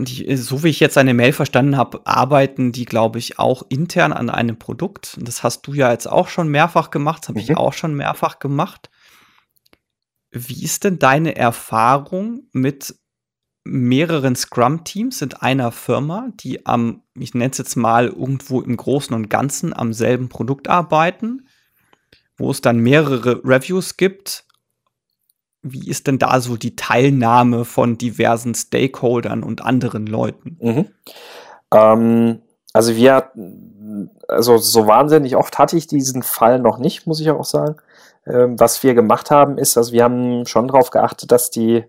Die, 0.00 0.36
so 0.36 0.62
wie 0.62 0.68
ich 0.68 0.80
jetzt 0.80 0.98
eine 0.98 1.14
Mail 1.14 1.32
verstanden 1.32 1.76
habe, 1.76 2.00
arbeiten 2.04 2.70
die, 2.70 2.84
glaube 2.84 3.18
ich, 3.18 3.38
auch 3.38 3.64
intern 3.68 4.12
an 4.12 4.30
einem 4.30 4.58
Produkt. 4.58 5.16
Das 5.20 5.42
hast 5.42 5.66
du 5.66 5.74
ja 5.74 5.90
jetzt 5.90 6.08
auch 6.08 6.28
schon 6.28 6.48
mehrfach 6.48 6.90
gemacht, 6.90 7.22
das 7.22 7.28
habe 7.28 7.40
mhm. 7.40 7.44
ich 7.44 7.56
auch 7.56 7.72
schon 7.72 7.94
mehrfach 7.94 8.38
gemacht. 8.38 8.90
Wie 10.30 10.64
ist 10.64 10.84
denn 10.84 10.98
deine 10.98 11.36
Erfahrung 11.36 12.48
mit 12.52 12.94
mehreren 13.64 14.34
Scrum-Teams 14.34 15.22
in 15.22 15.34
einer 15.34 15.72
Firma, 15.72 16.30
die 16.34 16.66
am, 16.66 17.02
ich 17.14 17.34
nenne 17.34 17.50
es 17.50 17.58
jetzt 17.58 17.76
mal, 17.76 18.08
irgendwo 18.08 18.60
im 18.60 18.76
Großen 18.76 19.14
und 19.14 19.28
Ganzen 19.28 19.74
am 19.74 19.92
selben 19.92 20.28
Produkt 20.28 20.68
arbeiten, 20.68 21.48
wo 22.36 22.50
es 22.50 22.60
dann 22.60 22.78
mehrere 22.78 23.42
Reviews 23.44 23.96
gibt. 23.96 24.44
Wie 25.62 25.88
ist 25.88 26.06
denn 26.06 26.18
da 26.18 26.40
so 26.40 26.56
die 26.56 26.76
Teilnahme 26.76 27.64
von 27.64 27.98
diversen 27.98 28.54
Stakeholdern 28.54 29.42
und 29.42 29.62
anderen 29.62 30.06
Leuten? 30.06 30.56
Mhm. 30.60 30.88
Ähm, 31.74 32.42
also 32.72 32.94
wir, 32.96 33.32
also 34.28 34.56
so 34.58 34.86
wahnsinnig 34.86 35.36
oft 35.36 35.58
hatte 35.58 35.76
ich 35.76 35.86
diesen 35.86 36.22
Fall 36.22 36.60
noch 36.60 36.78
nicht, 36.78 37.06
muss 37.06 37.20
ich 37.20 37.30
auch 37.30 37.44
sagen. 37.44 37.76
Ähm, 38.28 38.58
was 38.60 38.82
wir 38.82 38.94
gemacht 38.94 39.30
haben, 39.30 39.58
ist, 39.58 39.76
also 39.76 39.92
wir 39.92 40.04
haben 40.04 40.46
schon 40.46 40.68
darauf 40.68 40.90
geachtet, 40.90 41.32
dass 41.32 41.50
die 41.50 41.84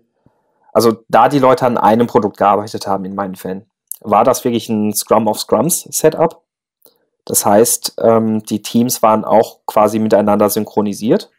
also 0.72 1.02
da 1.08 1.28
die 1.28 1.38
Leute 1.38 1.66
an 1.66 1.78
einem 1.78 2.06
Produkt 2.06 2.36
gearbeitet 2.36 2.86
haben 2.86 3.04
in 3.04 3.14
meinen 3.14 3.34
Fällen, 3.34 3.66
war 4.00 4.24
das 4.24 4.44
wirklich 4.44 4.68
ein 4.68 4.94
Scrum 4.94 5.26
of 5.26 5.38
Scrums 5.38 5.82
Setup. 5.90 6.42
Das 7.24 7.44
heißt, 7.44 7.96
ähm, 7.98 8.42
die 8.44 8.62
Teams 8.62 9.02
waren 9.02 9.24
auch 9.24 9.60
quasi 9.66 9.98
miteinander 9.98 10.48
synchronisiert, 10.48 11.30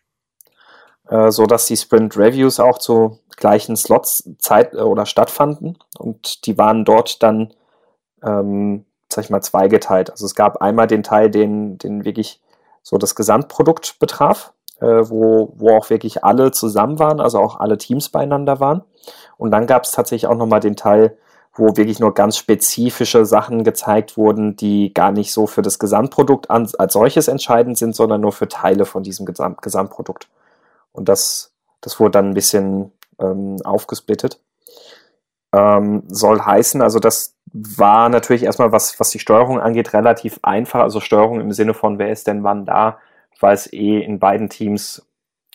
äh, 1.10 1.32
so 1.32 1.46
dass 1.46 1.66
die 1.66 1.78
Sprint 1.78 2.16
Reviews 2.18 2.60
auch 2.60 2.78
zu 2.78 3.20
gleichen 3.36 3.76
Slots 3.76 4.30
Zeit 4.38 4.74
äh, 4.74 4.78
oder 4.78 5.06
stattfanden 5.06 5.78
und 5.98 6.46
die 6.46 6.58
waren 6.58 6.86
dort 6.86 7.24
dann, 7.24 7.54
ähm, 8.24 8.86
sag 9.12 9.26
ich 9.26 9.32
mal, 9.32 9.42
zweigeteilt. 9.42 10.12
Also 10.12 10.26
es 10.26 10.36
gab 10.36 10.62
einmal 10.62 10.88
den 10.88 11.04
Teil, 11.04 11.32
den, 11.32 11.78
den 11.78 12.06
wirklich 12.06 12.42
so 12.84 12.98
das 12.98 13.16
Gesamtprodukt 13.16 13.98
betraf, 14.00 14.54
wo, 14.86 15.54
wo 15.56 15.78
auch 15.78 15.89
wirklich 15.89 16.24
alle 16.24 16.52
zusammen 16.52 17.00
waren, 17.00 17.20
also 17.20 17.39
auch 17.39 17.60
alle 17.60 17.78
Teams 17.78 18.10
beieinander 18.10 18.60
waren. 18.60 18.84
Und 19.38 19.52
dann 19.52 19.67
gab 19.67 19.84
es 19.84 19.91
tatsächlich 19.91 20.30
auch 20.30 20.36
nochmal 20.36 20.60
den 20.60 20.76
Teil, 20.76 21.17
wo 21.54 21.76
wirklich 21.76 22.00
nur 22.00 22.13
ganz 22.13 22.38
spezifische 22.38 23.26
Sachen 23.26 23.63
gezeigt 23.63 24.15
wurden, 24.15 24.56
die 24.56 24.94
gar 24.94 25.12
nicht 25.12 25.34
so 25.34 25.48
für 25.48 25.62
das 25.62 25.80
Gesamtprodukt 25.80 26.50
als 26.50 26.94
solches 26.94 27.28
entscheidend 27.28 27.78
sind, 27.78 27.96
sondern 27.96 28.22
nur 28.22 28.32
für 28.32 28.48
Teile 28.48 28.86
von 28.86 29.04
diesem 29.04 29.26
Gesamt, 29.26 29.62
Gesamtprodukt. 29.62 30.30
Und 30.94 31.10
das, 31.10 31.52
das 31.82 32.00
wurde 32.00 32.12
dann 32.12 32.30
ein 32.30 32.34
bisschen 32.34 32.91
ähm, 33.20 33.58
aufgesplittet. 33.63 34.39
Ähm, 35.54 36.04
soll 36.08 36.39
heißen, 36.39 36.82
also 36.82 37.00
das 37.00 37.36
war 37.54 38.08
natürlich 38.08 38.44
erstmal, 38.44 38.72
was, 38.72 38.98
was 39.02 39.10
die 39.10 39.20
Steuerung 39.20 39.60
angeht, 39.60 39.94
relativ 39.94 40.39
einfach. 40.44 40.80
Also 40.80 41.02
Steuerung 41.02 41.41
im 41.41 41.52
Sinne 41.52 41.74
von, 41.74 42.00
wer 42.00 42.12
ist 42.12 42.28
denn 42.28 42.44
wann 42.44 42.65
da, 42.65 43.00
weil 43.42 43.54
es 43.54 43.72
eh 43.72 44.00
in 44.00 44.20
beiden 44.20 44.50
Teams 44.50 45.06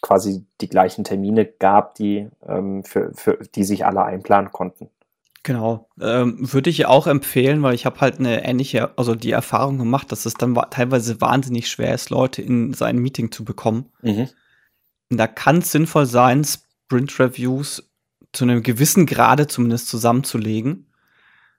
quasi 0.03 0.45
die 0.61 0.69
gleichen 0.69 1.05
Termine 1.05 1.47
gab, 1.47 1.95
die, 1.95 2.29
ähm, 2.47 2.85
für, 2.85 3.13
für 3.15 3.39
die 3.55 3.65
sich 3.65 3.87
alle 3.87 4.05
einplanen 4.05 4.53
konnten. 4.53 4.91
Genau, 5.43 5.89
ähm, 6.01 6.53
würde 6.53 6.71
ich 6.71 6.87
auch 6.87 7.07
empfehlen, 7.07 7.63
weil 7.63 7.75
ich 7.75 7.87
habe 7.87 8.01
halt 8.01 8.19
eine 8.19 8.45
ähnliche, 8.45 8.99
also 8.99 9.15
die 9.15 9.31
Erfahrung 9.31 9.79
gemacht, 9.79 10.11
dass 10.11 10.27
es 10.27 10.35
dann 10.35 10.55
teilweise 10.71 11.21
wahnsinnig 11.21 11.71
schwer 11.71 11.95
ist, 11.95 12.11
Leute 12.11 12.43
in 12.43 12.75
sein 12.75 12.99
Meeting 12.99 13.31
zu 13.31 13.45
bekommen. 13.45 13.87
Mhm. 14.03 14.29
Und 15.09 15.17
da 15.19 15.29
kann 15.29 15.59
es 15.59 15.71
sinnvoll 15.71 16.07
sein, 16.07 16.43
Sprint-Reviews 16.45 17.89
zu 18.33 18.45
einem 18.45 18.63
gewissen 18.63 19.07
Grade 19.07 19.47
zumindest 19.47 19.89
zusammenzulegen. 19.89 20.86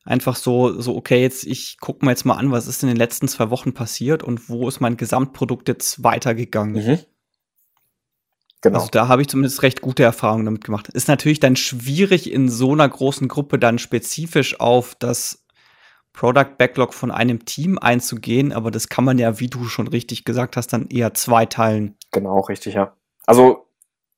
Einfach 0.08 0.38
so, 0.38 0.80
so, 0.80 0.96
okay, 0.96 1.22
jetzt, 1.22 1.46
ich 1.46 1.80
gucke 1.82 2.06
mir 2.06 2.12
jetzt 2.12 2.24
mal 2.24 2.36
an, 2.36 2.50
was 2.50 2.66
ist 2.66 2.82
in 2.82 2.88
den 2.88 2.96
letzten 2.96 3.28
zwei 3.28 3.50
Wochen 3.50 3.74
passiert 3.74 4.24
und 4.24 4.48
wo 4.48 4.70
ist 4.70 4.80
mein 4.80 4.96
Gesamtprodukt 4.96 5.68
jetzt 5.68 6.02
weitergegangen. 6.02 6.76
Mhm. 6.76 7.00
Genau. 8.62 8.80
Also 8.80 8.90
da 8.90 9.10
habe 9.10 9.22
ich 9.22 9.28
zumindest 9.28 9.64
recht 9.64 9.82
gute 9.82 10.04
Erfahrungen 10.04 10.46
damit 10.46 10.64
gemacht. 10.64 10.88
Ist 10.88 11.10
natürlich 11.10 11.42
dann 11.42 11.58
schwierig, 11.58 12.32
in 12.32 12.48
so 12.48 12.72
einer 12.72 12.88
großen 12.88 13.28
Gruppe 13.28 13.60
dann 13.60 13.80
spezifisch 13.80 14.62
auf 14.62 14.96
das 14.96 15.46
Product 16.14 16.56
Backlog 16.58 16.94
von 16.94 17.12
einem 17.12 17.44
Team 17.44 17.78
einzugehen, 17.78 18.54
aber 18.54 18.72
das 18.72 18.88
kann 18.88 19.04
man 19.04 19.20
ja, 19.20 19.42
wie 19.42 19.48
du 19.48 19.66
schon 19.66 19.90
richtig 19.90 20.24
gesagt 20.24 20.56
hast, 20.56 20.72
dann 20.72 20.88
eher 20.88 21.14
zweiteilen. 21.14 21.98
Genau, 22.12 22.40
richtig, 22.40 22.76
ja. 22.76 22.96
Also 23.26 23.67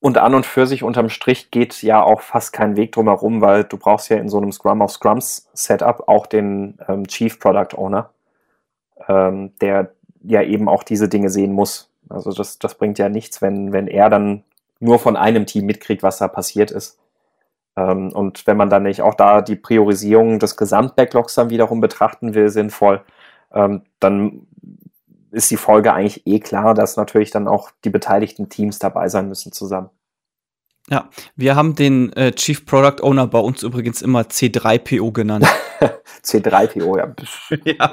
und 0.01 0.17
an 0.17 0.33
und 0.33 0.45
für 0.45 0.65
sich 0.65 0.83
unterm 0.83 1.09
Strich 1.09 1.51
geht 1.51 1.81
ja 1.81 2.01
auch 2.01 2.21
fast 2.21 2.53
kein 2.53 2.77
Weg 2.77 2.93
drum 2.93 3.07
herum, 3.07 3.41
weil 3.41 3.65
du 3.65 3.77
brauchst 3.77 4.09
ja 4.09 4.17
in 4.17 4.29
so 4.29 4.37
einem 4.37 4.51
Scrum 4.51 4.81
of 4.81 4.91
Scrums 4.91 5.49
Setup 5.53 6.07
auch 6.07 6.25
den 6.25 6.77
ähm, 6.87 7.05
Chief 7.07 7.37
Product 7.39 7.75
Owner, 7.77 8.09
ähm, 9.07 9.51
der 9.59 9.91
ja 10.23 10.41
eben 10.41 10.69
auch 10.69 10.83
diese 10.83 11.09
Dinge 11.09 11.29
sehen 11.29 11.51
muss. 11.51 11.89
Also 12.07 12.31
das, 12.31 12.59
das 12.59 12.75
bringt 12.75 12.97
ja 12.97 13.09
nichts, 13.09 13.41
wenn, 13.41 13.73
wenn 13.73 13.87
er 13.87 14.09
dann 14.09 14.43
nur 14.79 14.99
von 14.99 15.17
einem 15.17 15.45
Team 15.45 15.65
mitkriegt, 15.65 16.01
was 16.01 16.17
da 16.17 16.27
passiert 16.29 16.71
ist. 16.71 16.97
Ähm, 17.75 18.11
und 18.13 18.47
wenn 18.47 18.57
man 18.57 18.69
dann 18.69 18.83
nicht 18.83 19.01
auch 19.01 19.15
da 19.15 19.41
die 19.41 19.55
Priorisierung 19.57 20.39
des 20.39 20.55
Gesamtbacklogs 20.55 21.35
dann 21.35 21.49
wiederum 21.49 21.81
betrachten 21.81 22.33
will, 22.33 22.49
sinnvoll, 22.49 23.01
ähm, 23.53 23.81
dann 23.99 24.47
ist 25.31 25.51
die 25.51 25.57
Folge 25.57 25.93
eigentlich 25.93 26.25
eh 26.25 26.39
klar, 26.39 26.73
dass 26.73 26.97
natürlich 26.97 27.31
dann 27.31 27.47
auch 27.47 27.71
die 27.83 27.89
beteiligten 27.89 28.49
Teams 28.49 28.79
dabei 28.79 29.09
sein 29.09 29.27
müssen 29.27 29.51
zusammen. 29.51 29.89
Ja, 30.89 31.09
wir 31.35 31.55
haben 31.55 31.75
den 31.75 32.11
äh, 32.13 32.31
Chief 32.31 32.65
Product 32.65 33.03
Owner 33.03 33.27
bei 33.27 33.39
uns 33.39 33.61
übrigens 33.61 34.01
immer 34.01 34.21
C3PO 34.21 35.11
genannt. 35.11 35.45
C3PO, 36.23 36.97
ja. 36.97 37.13
ja. 37.65 37.91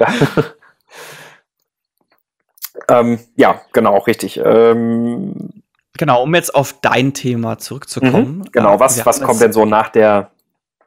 ähm, 2.99 3.19
ja, 3.35 3.61
genau, 3.71 3.99
richtig. 3.99 4.41
Ähm, 4.43 5.61
genau, 5.93 6.23
um 6.23 6.33
jetzt 6.33 6.55
auf 6.55 6.73
dein 6.81 7.13
Thema 7.13 7.59
zurückzukommen. 7.59 8.39
Mhm, 8.39 8.51
genau, 8.51 8.75
äh, 8.75 8.79
was, 8.79 9.05
was 9.05 9.21
kommt 9.21 9.41
denn 9.41 9.53
so 9.53 9.65
nach 9.65 9.89
der, 9.89 10.31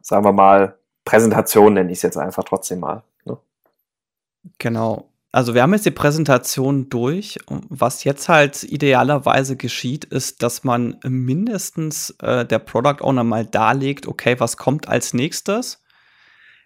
sagen 0.01 0.25
wir 0.25 0.33
mal, 0.33 0.77
Präsentation, 1.05 1.75
nenne 1.75 1.93
ich 1.93 1.99
es 1.99 2.03
jetzt 2.03 2.17
einfach 2.17 2.43
trotzdem 2.43 2.81
mal. 2.81 3.05
Ne? 3.25 3.39
Genau. 4.59 5.10
Also 5.33 5.55
wir 5.55 5.63
haben 5.63 5.73
jetzt 5.73 5.87
die 5.87 5.93
Präsentation 5.93 6.89
durch. 6.89 7.39
Was 7.69 8.03
jetzt 8.03 8.29
halt 8.29 8.65
idealerweise 8.65 9.57
geschieht, 9.57 10.05
ist, 10.05 10.43
dass 10.43 10.65
man 10.65 10.97
mindestens 11.07 12.11
äh, 12.21 12.45
der 12.45 12.59
Product 12.59 13.03
Owner 13.03 13.23
mal 13.23 13.47
darlegt, 13.47 14.09
okay, 14.09 14.37
was 14.39 14.57
kommt 14.57 14.89
als 14.89 15.15
nächstes? 15.15 15.83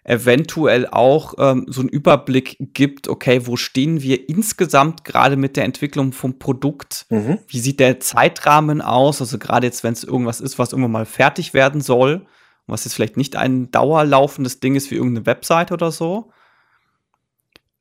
Eventuell 0.03 0.87
auch 0.87 1.35
ähm, 1.37 1.65
so 1.67 1.81
einen 1.81 1.89
Überblick 1.89 2.57
gibt, 2.59 3.07
okay, 3.07 3.45
wo 3.45 3.55
stehen 3.55 4.01
wir 4.01 4.29
insgesamt 4.29 5.03
gerade 5.03 5.35
mit 5.35 5.57
der 5.57 5.65
Entwicklung 5.65 6.11
vom 6.11 6.39
Produkt? 6.39 7.05
Mhm. 7.09 7.39
Wie 7.47 7.59
sieht 7.59 7.79
der 7.79 7.99
Zeitrahmen 7.99 8.81
aus? 8.81 9.21
Also 9.21 9.37
gerade 9.37 9.67
jetzt, 9.67 9.83
wenn 9.83 9.93
es 9.93 10.03
irgendwas 10.03 10.41
ist, 10.41 10.57
was 10.57 10.73
irgendwann 10.73 10.91
mal 10.91 11.05
fertig 11.05 11.53
werden 11.53 11.81
soll, 11.81 12.25
was 12.65 12.85
jetzt 12.85 12.93
vielleicht 12.95 13.17
nicht 13.17 13.35
ein 13.35 13.69
dauerlaufendes 13.69 14.59
Ding 14.59 14.75
ist 14.75 14.89
wie 14.89 14.95
irgendeine 14.95 15.27
Website 15.27 15.71
oder 15.71 15.91
so 15.91 16.31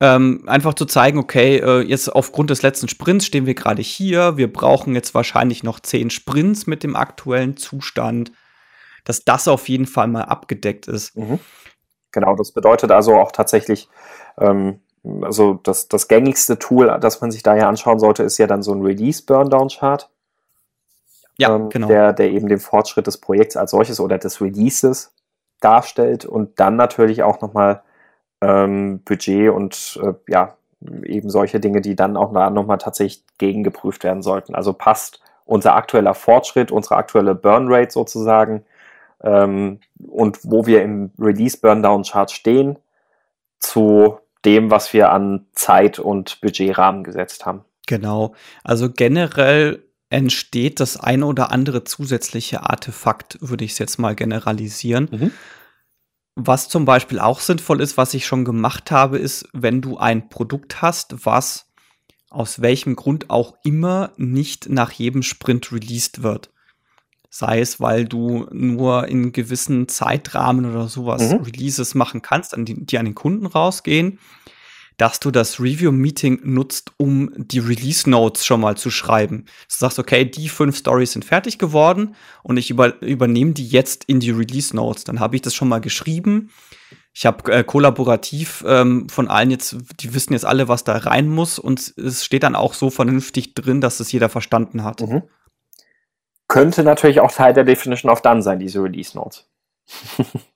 ähm, 0.00 0.44
einfach 0.46 0.74
zu 0.74 0.86
zeigen, 0.86 1.18
okay, 1.18 1.58
äh, 1.58 1.80
jetzt 1.80 2.08
aufgrund 2.08 2.50
des 2.50 2.62
letzten 2.62 2.88
Sprints 2.88 3.26
stehen 3.26 3.46
wir 3.46 3.54
gerade 3.54 3.82
hier, 3.82 4.36
wir 4.36 4.52
brauchen 4.52 4.94
jetzt 4.94 5.14
wahrscheinlich 5.14 5.62
noch 5.62 5.80
zehn 5.80 6.10
Sprints 6.10 6.66
mit 6.66 6.82
dem 6.82 6.96
aktuellen 6.96 7.56
Zustand, 7.56 8.32
dass 9.04 9.24
das 9.24 9.48
auf 9.48 9.68
jeden 9.68 9.86
Fall 9.86 10.08
mal 10.08 10.24
abgedeckt 10.24 10.88
ist. 10.88 11.16
Mhm. 11.16 11.38
Genau, 12.10 12.34
das 12.36 12.52
bedeutet 12.52 12.90
also 12.90 13.14
auch 13.14 13.32
tatsächlich, 13.32 13.88
ähm, 14.38 14.80
also 15.22 15.54
das, 15.62 15.88
das 15.88 16.08
gängigste 16.08 16.58
Tool, 16.58 16.96
das 17.00 17.20
man 17.20 17.30
sich 17.30 17.42
daher 17.42 17.68
anschauen 17.68 17.98
sollte, 17.98 18.22
ist 18.22 18.38
ja 18.38 18.46
dann 18.46 18.62
so 18.62 18.72
ein 18.72 18.82
Release-Burndown-Chart. 18.82 20.10
Ja, 21.38 21.54
ähm, 21.54 21.68
genau. 21.68 21.88
Der, 21.88 22.12
der 22.12 22.30
eben 22.30 22.48
den 22.48 22.60
Fortschritt 22.60 23.06
des 23.06 23.18
Projekts 23.18 23.56
als 23.56 23.72
solches 23.72 24.00
oder 24.00 24.18
des 24.18 24.40
Releases 24.40 25.12
darstellt 25.60 26.24
und 26.24 26.60
dann 26.60 26.76
natürlich 26.76 27.22
auch 27.22 27.40
nochmal 27.40 27.82
ähm, 28.44 29.00
Budget 29.04 29.50
und 29.50 29.98
äh, 30.02 30.12
ja, 30.28 30.56
eben 31.04 31.30
solche 31.30 31.60
Dinge, 31.60 31.80
die 31.80 31.96
dann 31.96 32.16
auch 32.16 32.32
nochmal 32.50 32.78
tatsächlich 32.78 33.24
gegengeprüft 33.38 34.04
werden 34.04 34.22
sollten. 34.22 34.54
Also 34.54 34.72
passt 34.72 35.20
unser 35.46 35.74
aktueller 35.74 36.14
Fortschritt, 36.14 36.70
unsere 36.70 36.96
aktuelle 36.96 37.34
Burn 37.34 37.66
Rate 37.68 37.90
sozusagen 37.90 38.64
ähm, 39.22 39.80
und 40.06 40.38
wo 40.42 40.66
wir 40.66 40.82
im 40.82 41.10
Release 41.18 41.58
Burndown 41.58 42.02
Chart 42.02 42.30
stehen 42.30 42.78
zu 43.58 44.18
dem, 44.44 44.70
was 44.70 44.92
wir 44.92 45.10
an 45.10 45.46
Zeit 45.52 45.98
und 45.98 46.40
Budgetrahmen 46.40 47.02
gesetzt 47.02 47.46
haben. 47.46 47.64
Genau. 47.86 48.34
Also 48.62 48.90
generell 48.90 49.82
entsteht 50.10 50.80
das 50.80 50.98
eine 50.98 51.26
oder 51.26 51.50
andere 51.50 51.84
zusätzliche 51.84 52.62
Artefakt, 52.62 53.38
würde 53.40 53.64
ich 53.64 53.72
es 53.72 53.78
jetzt 53.78 53.98
mal 53.98 54.14
generalisieren. 54.14 55.08
Mhm. 55.10 55.30
Was 56.36 56.68
zum 56.68 56.84
Beispiel 56.84 57.20
auch 57.20 57.40
sinnvoll 57.40 57.80
ist, 57.80 57.96
was 57.96 58.14
ich 58.14 58.26
schon 58.26 58.44
gemacht 58.44 58.90
habe, 58.90 59.18
ist, 59.18 59.48
wenn 59.52 59.80
du 59.80 59.98
ein 59.98 60.28
Produkt 60.28 60.82
hast, 60.82 61.24
was 61.24 61.66
aus 62.28 62.60
welchem 62.60 62.96
Grund 62.96 63.30
auch 63.30 63.56
immer 63.62 64.12
nicht 64.16 64.68
nach 64.68 64.90
jedem 64.90 65.22
Sprint 65.22 65.70
released 65.70 66.22
wird. 66.22 66.50
Sei 67.30 67.60
es, 67.60 67.80
weil 67.80 68.04
du 68.04 68.46
nur 68.52 69.08
in 69.08 69.32
gewissen 69.32 69.88
Zeitrahmen 69.88 70.66
oder 70.66 70.88
sowas 70.88 71.32
mhm. 71.32 71.42
Releases 71.42 71.94
machen 71.94 72.22
kannst, 72.22 72.54
die, 72.56 72.84
die 72.84 72.98
an 72.98 73.04
den 73.04 73.14
Kunden 73.14 73.46
rausgehen 73.46 74.18
dass 74.96 75.20
du 75.20 75.30
das 75.30 75.60
Review-Meeting 75.60 76.40
nutzt, 76.44 76.92
um 76.96 77.32
die 77.36 77.58
Release-Notes 77.58 78.46
schon 78.46 78.60
mal 78.60 78.76
zu 78.76 78.90
schreiben. 78.90 79.46
Du 79.46 79.74
sagst, 79.76 79.98
okay, 79.98 80.24
die 80.24 80.48
fünf 80.48 80.76
Stories 80.76 81.12
sind 81.12 81.24
fertig 81.24 81.58
geworden 81.58 82.14
und 82.42 82.56
ich 82.56 82.70
über, 82.70 83.00
übernehme 83.02 83.52
die 83.52 83.66
jetzt 83.66 84.04
in 84.04 84.20
die 84.20 84.30
Release-Notes. 84.30 85.04
Dann 85.04 85.20
habe 85.20 85.36
ich 85.36 85.42
das 85.42 85.54
schon 85.54 85.68
mal 85.68 85.80
geschrieben. 85.80 86.50
Ich 87.12 87.26
habe 87.26 87.52
äh, 87.52 87.64
kollaborativ 87.64 88.64
ähm, 88.66 89.08
von 89.08 89.28
allen 89.28 89.50
jetzt, 89.50 89.76
die 90.00 90.14
wissen 90.14 90.32
jetzt 90.32 90.44
alle, 90.44 90.68
was 90.68 90.84
da 90.84 90.96
rein 90.96 91.28
muss 91.28 91.58
und 91.58 91.94
es 91.96 92.24
steht 92.24 92.42
dann 92.42 92.56
auch 92.56 92.74
so 92.74 92.90
vernünftig 92.90 93.54
drin, 93.54 93.80
dass 93.80 94.00
es 94.00 94.10
jeder 94.10 94.28
verstanden 94.28 94.82
hat. 94.82 95.00
Mhm. 95.00 95.22
Könnte 96.48 96.82
natürlich 96.82 97.20
auch 97.20 97.32
Teil 97.32 97.54
der 97.54 97.64
Definition 97.64 98.10
of 98.10 98.20
Done 98.20 98.42
sein, 98.42 98.58
diese 98.58 98.82
Release-Notes. 98.82 99.48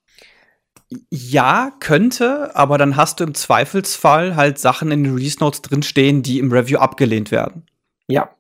Ja, 1.11 1.71
könnte, 1.81 2.57
aber 2.57 2.79
dann 2.79 2.97
hast 2.97 3.21
du 3.21 3.25
im 3.25 3.35
Zweifelsfall 3.35 4.37
halt 4.37 4.59
Sachen 4.59 4.91
in 4.91 5.05
den 5.05 5.15
Release 5.15 5.39
Notes 5.39 5.61
drinstehen, 5.61 6.23
die 6.23 6.39
im 6.39 6.51
Review 6.51 6.79
abgelehnt 6.79 7.31
werden. 7.31 7.67
Ja. 8.07 8.31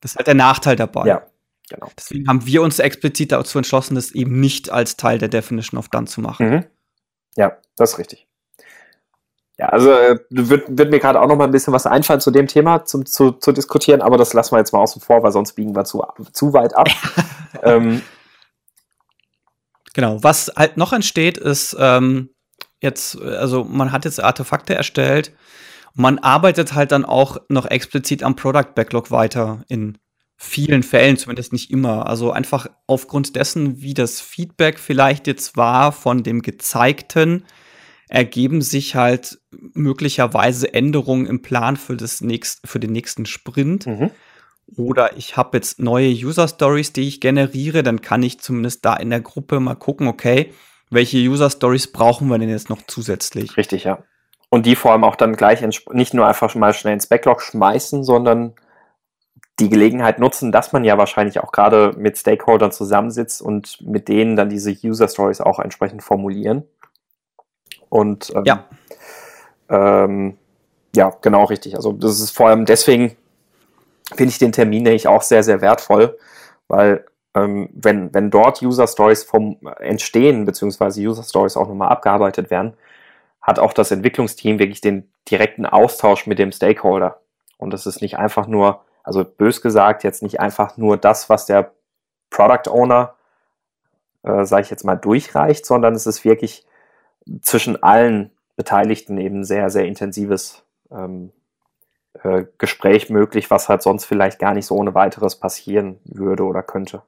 Das 0.00 0.12
ist 0.12 0.16
halt 0.16 0.26
der 0.26 0.34
Nachteil 0.34 0.74
dabei. 0.74 1.06
Ja, 1.06 1.26
genau. 1.70 1.88
Deswegen 1.96 2.28
haben 2.28 2.44
wir 2.44 2.62
uns 2.62 2.80
explizit 2.80 3.30
dazu 3.30 3.58
entschlossen, 3.58 3.94
das 3.94 4.10
eben 4.12 4.40
nicht 4.40 4.70
als 4.70 4.96
Teil 4.96 5.18
der 5.18 5.28
Definition 5.28 5.78
of 5.78 5.88
Done 5.88 6.06
zu 6.06 6.20
machen. 6.20 6.48
Mhm. 6.48 6.64
Ja, 7.36 7.56
das 7.76 7.92
ist 7.92 7.98
richtig. 7.98 8.26
Ja, 9.58 9.68
also 9.68 9.90
äh, 9.90 10.18
wird, 10.28 10.64
wird 10.68 10.90
mir 10.90 10.98
gerade 10.98 11.20
auch 11.20 11.28
noch 11.28 11.36
mal 11.36 11.44
ein 11.44 11.50
bisschen 11.50 11.72
was 11.72 11.86
einfallen 11.86 12.20
zu 12.20 12.30
dem 12.30 12.46
Thema 12.46 12.84
zum, 12.84 13.06
zu, 13.06 13.32
zu 13.32 13.52
diskutieren, 13.52 14.02
aber 14.02 14.18
das 14.18 14.34
lassen 14.34 14.54
wir 14.54 14.58
jetzt 14.58 14.72
mal 14.72 14.80
außen 14.80 15.00
vor, 15.00 15.22
weil 15.22 15.32
sonst 15.32 15.54
biegen 15.54 15.74
wir 15.74 15.84
zu, 15.84 16.04
zu 16.32 16.52
weit 16.52 16.76
ab. 16.76 16.88
ähm, 17.62 18.02
Genau, 19.96 20.22
was 20.22 20.52
halt 20.54 20.76
noch 20.76 20.92
entsteht, 20.92 21.38
ist 21.38 21.76
ähm, 21.78 22.30
jetzt, 22.80 23.20
also 23.20 23.64
man 23.64 23.90
hat 23.90 24.04
jetzt 24.04 24.22
Artefakte 24.22 24.74
erstellt 24.74 25.32
man 25.96 26.18
arbeitet 26.18 26.74
halt 26.74 26.92
dann 26.92 27.06
auch 27.06 27.38
noch 27.48 27.64
explizit 27.66 28.22
am 28.22 28.36
Product 28.36 28.74
Backlog 28.74 29.10
weiter 29.10 29.64
in 29.68 29.96
vielen 30.36 30.82
Fällen, 30.82 31.16
zumindest 31.16 31.54
nicht 31.54 31.70
immer. 31.70 32.06
Also 32.06 32.30
einfach 32.30 32.66
aufgrund 32.86 33.34
dessen, 33.34 33.80
wie 33.80 33.94
das 33.94 34.20
Feedback 34.20 34.78
vielleicht 34.78 35.26
jetzt 35.26 35.56
war 35.56 35.92
von 35.92 36.22
dem 36.22 36.42
gezeigten, 36.42 37.44
ergeben 38.08 38.60
sich 38.60 38.94
halt 38.94 39.38
möglicherweise 39.50 40.72
Änderungen 40.74 41.26
im 41.26 41.40
Plan 41.40 41.78
für, 41.78 41.96
das 41.96 42.20
nächst, 42.20 42.68
für 42.68 42.78
den 42.78 42.92
nächsten 42.92 43.24
Sprint. 43.24 43.86
Mhm. 43.86 44.10
Oder 44.76 45.16
ich 45.16 45.36
habe 45.36 45.58
jetzt 45.58 45.78
neue 45.78 46.10
User 46.10 46.48
Stories, 46.48 46.92
die 46.92 47.06
ich 47.06 47.20
generiere, 47.20 47.82
dann 47.82 48.00
kann 48.00 48.22
ich 48.22 48.40
zumindest 48.40 48.84
da 48.84 48.94
in 48.96 49.10
der 49.10 49.20
Gruppe 49.20 49.60
mal 49.60 49.76
gucken, 49.76 50.08
okay, 50.08 50.52
welche 50.90 51.18
User 51.18 51.50
Stories 51.50 51.92
brauchen 51.92 52.28
wir 52.28 52.38
denn 52.38 52.48
jetzt 52.48 52.70
noch 52.70 52.82
zusätzlich? 52.86 53.56
Richtig, 53.56 53.84
ja. 53.84 53.98
Und 54.48 54.66
die 54.66 54.76
vor 54.76 54.92
allem 54.92 55.04
auch 55.04 55.16
dann 55.16 55.36
gleich 55.36 55.60
nicht 55.92 56.14
nur 56.14 56.26
einfach 56.26 56.54
mal 56.54 56.72
schnell 56.72 56.94
ins 56.94 57.06
Backlog 57.06 57.42
schmeißen, 57.42 58.04
sondern 58.04 58.54
die 59.58 59.68
Gelegenheit 59.68 60.18
nutzen, 60.18 60.52
dass 60.52 60.72
man 60.72 60.84
ja 60.84 60.98
wahrscheinlich 60.98 61.40
auch 61.40 61.50
gerade 61.50 61.94
mit 61.96 62.18
Stakeholdern 62.18 62.72
zusammensitzt 62.72 63.40
und 63.40 63.80
mit 63.80 64.08
denen 64.08 64.36
dann 64.36 64.48
diese 64.48 64.76
User 64.84 65.08
Stories 65.08 65.40
auch 65.40 65.58
entsprechend 65.58 66.02
formulieren. 66.02 66.64
Und 67.88 68.32
ähm, 68.34 68.44
ja. 68.44 68.64
Ähm, 69.68 70.36
ja, 70.94 71.10
genau 71.22 71.44
richtig. 71.44 71.76
Also 71.76 71.92
das 71.92 72.20
ist 72.20 72.30
vor 72.30 72.48
allem 72.48 72.66
deswegen 72.66 73.16
finde 74.14 74.30
ich 74.30 74.38
den 74.38 74.52
Termin 74.52 74.84
nämlich 74.84 75.08
auch 75.08 75.22
sehr, 75.22 75.42
sehr 75.42 75.60
wertvoll, 75.60 76.18
weil 76.68 77.04
ähm, 77.34 77.68
wenn, 77.72 78.12
wenn 78.14 78.30
dort 78.30 78.62
User 78.62 78.86
Stories 78.86 79.24
vom 79.24 79.58
entstehen, 79.80 80.44
beziehungsweise 80.44 81.00
User 81.00 81.22
Stories 81.22 81.56
auch 81.56 81.68
nochmal 81.68 81.88
abgearbeitet 81.88 82.50
werden, 82.50 82.74
hat 83.42 83.58
auch 83.58 83.72
das 83.72 83.90
Entwicklungsteam 83.90 84.58
wirklich 84.58 84.80
den 84.80 85.10
direkten 85.30 85.66
Austausch 85.66 86.26
mit 86.26 86.38
dem 86.38 86.50
Stakeholder. 86.50 87.20
Und 87.58 87.74
es 87.74 87.86
ist 87.86 88.00
nicht 88.00 88.18
einfach 88.18 88.46
nur, 88.46 88.84
also 89.04 89.24
bös 89.24 89.60
gesagt, 89.60 90.02
jetzt 90.02 90.22
nicht 90.22 90.40
einfach 90.40 90.76
nur 90.76 90.96
das, 90.96 91.28
was 91.28 91.46
der 91.46 91.72
Product 92.30 92.70
Owner, 92.70 93.14
äh, 94.22 94.44
sage 94.44 94.62
ich 94.62 94.70
jetzt 94.70 94.84
mal, 94.84 94.96
durchreicht, 94.96 95.64
sondern 95.64 95.94
es 95.94 96.06
ist 96.06 96.24
wirklich 96.24 96.66
zwischen 97.42 97.82
allen 97.82 98.30
Beteiligten 98.56 99.18
eben 99.18 99.44
sehr, 99.44 99.70
sehr 99.70 99.84
intensives 99.84 100.64
ähm, 100.90 101.32
äh, 102.22 102.44
Gespräch 102.58 103.10
möglich, 103.10 103.50
was 103.50 103.68
halt 103.68 103.82
sonst 103.82 104.04
vielleicht 104.04 104.38
gar 104.38 104.54
nicht 104.54 104.66
so 104.66 104.74
ohne 104.76 104.94
weiteres 104.94 105.36
passieren 105.36 105.98
würde 106.04 106.44
oder 106.44 106.62
könnte. 106.62 107.02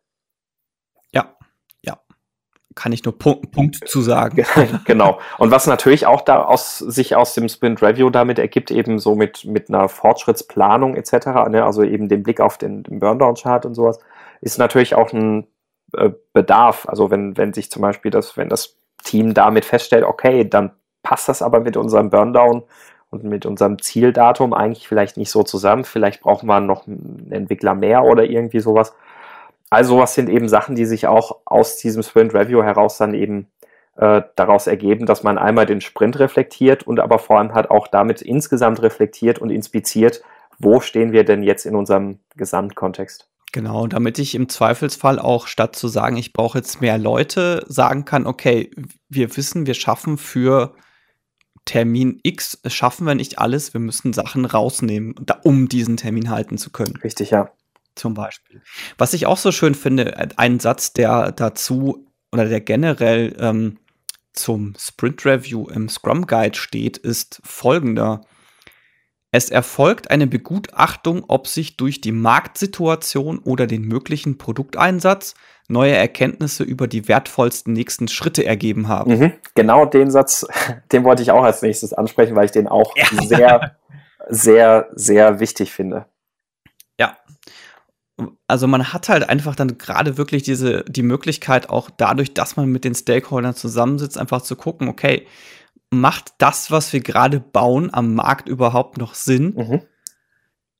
Ja, 1.12 1.36
ja. 1.82 1.98
Kann 2.74 2.92
ich 2.92 3.04
nur 3.04 3.18
Punkt, 3.18 3.50
Punkt 3.52 3.88
zu 3.88 4.00
sagen. 4.00 4.44
genau. 4.84 5.20
Und 5.38 5.50
was 5.50 5.66
natürlich 5.66 6.06
auch 6.06 6.20
da 6.20 6.42
aus, 6.42 6.78
sich 6.78 7.16
aus 7.16 7.34
dem 7.34 7.48
Sprint 7.48 7.82
Review 7.82 8.10
damit 8.10 8.38
ergibt, 8.38 8.70
eben 8.70 8.98
so 8.98 9.14
mit, 9.14 9.44
mit 9.44 9.68
einer 9.68 9.88
Fortschrittsplanung 9.88 10.94
etc., 10.94 11.26
ne, 11.48 11.64
also 11.64 11.82
eben 11.82 12.08
den 12.08 12.22
Blick 12.22 12.40
auf 12.40 12.58
den, 12.58 12.82
den 12.82 13.00
Burndown-Chart 13.00 13.66
und 13.66 13.74
sowas, 13.74 13.98
ist 14.40 14.58
natürlich 14.58 14.94
auch 14.94 15.12
ein 15.12 15.46
äh, 15.96 16.10
Bedarf. 16.32 16.88
Also 16.88 17.10
wenn, 17.10 17.36
wenn 17.36 17.52
sich 17.52 17.70
zum 17.70 17.82
Beispiel 17.82 18.10
das, 18.10 18.36
wenn 18.36 18.48
das 18.48 18.76
Team 19.02 19.34
damit 19.34 19.64
feststellt, 19.64 20.04
okay, 20.04 20.48
dann 20.48 20.72
passt 21.02 21.28
das 21.28 21.42
aber 21.42 21.60
mit 21.60 21.76
unserem 21.76 22.10
Burndown 22.10 22.64
und 23.10 23.24
mit 23.24 23.46
unserem 23.46 23.80
Zieldatum 23.80 24.52
eigentlich 24.52 24.86
vielleicht 24.86 25.16
nicht 25.16 25.30
so 25.30 25.42
zusammen. 25.42 25.84
Vielleicht 25.84 26.20
brauchen 26.20 26.46
wir 26.46 26.60
noch 26.60 26.86
einen 26.86 27.28
Entwickler 27.30 27.74
mehr 27.74 28.04
oder 28.04 28.24
irgendwie 28.24 28.60
sowas. 28.60 28.94
Also 29.70 29.96
sowas 29.96 30.14
sind 30.14 30.28
eben 30.28 30.48
Sachen, 30.48 30.74
die 30.74 30.86
sich 30.86 31.06
auch 31.06 31.38
aus 31.44 31.76
diesem 31.76 32.02
Sprint 32.02 32.34
Review 32.34 32.62
heraus 32.62 32.98
dann 32.98 33.14
eben 33.14 33.48
äh, 33.96 34.22
daraus 34.36 34.66
ergeben, 34.66 35.06
dass 35.06 35.22
man 35.22 35.38
einmal 35.38 35.66
den 35.66 35.80
Sprint 35.80 36.18
reflektiert 36.18 36.86
und 36.86 37.00
aber 37.00 37.18
vor 37.18 37.38
allem 37.38 37.54
halt 37.54 37.70
auch 37.70 37.88
damit 37.88 38.22
insgesamt 38.22 38.82
reflektiert 38.82 39.38
und 39.38 39.50
inspiziert, 39.50 40.22
wo 40.58 40.80
stehen 40.80 41.12
wir 41.12 41.24
denn 41.24 41.42
jetzt 41.42 41.66
in 41.66 41.74
unserem 41.74 42.18
Gesamtkontext. 42.36 43.28
Genau, 43.52 43.86
damit 43.86 44.18
ich 44.18 44.34
im 44.34 44.48
Zweifelsfall 44.48 45.18
auch 45.18 45.46
statt 45.46 45.74
zu 45.74 45.88
sagen, 45.88 46.16
ich 46.16 46.32
brauche 46.32 46.58
jetzt 46.58 46.80
mehr 46.80 46.98
Leute, 46.98 47.64
sagen 47.66 48.04
kann, 48.04 48.26
okay, 48.26 48.70
wir 49.08 49.36
wissen, 49.36 49.66
wir 49.66 49.74
schaffen 49.74 50.18
für 50.18 50.74
Termin 51.68 52.18
X, 52.22 52.58
schaffen 52.64 53.06
wir 53.06 53.14
nicht 53.14 53.38
alles, 53.38 53.74
wir 53.74 53.80
müssen 53.80 54.14
Sachen 54.14 54.46
rausnehmen, 54.46 55.14
um 55.42 55.68
diesen 55.68 55.98
Termin 55.98 56.30
halten 56.30 56.56
zu 56.56 56.70
können. 56.70 56.96
Richtig, 57.04 57.30
ja. 57.30 57.50
Zum 57.94 58.14
Beispiel. 58.14 58.62
Was 58.96 59.12
ich 59.12 59.26
auch 59.26 59.36
so 59.36 59.52
schön 59.52 59.74
finde, 59.74 60.16
ein 60.38 60.60
Satz, 60.60 60.94
der 60.94 61.30
dazu 61.30 62.06
oder 62.32 62.46
der 62.46 62.62
generell 62.62 63.36
ähm, 63.38 63.76
zum 64.32 64.72
Sprint 64.78 65.26
Review 65.26 65.68
im 65.68 65.90
Scrum 65.90 66.26
Guide 66.26 66.56
steht, 66.56 66.96
ist 66.96 67.38
folgender. 67.44 68.22
Es 69.30 69.50
erfolgt 69.50 70.10
eine 70.10 70.26
Begutachtung, 70.26 71.24
ob 71.28 71.46
sich 71.46 71.76
durch 71.76 72.00
die 72.00 72.12
Marktsituation 72.12 73.38
oder 73.38 73.66
den 73.66 73.82
möglichen 73.82 74.38
Produkteinsatz 74.38 75.34
neue 75.68 75.94
Erkenntnisse 75.94 76.64
über 76.64 76.86
die 76.86 77.08
wertvollsten 77.08 77.74
nächsten 77.74 78.08
Schritte 78.08 78.46
ergeben 78.46 78.88
haben. 78.88 79.18
Mhm, 79.18 79.32
genau 79.54 79.84
den 79.84 80.10
Satz, 80.10 80.46
den 80.92 81.04
wollte 81.04 81.22
ich 81.22 81.30
auch 81.30 81.44
als 81.44 81.60
nächstes 81.60 81.92
ansprechen, 81.92 82.34
weil 82.36 82.46
ich 82.46 82.52
den 82.52 82.68
auch 82.68 82.94
ja. 82.96 83.06
sehr, 83.22 83.76
sehr, 84.28 84.88
sehr 84.94 85.40
wichtig 85.40 85.72
finde. 85.72 86.06
Ja. 86.98 87.18
Also 88.46 88.66
man 88.66 88.94
hat 88.94 89.10
halt 89.10 89.28
einfach 89.28 89.54
dann 89.54 89.76
gerade 89.76 90.16
wirklich 90.16 90.42
diese, 90.42 90.84
die 90.84 91.02
Möglichkeit 91.02 91.68
auch 91.68 91.90
dadurch, 91.94 92.32
dass 92.32 92.56
man 92.56 92.66
mit 92.66 92.84
den 92.84 92.94
Stakeholdern 92.94 93.54
zusammensitzt, 93.54 94.18
einfach 94.18 94.40
zu 94.40 94.56
gucken, 94.56 94.88
okay, 94.88 95.26
macht 95.90 96.32
das, 96.38 96.70
was 96.70 96.92
wir 96.92 97.00
gerade 97.00 97.40
bauen, 97.40 97.92
am 97.92 98.14
Markt 98.14 98.48
überhaupt 98.48 98.98
noch 98.98 99.14
Sinn? 99.14 99.54
Mhm. 99.56 99.82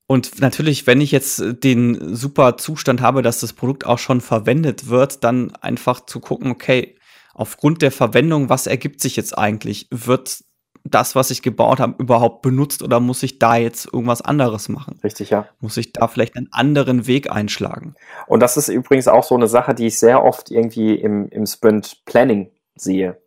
Und 0.07 0.41
natürlich, 0.41 0.87
wenn 0.87 1.01
ich 1.01 1.11
jetzt 1.11 1.41
den 1.63 2.15
super 2.15 2.57
Zustand 2.57 3.01
habe, 3.01 3.21
dass 3.21 3.41
das 3.41 3.53
Produkt 3.53 3.85
auch 3.85 3.99
schon 3.99 4.21
verwendet 4.21 4.89
wird, 4.89 5.23
dann 5.23 5.55
einfach 5.57 6.05
zu 6.05 6.19
gucken, 6.19 6.49
okay, 6.49 6.97
aufgrund 7.35 7.83
der 7.83 7.91
Verwendung, 7.91 8.49
was 8.49 8.65
ergibt 8.65 9.01
sich 9.01 9.15
jetzt 9.15 9.37
eigentlich? 9.37 9.87
Wird 9.91 10.43
das, 10.83 11.15
was 11.15 11.29
ich 11.29 11.41
gebaut 11.41 11.79
habe, 11.79 11.95
überhaupt 11.99 12.41
benutzt 12.41 12.81
oder 12.81 12.99
muss 12.99 13.21
ich 13.21 13.37
da 13.39 13.55
jetzt 13.55 13.85
irgendwas 13.93 14.21
anderes 14.21 14.69
machen? 14.69 14.99
Richtig, 15.03 15.29
ja. 15.29 15.47
Muss 15.59 15.77
ich 15.77 15.93
da 15.93 16.07
vielleicht 16.07 16.35
einen 16.35 16.49
anderen 16.51 17.05
Weg 17.05 17.31
einschlagen? 17.31 17.95
Und 18.27 18.39
das 18.41 18.57
ist 18.57 18.69
übrigens 18.69 19.07
auch 19.07 19.23
so 19.23 19.35
eine 19.35 19.47
Sache, 19.47 19.75
die 19.75 19.87
ich 19.87 19.99
sehr 19.99 20.23
oft 20.23 20.49
irgendwie 20.49 20.95
im, 20.95 21.27
im 21.29 21.45
Sprint 21.45 22.01
Planning 22.05 22.49
sehe. 22.75 23.21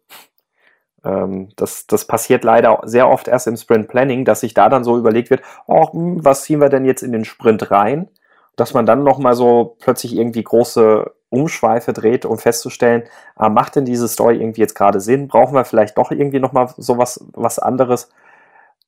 Ähm, 1.05 1.51
das, 1.57 1.87
das 1.87 2.07
passiert 2.07 2.45
leider 2.45 2.81
sehr 2.85 3.09
oft 3.09 3.29
erst 3.29 3.47
im 3.47 3.57
Sprint 3.57 3.89
Planning, 3.89 4.25
dass 4.25 4.41
sich 4.41 4.55
da 4.55 4.69
dann 4.69 4.85
so 4.85 4.97
überlegt 4.97 5.31
wird, 5.31 5.43
oh, 5.67 5.89
was 5.93 6.45
ziehen 6.45 6.61
wir 6.61 6.69
denn 6.69 6.85
jetzt 6.85 7.03
in 7.03 7.13
den 7.13 7.25
Sprint 7.25 7.71
rein? 7.71 8.09
Dass 8.57 8.75
man 8.75 8.87
dann 8.87 9.03
nochmal 9.05 9.35
so 9.35 9.77
plötzlich 9.81 10.17
irgendwie 10.17 10.43
große 10.43 11.11
Umschweife 11.31 11.93
dreht, 11.93 12.27
um 12.27 12.39
festzustellen, 12.39 13.05
ah, 13.37 13.49
macht 13.49 13.77
denn 13.77 13.87
diese 13.87 14.07
Story 14.09 14.37
irgendwie 14.37 14.61
jetzt 14.61 14.75
gerade 14.75 15.01
Sinn? 15.01 15.29
Brauchen 15.29 15.55
wir 15.55 15.65
vielleicht 15.65 15.97
doch 15.99 16.11
irgendwie 16.11 16.41
nochmal 16.41 16.69
sowas 16.77 17.25
was 17.33 17.59
anderes, 17.59 18.11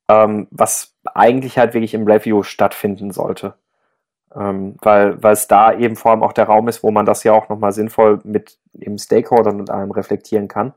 ähm, 0.09 0.47
was 0.51 0.95
eigentlich 1.15 1.59
halt 1.59 1.75
wirklich 1.75 1.95
im 1.95 2.07
Review 2.07 2.43
stattfinden 2.43 3.11
sollte? 3.13 3.55
Ähm, 4.37 4.77
weil, 4.83 5.23
weil 5.23 5.33
es 5.33 5.49
da 5.49 5.73
eben 5.73 5.97
vor 5.97 6.11
allem 6.11 6.23
auch 6.23 6.33
der 6.33 6.47
Raum 6.47 6.69
ist, 6.69 6.83
wo 6.83 6.91
man 6.91 7.07
das 7.07 7.25
ja 7.25 7.33
auch 7.33 7.49
nochmal 7.49 7.73
sinnvoll 7.73 8.21
mit 8.25 8.59
eben 8.75 8.99
Stakeholdern 8.99 9.61
und 9.61 9.71
allem 9.71 9.93
reflektieren 9.93 10.49
kann. 10.49 10.75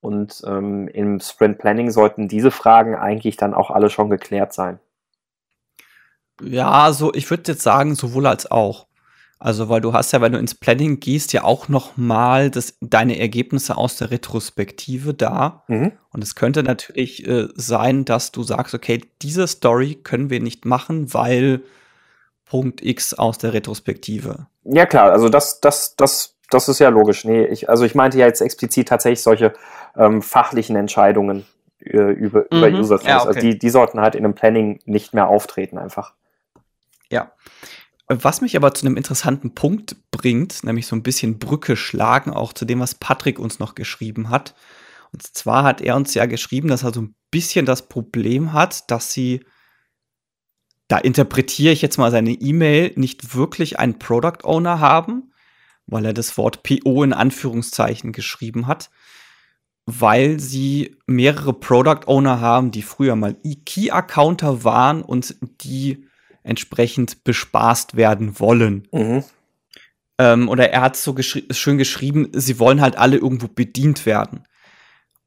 Und 0.00 0.42
ähm, 0.46 0.88
im 0.88 1.20
Sprint 1.20 1.58
Planning 1.58 1.90
sollten 1.90 2.28
diese 2.28 2.50
Fragen 2.50 2.94
eigentlich 2.94 3.36
dann 3.36 3.54
auch 3.54 3.70
alle 3.70 3.90
schon 3.90 4.08
geklärt 4.08 4.52
sein. 4.52 4.78
Ja, 6.42 6.92
so 6.92 7.12
ich 7.12 7.28
würde 7.30 7.52
jetzt 7.52 7.62
sagen, 7.62 7.94
sowohl 7.94 8.26
als 8.26 8.50
auch. 8.50 8.86
Also, 9.38 9.70
weil 9.70 9.80
du 9.80 9.94
hast 9.94 10.12
ja, 10.12 10.20
wenn 10.20 10.32
du 10.32 10.38
ins 10.38 10.54
Planning 10.54 11.00
gehst, 11.00 11.32
ja 11.32 11.44
auch 11.44 11.68
noch 11.68 11.96
mal 11.96 12.50
das, 12.50 12.76
deine 12.82 13.18
Ergebnisse 13.18 13.76
aus 13.78 13.96
der 13.96 14.10
Retrospektive 14.10 15.14
da. 15.14 15.64
Mhm. 15.66 15.92
Und 16.10 16.22
es 16.22 16.34
könnte 16.34 16.62
natürlich 16.62 17.26
äh, 17.26 17.48
sein, 17.54 18.04
dass 18.04 18.32
du 18.32 18.42
sagst, 18.42 18.74
okay, 18.74 19.00
diese 19.22 19.46
Story 19.46 19.94
können 19.94 20.28
wir 20.28 20.40
nicht 20.40 20.66
machen, 20.66 21.14
weil 21.14 21.62
Punkt 22.44 22.84
X 22.84 23.14
aus 23.14 23.38
der 23.38 23.54
Retrospektive. 23.54 24.46
Ja 24.64 24.84
klar, 24.84 25.10
also 25.10 25.30
das, 25.30 25.60
das, 25.60 25.96
das 25.96 26.36
das 26.50 26.68
ist 26.68 26.78
ja 26.78 26.88
logisch. 26.88 27.24
Nee, 27.24 27.44
ich, 27.44 27.68
also 27.68 27.84
ich 27.84 27.94
meinte 27.94 28.18
ja 28.18 28.26
jetzt 28.26 28.40
explizit 28.40 28.88
tatsächlich 28.88 29.22
solche 29.22 29.52
ähm, 29.96 30.22
fachlichen 30.22 30.76
Entscheidungen 30.76 31.46
äh, 31.80 32.12
über, 32.12 32.40
mhm. 32.50 32.58
über 32.58 32.68
User 32.68 32.98
Stories. 32.98 33.06
Ja, 33.06 33.18
also 33.18 33.30
okay. 33.30 33.38
Also 33.38 33.48
die, 33.48 33.58
die 33.58 33.70
sollten 33.70 34.00
halt 34.00 34.14
in 34.14 34.24
einem 34.24 34.34
Planning 34.34 34.80
nicht 34.84 35.14
mehr 35.14 35.28
auftreten 35.28 35.78
einfach. 35.78 36.14
Ja. 37.10 37.32
Was 38.08 38.40
mich 38.40 38.56
aber 38.56 38.74
zu 38.74 38.86
einem 38.86 38.96
interessanten 38.96 39.54
Punkt 39.54 39.96
bringt, 40.10 40.64
nämlich 40.64 40.88
so 40.88 40.96
ein 40.96 41.04
bisschen 41.04 41.38
Brücke 41.38 41.76
schlagen, 41.76 42.32
auch 42.32 42.52
zu 42.52 42.64
dem, 42.64 42.80
was 42.80 42.96
Patrick 42.96 43.38
uns 43.38 43.60
noch 43.60 43.76
geschrieben 43.76 44.30
hat. 44.30 44.56
Und 45.12 45.22
zwar 45.22 45.62
hat 45.62 45.80
er 45.80 45.94
uns 45.94 46.14
ja 46.14 46.26
geschrieben, 46.26 46.68
dass 46.68 46.82
er 46.82 46.92
so 46.92 47.02
ein 47.02 47.14
bisschen 47.30 47.66
das 47.66 47.88
Problem 47.88 48.52
hat, 48.52 48.90
dass 48.90 49.12
sie, 49.12 49.44
da 50.88 50.98
interpretiere 50.98 51.72
ich 51.72 51.82
jetzt 51.82 51.98
mal 51.98 52.10
seine 52.10 52.32
E-Mail, 52.32 52.92
nicht 52.96 53.36
wirklich 53.36 53.78
einen 53.78 54.00
Product 54.00 54.44
Owner 54.44 54.80
haben, 54.80 55.29
weil 55.90 56.06
er 56.06 56.14
das 56.14 56.36
Wort 56.36 56.62
PO 56.62 57.02
in 57.02 57.12
Anführungszeichen 57.12 58.12
geschrieben 58.12 58.66
hat, 58.66 58.90
weil 59.86 60.40
sie 60.40 60.96
mehrere 61.06 61.52
Product 61.52 62.06
Owner 62.06 62.40
haben, 62.40 62.70
die 62.70 62.82
früher 62.82 63.16
mal 63.16 63.36
Key-Accounter 63.64 64.64
waren 64.64 65.02
und 65.02 65.36
die 65.62 66.06
entsprechend 66.42 67.24
bespaßt 67.24 67.96
werden 67.96 68.38
wollen. 68.38 68.88
Mhm. 68.92 69.24
Ähm, 70.18 70.48
oder 70.48 70.70
er 70.70 70.82
hat 70.82 70.96
so 70.96 71.14
geschri 71.14 71.46
schön 71.50 71.78
geschrieben, 71.78 72.28
sie 72.32 72.58
wollen 72.58 72.80
halt 72.80 72.96
alle 72.96 73.16
irgendwo 73.16 73.48
bedient 73.48 74.06
werden. 74.06 74.44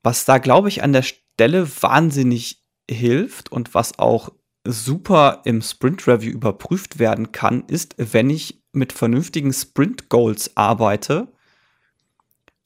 Was 0.01 0.25
da, 0.25 0.37
glaube 0.37 0.69
ich, 0.69 0.83
an 0.83 0.93
der 0.93 1.03
Stelle 1.03 1.67
wahnsinnig 1.81 2.61
hilft 2.89 3.51
und 3.51 3.73
was 3.73 3.97
auch 3.99 4.29
super 4.65 5.41
im 5.45 5.61
Sprint 5.61 6.07
Review 6.07 6.31
überprüft 6.31 6.99
werden 6.99 7.31
kann, 7.31 7.63
ist, 7.67 7.95
wenn 7.97 8.29
ich 8.29 8.61
mit 8.71 8.93
vernünftigen 8.93 9.53
Sprint 9.53 10.09
Goals 10.09 10.55
arbeite 10.55 11.27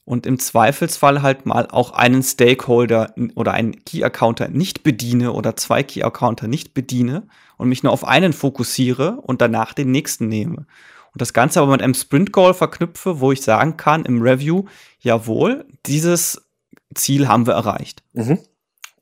und 0.06 0.26
im 0.26 0.39
Zweifelsfall 0.39 1.22
halt 1.22 1.45
mal 1.45 1.68
auch 1.70 1.91
einen 1.91 2.24
Stakeholder 2.24 3.14
oder 3.36 3.54
einen 3.54 3.84
Key 3.84 4.04
Accounter 4.04 4.48
nicht 4.48 4.84
bediene 4.84 5.34
oder 5.34 5.56
zwei 5.58 5.84
Key 5.84 6.04
Accounter 6.04 6.48
nicht 6.48 6.74
bediene 6.74 7.28
und 7.58 7.68
mich 7.68 7.84
nur 7.84 7.91
auf 7.91 8.06
einen 8.08 8.32
fokussiere 8.32 9.20
und 9.22 9.41
danach 9.41 9.74
den 9.74 9.91
nächsten 9.91 10.30
nehme. 10.30 10.66
Und 11.12 11.22
das 11.22 11.34
Ganze 11.34 11.60
aber 11.60 11.72
mit 11.72 11.82
einem 11.82 11.93
Sprint 11.93 12.32
Goal 12.32 12.54
verknüpfe, 12.54 13.20
wo 13.20 13.32
ich 13.32 13.41
sagen 13.41 13.76
kann 13.76 14.06
im 14.06 14.22
Review, 14.22 14.66
jawohl, 15.00 15.66
dieses 15.86 16.48
Ziel 16.93 17.28
haben 17.28 17.48
wir 17.48 17.56
erreicht. 17.56 18.04
Mhm. 18.14 18.39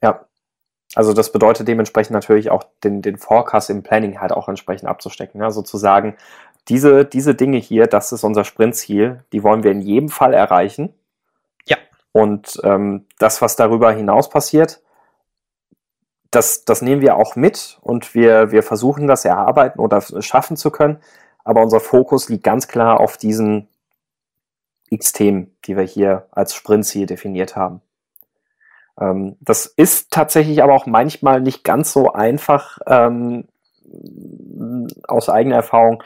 Ja, 0.01 0.25
also 0.95 1.13
das 1.13 1.31
bedeutet 1.31 1.67
dementsprechend 1.67 2.13
natürlich 2.13 2.49
auch 2.49 2.63
den, 2.83 3.01
den 3.01 3.17
Forecast 3.17 3.69
im 3.69 3.83
Planning 3.83 4.19
halt 4.19 4.31
auch 4.31 4.47
entsprechend 4.47 4.89
abzustecken. 4.89 5.41
Ja? 5.41 5.51
Sozusagen, 5.51 6.15
diese, 6.69 7.05
diese 7.05 7.35
Dinge 7.35 7.57
hier, 7.57 7.85
das 7.85 8.11
ist 8.11 8.23
unser 8.23 8.43
Sprintziel, 8.43 9.23
die 9.31 9.43
wollen 9.43 9.63
wir 9.63 9.71
in 9.71 9.81
jedem 9.81 10.09
Fall 10.09 10.33
erreichen. 10.33 10.93
Ja. 11.65 11.77
Und 12.11 12.59
ähm, 12.63 13.05
das, 13.19 13.41
was 13.41 13.55
darüber 13.55 13.91
hinaus 13.91 14.29
passiert, 14.29 14.81
das, 16.31 16.65
das 16.65 16.81
nehmen 16.81 17.01
wir 17.01 17.17
auch 17.17 17.35
mit 17.35 17.77
und 17.81 18.15
wir, 18.15 18.51
wir 18.51 18.63
versuchen 18.63 19.07
das 19.07 19.25
erarbeiten 19.25 19.79
oder 19.79 20.01
schaffen 20.01 20.57
zu 20.57 20.71
können. 20.71 20.97
Aber 21.43 21.61
unser 21.61 21.79
Fokus 21.79 22.29
liegt 22.29 22.43
ganz 22.43 22.67
klar 22.67 22.99
auf 22.99 23.17
diesen 23.17 23.67
X-Themen, 24.89 25.55
die 25.65 25.77
wir 25.77 25.83
hier 25.83 26.27
als 26.31 26.55
Sprintziel 26.55 27.05
definiert 27.05 27.55
haben. 27.55 27.81
Ähm, 28.99 29.35
das 29.39 29.65
ist 29.65 30.11
tatsächlich 30.11 30.63
aber 30.63 30.73
auch 30.73 30.85
manchmal 30.85 31.41
nicht 31.41 31.63
ganz 31.63 31.91
so 31.91 32.13
einfach 32.13 32.79
ähm, 32.87 33.45
aus 35.07 35.29
eigener 35.29 35.57
Erfahrung 35.57 36.03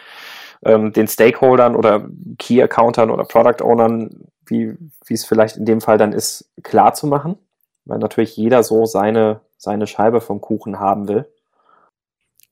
ähm, 0.63 0.91
den 0.91 1.07
Stakeholdern 1.07 1.75
oder 1.75 2.07
Key 2.37 2.61
Accountern 2.61 3.09
oder 3.09 3.23
Product 3.23 3.63
Ownern, 3.63 4.25
wie, 4.45 4.75
wie 5.05 5.13
es 5.13 5.25
vielleicht 5.25 5.57
in 5.57 5.65
dem 5.65 5.81
Fall 5.81 5.97
dann 5.97 6.11
ist, 6.11 6.51
klar 6.63 6.93
zu 6.93 7.07
machen, 7.07 7.37
weil 7.85 7.99
natürlich 7.99 8.35
jeder 8.35 8.63
so 8.63 8.85
seine, 8.85 9.41
seine 9.57 9.87
Scheibe 9.87 10.21
vom 10.21 10.41
Kuchen 10.41 10.79
haben 10.79 11.07
will. 11.07 11.31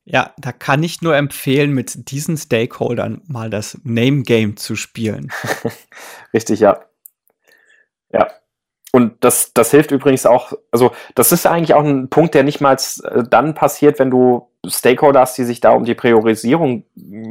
Ja, 0.06 0.32
da 0.38 0.54
kann 0.54 0.84
ich 0.84 1.02
nur 1.02 1.18
empfehlen, 1.18 1.74
mit 1.74 2.12
diesen 2.12 2.38
Stakeholdern 2.38 3.22
mal 3.28 3.50
das 3.50 3.78
Name 3.84 4.24
Game 4.24 4.56
zu 4.56 4.78
spielen. 4.78 5.34
Richtig, 6.34 6.62
ja. 6.62 6.80
Ja, 8.14 8.30
und 8.98 9.14
das, 9.20 9.54
das 9.54 9.70
hilft 9.70 9.92
übrigens 9.92 10.26
auch, 10.26 10.54
also 10.72 10.92
das 11.14 11.32
ist 11.32 11.46
eigentlich 11.46 11.76
auch 11.76 11.84
ein 11.84 12.10
Punkt, 12.10 12.34
der 12.34 12.42
nicht 12.42 12.62
mal 12.62 12.74
äh, 12.74 13.22
dann 13.30 13.54
passiert, 13.54 14.00
wenn 14.00 14.10
du 14.10 14.48
Stakeholder 14.66 15.20
hast, 15.20 15.38
die 15.38 15.44
sich 15.44 15.60
da 15.60 15.70
um 15.70 15.86
die 15.86 15.94
Priorisierung 15.94 16.84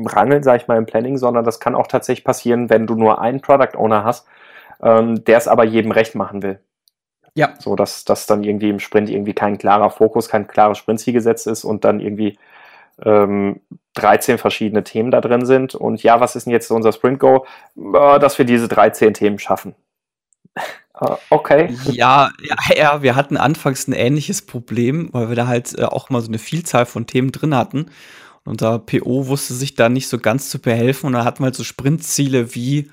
rangeln, 0.06 0.44
sag 0.44 0.62
ich 0.62 0.68
mal, 0.68 0.78
im 0.78 0.86
Planning, 0.86 1.18
sondern 1.18 1.44
das 1.44 1.58
kann 1.58 1.74
auch 1.74 1.88
tatsächlich 1.88 2.24
passieren, 2.24 2.70
wenn 2.70 2.86
du 2.86 2.94
nur 2.94 3.20
einen 3.20 3.40
Product 3.40 3.76
Owner 3.76 4.04
hast, 4.04 4.28
ähm, 4.80 5.24
der 5.24 5.38
es 5.38 5.48
aber 5.48 5.64
jedem 5.64 5.90
recht 5.90 6.14
machen 6.14 6.44
will. 6.44 6.60
Ja. 7.34 7.54
So, 7.58 7.74
dass, 7.74 8.04
dass 8.04 8.26
dann 8.26 8.44
irgendwie 8.44 8.70
im 8.70 8.78
Sprint 8.78 9.10
irgendwie 9.10 9.34
kein 9.34 9.58
klarer 9.58 9.90
Fokus, 9.90 10.28
kein 10.28 10.46
klares 10.46 10.78
Sprintziel 10.78 11.14
gesetzt 11.14 11.48
ist 11.48 11.64
und 11.64 11.84
dann 11.84 11.98
irgendwie 11.98 12.38
ähm, 13.04 13.60
13 13.94 14.38
verschiedene 14.38 14.84
Themen 14.84 15.10
da 15.10 15.20
drin 15.20 15.44
sind. 15.44 15.74
Und 15.74 16.00
ja, 16.04 16.20
was 16.20 16.36
ist 16.36 16.46
denn 16.46 16.52
jetzt 16.52 16.70
unser 16.70 16.92
Sprint 16.92 17.18
Go? 17.18 17.44
Äh, 17.76 18.20
dass 18.20 18.38
wir 18.38 18.44
diese 18.44 18.68
13 18.68 19.14
Themen 19.14 19.40
schaffen. 19.40 19.74
Ah, 20.98 21.18
okay. 21.28 21.76
Ja, 21.84 22.30
ja, 22.42 22.57
ja, 22.74 23.02
wir 23.02 23.16
hatten 23.16 23.36
anfangs 23.36 23.86
ein 23.86 23.92
ähnliches 23.92 24.40
Problem, 24.40 25.11
weil 25.12 25.28
wir 25.28 25.36
da 25.36 25.46
halt 25.46 25.78
äh, 25.78 25.84
auch 25.84 26.09
mal 26.09 26.22
so 26.22 26.28
eine 26.28 26.38
Vielzahl 26.38 26.86
von 26.86 27.07
Themen 27.07 27.32
drin 27.32 27.54
hatten. 27.54 27.90
Und 28.44 28.52
unser 28.52 28.78
PO 28.78 29.26
wusste 29.26 29.52
sich 29.52 29.74
da 29.74 29.90
nicht 29.90 30.09
so 30.09 30.18
ganz 30.18 30.48
zu 30.48 30.59
behelfen. 30.59 31.09
Und 31.09 31.12
da 31.12 31.24
hatten 31.24 31.40
wir 31.40 31.46
halt 31.46 31.54
so 31.54 31.64
Sprintziele 31.64 32.54
wie 32.54 32.90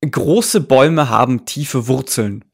große 0.00 0.60
Bäume 0.60 1.08
haben 1.08 1.44
tiefe 1.44 1.86
Wurzeln. 1.86 2.44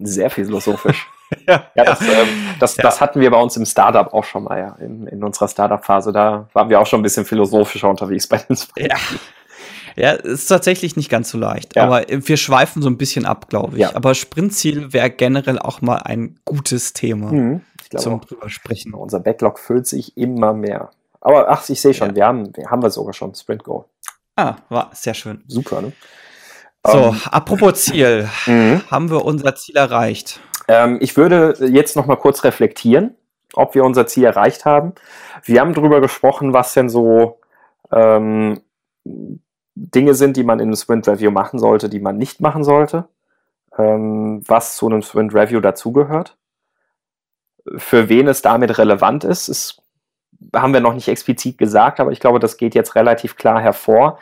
Sehr 0.00 0.30
philosophisch. 0.30 1.06
ja, 1.46 1.70
ja, 1.74 1.84
das, 1.84 2.00
ähm, 2.00 2.28
das, 2.58 2.76
ja. 2.76 2.82
das 2.82 3.00
hatten 3.00 3.20
wir 3.20 3.30
bei 3.30 3.40
uns 3.40 3.56
im 3.56 3.66
Startup 3.66 4.12
auch 4.12 4.24
schon 4.24 4.44
mal, 4.44 4.58
ja, 4.58 4.76
in, 4.80 5.06
in 5.06 5.22
unserer 5.22 5.48
Startup-Phase. 5.48 6.12
Da 6.12 6.48
waren 6.52 6.68
wir 6.68 6.80
auch 6.80 6.86
schon 6.86 7.00
ein 7.00 7.02
bisschen 7.02 7.24
philosophischer 7.24 7.88
unterwegs 7.88 8.26
bei 8.26 8.38
den 8.38 8.56
Sprints. 8.56 8.90
Ja. 8.90 8.96
Ja, 9.98 10.12
ist 10.12 10.46
tatsächlich 10.46 10.94
nicht 10.94 11.10
ganz 11.10 11.28
so 11.28 11.38
leicht. 11.38 11.74
Ja. 11.74 11.82
Aber 11.82 12.04
wir 12.08 12.36
schweifen 12.36 12.82
so 12.82 12.88
ein 12.88 12.96
bisschen 12.96 13.26
ab, 13.26 13.48
glaube 13.48 13.74
ich. 13.74 13.80
Ja. 13.80 13.96
Aber 13.96 14.14
Sprintziel 14.14 14.92
wäre 14.92 15.10
generell 15.10 15.58
auch 15.58 15.82
mal 15.82 15.96
ein 15.96 16.38
gutes 16.44 16.92
Thema 16.92 17.32
mhm, 17.32 17.62
zum 17.96 18.14
auch. 18.14 18.24
drüber 18.24 18.48
sprechen. 18.48 18.94
Unser 18.94 19.18
Backlog 19.18 19.58
füllt 19.58 19.88
sich 19.88 20.16
immer 20.16 20.52
mehr. 20.52 20.90
Aber 21.20 21.50
ach, 21.50 21.68
ich 21.68 21.80
sehe 21.80 21.94
schon, 21.94 22.10
ja. 22.10 22.14
wir 22.14 22.26
haben, 22.26 22.52
haben 22.70 22.80
wir 22.80 22.90
sogar 22.90 23.12
schon 23.12 23.34
Sprint 23.34 23.64
Goal. 23.64 23.86
Ah, 24.36 24.54
war 24.68 24.90
sehr 24.92 25.14
schön. 25.14 25.42
Super, 25.48 25.82
ne? 25.82 25.92
So, 26.86 27.08
um, 27.08 27.14
ähm, 27.16 27.20
apropos 27.32 27.84
Ziel, 27.84 28.28
mhm. 28.46 28.82
haben 28.88 29.10
wir 29.10 29.24
unser 29.24 29.56
Ziel 29.56 29.76
erreicht? 29.76 30.38
Ähm, 30.68 30.98
ich 31.00 31.16
würde 31.16 31.56
jetzt 31.66 31.96
noch 31.96 32.06
mal 32.06 32.14
kurz 32.14 32.44
reflektieren, 32.44 33.16
ob 33.54 33.74
wir 33.74 33.82
unser 33.82 34.06
Ziel 34.06 34.24
erreicht 34.24 34.64
haben. 34.64 34.92
Wir 35.42 35.60
haben 35.60 35.74
darüber 35.74 36.00
gesprochen, 36.00 36.52
was 36.52 36.72
denn 36.74 36.88
so 36.88 37.40
ähm, 37.90 38.60
Dinge 39.78 40.14
sind, 40.14 40.36
die 40.36 40.44
man 40.44 40.58
in 40.58 40.68
einem 40.68 40.76
Sprint 40.76 41.06
Review 41.06 41.30
machen 41.30 41.58
sollte, 41.58 41.88
die 41.88 42.00
man 42.00 42.18
nicht 42.18 42.40
machen 42.40 42.64
sollte, 42.64 43.04
ähm, 43.76 44.42
was 44.46 44.76
zu 44.76 44.86
einem 44.86 45.02
Sprint 45.02 45.34
Review 45.34 45.60
dazugehört. 45.60 46.36
Für 47.76 48.08
wen 48.08 48.26
es 48.28 48.42
damit 48.42 48.78
relevant 48.78 49.24
ist, 49.24 49.48
ist, 49.48 49.82
haben 50.54 50.72
wir 50.72 50.80
noch 50.80 50.94
nicht 50.94 51.08
explizit 51.08 51.58
gesagt, 51.58 52.00
aber 52.00 52.12
ich 52.12 52.20
glaube, 52.20 52.38
das 52.40 52.56
geht 52.56 52.74
jetzt 52.74 52.96
relativ 52.96 53.36
klar 53.36 53.60
hervor. 53.60 54.18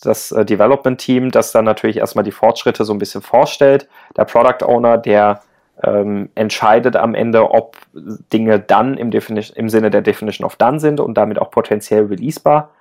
Das 0.00 0.32
äh, 0.32 0.44
Development 0.44 0.98
Team, 0.98 1.30
das 1.30 1.52
dann 1.52 1.64
natürlich 1.64 1.98
erstmal 1.98 2.24
die 2.24 2.32
Fortschritte 2.32 2.84
so 2.84 2.92
ein 2.92 2.98
bisschen 2.98 3.22
vorstellt, 3.22 3.88
der 4.16 4.24
Product 4.24 4.64
Owner, 4.64 4.96
der 4.98 5.42
ähm, 5.82 6.30
entscheidet 6.34 6.96
am 6.96 7.14
Ende, 7.14 7.50
ob 7.50 7.76
Dinge 7.92 8.60
dann 8.60 8.96
im, 8.96 9.10
im 9.10 9.68
Sinne 9.68 9.90
der 9.90 10.02
Definition 10.02 10.46
of 10.46 10.56
Done 10.56 10.80
sind 10.80 11.00
und 11.00 11.14
damit 11.14 11.38
auch 11.38 11.50
potenziell 11.50 12.06
releasebar 12.06 12.70
äh, 12.70 12.73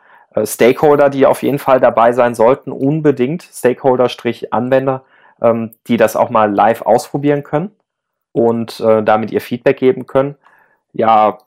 Stakeholder, 0.46 1.10
die 1.10 1.26
auf 1.26 1.44
jeden 1.44 1.60
Fall 1.60 1.80
dabei 1.80 2.12
sein 2.14 2.36
sollten, 2.36 2.72
unbedingt 2.72 3.44
Stakeholder-Anwender, 3.44 5.04
ähm, 5.42 5.72
die 5.88 5.98
das 5.98 6.16
auch 6.16 6.30
mal 6.30 6.52
live 6.52 6.82
ausprobieren 6.82 7.44
können 7.44 7.72
und 8.32 8.80
äh, 8.80 9.04
damit 9.04 9.32
ihr 9.32 9.42
Feedback 9.42 9.78
geben 9.78 10.08
können. 10.08 10.36
Ja, 10.92 11.38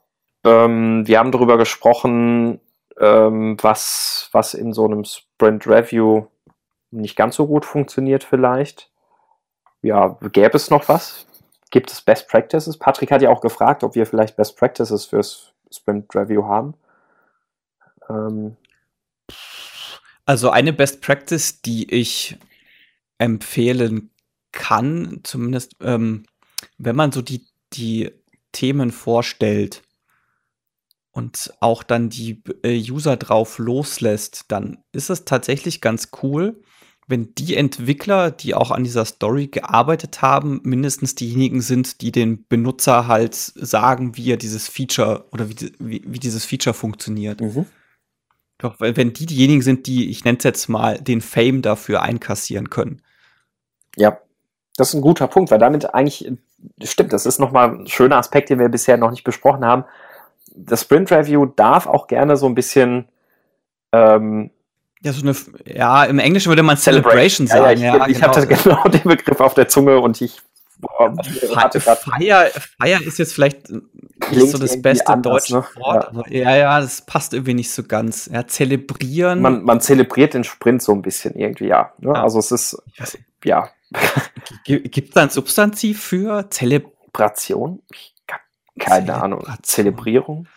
ähm, 0.45 1.07
wir 1.07 1.19
haben 1.19 1.31
darüber 1.31 1.57
gesprochen, 1.57 2.59
ähm, 2.99 3.57
was, 3.61 4.29
was 4.31 4.53
in 4.53 4.73
so 4.73 4.85
einem 4.85 5.03
Sprint 5.03 5.67
Review 5.67 6.27
nicht 6.91 7.15
ganz 7.15 7.35
so 7.35 7.47
gut 7.47 7.65
funktioniert 7.65 8.23
vielleicht. 8.23 8.89
Ja, 9.81 10.17
gäbe 10.31 10.55
es 10.55 10.69
noch 10.69 10.87
was? 10.87 11.27
Gibt 11.69 11.91
es 11.91 12.01
Best 12.01 12.29
Practices? 12.29 12.77
Patrick 12.77 13.11
hat 13.11 13.21
ja 13.21 13.29
auch 13.29 13.41
gefragt, 13.41 13.83
ob 13.83 13.95
wir 13.95 14.05
vielleicht 14.05 14.37
Best 14.37 14.57
Practices 14.57 15.05
fürs 15.05 15.53
Sprint 15.69 16.15
Review 16.15 16.45
haben. 16.45 16.73
Ähm, 18.09 18.55
also 20.25 20.49
eine 20.49 20.73
Best 20.73 21.01
Practice, 21.01 21.61
die 21.61 21.91
ich 21.91 22.37
empfehlen 23.17 24.11
kann, 24.51 25.21
zumindest 25.23 25.75
ähm, 25.81 26.23
wenn 26.77 26.95
man 26.95 27.11
so 27.11 27.21
die, 27.21 27.45
die 27.73 28.11
Themen 28.51 28.91
vorstellt 28.91 29.83
und 31.11 31.53
auch 31.59 31.83
dann 31.83 32.09
die 32.09 32.43
äh, 32.63 32.77
User 32.91 33.17
drauf 33.17 33.57
loslässt, 33.57 34.45
dann 34.49 34.79
ist 34.91 35.09
es 35.09 35.25
tatsächlich 35.25 35.81
ganz 35.81 36.09
cool, 36.21 36.61
wenn 37.07 37.33
die 37.35 37.55
Entwickler, 37.55 38.31
die 38.31 38.53
auch 38.53 38.69
an 38.69 38.83
dieser 38.83 39.05
Story 39.05 39.47
gearbeitet 39.47 40.21
haben, 40.21 40.59
mindestens 40.63 41.15
diejenigen 41.15 41.61
sind, 41.61 42.01
die 42.01 42.11
den 42.11 42.45
Benutzer 42.47 43.07
halt 43.07 43.33
sagen, 43.33 44.17
wie 44.17 44.31
er 44.31 44.37
dieses 44.37 44.67
Feature 44.67 45.25
oder 45.31 45.49
wie, 45.49 45.55
wie, 45.79 46.03
wie 46.05 46.19
dieses 46.19 46.43
Feature 46.45 46.73
funktioniert. 46.73 47.39
Mhm. 47.39 47.65
Doch, 48.59 48.75
wenn 48.79 49.13
die 49.13 49.25
diejenigen 49.25 49.61
sind, 49.61 49.85
die, 49.85 50.09
ich 50.09 50.23
nenne 50.23 50.39
es 50.39 50.43
jetzt 50.43 50.67
mal, 50.67 50.97
den 50.97 51.21
Fame 51.21 51.61
dafür 51.61 52.01
einkassieren 52.01 52.69
können. 52.69 53.01
Ja, 53.95 54.19
das 54.77 54.89
ist 54.89 54.93
ein 54.95 55.01
guter 55.01 55.27
Punkt, 55.27 55.51
weil 55.51 55.59
damit 55.59 55.93
eigentlich, 55.93 56.31
stimmt, 56.83 57.13
das 57.13 57.25
ist 57.25 57.39
nochmal 57.39 57.69
ein 57.69 57.87
schöner 57.87 58.17
Aspekt, 58.17 58.49
den 58.49 58.59
wir 58.59 58.69
bisher 58.69 58.97
noch 58.97 59.11
nicht 59.11 59.23
besprochen 59.23 59.63
haben. 59.63 59.85
Das 60.55 60.81
Sprint 60.81 61.11
Review 61.11 61.45
darf 61.45 61.85
auch 61.85 62.07
gerne 62.07 62.35
so 62.35 62.47
ein 62.47 62.55
bisschen 62.55 63.07
ähm, 63.91 64.49
ja, 65.01 65.13
so 65.13 65.21
eine, 65.21 65.35
ja, 65.65 66.03
im 66.05 66.19
Englischen 66.19 66.49
würde 66.49 66.63
man 66.63 66.77
Celebration, 66.77 67.47
Celebration 67.47 67.47
sagen. 67.47 67.81
Ja, 67.81 67.97
ja, 67.97 68.07
ich, 68.07 68.17
ja, 68.19 68.27
ich 68.27 68.35
genau. 68.35 68.35
hatte 68.35 68.47
genau 68.63 68.83
den 68.85 69.03
Begriff 69.03 69.39
auf 69.39 69.53
der 69.53 69.67
Zunge 69.67 69.99
und 69.99 70.19
ich 70.21 70.41
Feier, 70.79 72.51
Feier 72.79 73.01
ist 73.01 73.17
jetzt 73.19 73.33
vielleicht 73.33 73.69
nicht 73.69 74.51
so 74.51 74.57
das 74.57 74.81
beste 74.81 75.07
anders, 75.07 75.47
deutsche 75.47 75.55
ne? 75.55 75.65
Wort, 75.75 76.03
ja. 76.03 76.09
aber 76.09 76.31
ja, 76.31 76.55
ja, 76.55 76.79
das 76.79 77.01
passt 77.01 77.33
irgendwie 77.33 77.53
nicht 77.53 77.71
so 77.71 77.83
ganz. 77.83 78.29
Ja, 78.31 78.45
zelebrieren. 78.45 79.41
Man, 79.41 79.63
man 79.63 79.81
zelebriert 79.81 80.33
den 80.33 80.43
Sprint 80.43 80.81
so 80.81 80.91
ein 80.93 81.01
bisschen 81.01 81.35
irgendwie, 81.35 81.67
ja. 81.67 81.93
Ne? 81.99 82.13
ja. 82.13 82.23
Also 82.23 82.39
es 82.39 82.51
ist, 82.51 82.81
ja. 83.43 83.69
Gibt 84.65 85.09
es 85.09 85.13
da 85.13 85.23
ein 85.23 85.29
Substantiv 85.29 86.03
für 86.03 86.49
Zelebration? 86.49 87.81
Keine 88.77 89.15
Ahnung. 89.15 89.45
Zelebrierung? 89.63 90.47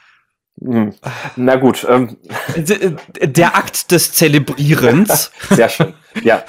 Hm. 0.63 0.95
Na 1.37 1.57
gut. 1.57 1.87
Ähm. 1.89 2.17
Der 2.57 3.57
Akt 3.57 3.91
des 3.91 4.13
Zelebrierens. 4.13 5.33
Sehr 5.51 5.69
schön. 5.69 5.95
Ja. 6.23 6.45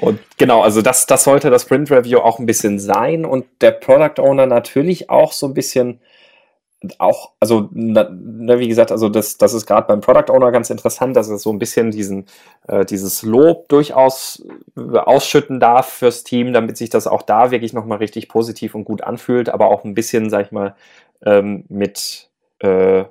Und 0.00 0.20
genau, 0.36 0.62
also 0.62 0.82
das, 0.82 1.06
das 1.06 1.24
sollte 1.24 1.50
das 1.50 1.62
Sprint 1.62 1.90
Review 1.90 2.18
auch 2.18 2.38
ein 2.38 2.46
bisschen 2.46 2.78
sein 2.78 3.24
und 3.24 3.46
der 3.60 3.72
Product 3.72 4.22
Owner 4.22 4.46
natürlich 4.46 5.10
auch 5.10 5.32
so 5.32 5.46
ein 5.46 5.54
bisschen 5.54 6.00
auch, 6.98 7.32
also 7.40 7.68
na, 7.72 8.08
wie 8.58 8.68
gesagt, 8.68 8.92
also 8.92 9.08
das, 9.08 9.36
das 9.36 9.52
ist 9.52 9.66
gerade 9.66 9.88
beim 9.88 10.00
Product 10.00 10.32
Owner 10.32 10.52
ganz 10.52 10.70
interessant, 10.70 11.16
dass 11.16 11.28
er 11.28 11.38
so 11.38 11.50
ein 11.50 11.58
bisschen 11.58 11.90
diesen, 11.90 12.26
äh, 12.68 12.84
dieses 12.84 13.22
Lob 13.22 13.68
durchaus 13.68 14.44
äh, 14.76 14.96
ausschütten 14.96 15.58
darf 15.58 15.88
fürs 15.88 16.22
Team, 16.22 16.52
damit 16.52 16.76
sich 16.76 16.88
das 16.88 17.08
auch 17.08 17.22
da 17.22 17.50
wirklich 17.50 17.72
nochmal 17.72 17.98
richtig 17.98 18.28
positiv 18.28 18.76
und 18.76 18.84
gut 18.84 19.02
anfühlt, 19.02 19.48
aber 19.48 19.66
auch 19.66 19.82
ein 19.82 19.94
bisschen, 19.94 20.30
sag 20.30 20.46
ich 20.46 20.52
mal, 20.52 20.76
ähm, 21.24 21.64
mit 21.68 22.27
äh, 22.60 23.04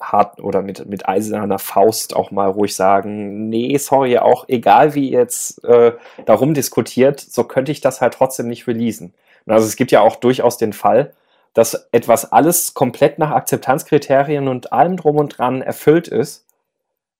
hart 0.00 0.40
oder 0.40 0.62
mit, 0.62 0.86
mit 0.86 1.08
eiserner 1.08 1.58
Faust 1.58 2.16
auch 2.16 2.30
mal 2.30 2.48
ruhig 2.48 2.74
sagen, 2.74 3.48
nee, 3.48 3.76
sorry, 3.78 4.18
auch 4.18 4.48
egal 4.48 4.94
wie 4.94 5.10
jetzt 5.10 5.64
äh, 5.64 5.92
darum 6.26 6.54
diskutiert, 6.54 7.20
so 7.20 7.44
könnte 7.44 7.72
ich 7.72 7.80
das 7.80 8.00
halt 8.00 8.14
trotzdem 8.14 8.48
nicht 8.48 8.66
releasen. 8.66 9.14
Also 9.46 9.66
es 9.66 9.76
gibt 9.76 9.92
ja 9.92 10.00
auch 10.00 10.16
durchaus 10.16 10.56
den 10.56 10.72
Fall, 10.72 11.12
dass 11.54 11.88
etwas 11.92 12.32
alles 12.32 12.74
komplett 12.74 13.18
nach 13.18 13.30
Akzeptanzkriterien 13.30 14.48
und 14.48 14.72
allem 14.72 14.96
drum 14.96 15.16
und 15.16 15.38
dran 15.38 15.62
erfüllt 15.62 16.08
ist 16.08 16.46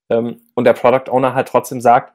ähm, 0.09 0.41
und 0.55 0.65
der 0.65 0.73
Product 0.73 1.11
Owner 1.11 1.35
halt 1.35 1.49
trotzdem 1.49 1.81
sagt, 1.81 2.13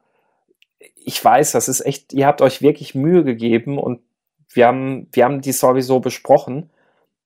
ich 0.95 1.23
weiß, 1.23 1.53
das 1.53 1.69
ist 1.69 1.85
echt, 1.85 2.13
ihr 2.13 2.27
habt 2.27 2.41
euch 2.41 2.61
wirklich 2.61 2.95
Mühe 2.95 3.23
gegeben 3.23 3.77
und 3.77 4.01
wir 4.49 4.67
haben, 4.67 5.07
wir 5.11 5.25
haben 5.25 5.41
die 5.41 5.51
sowieso 5.51 5.99
besprochen. 5.99 6.69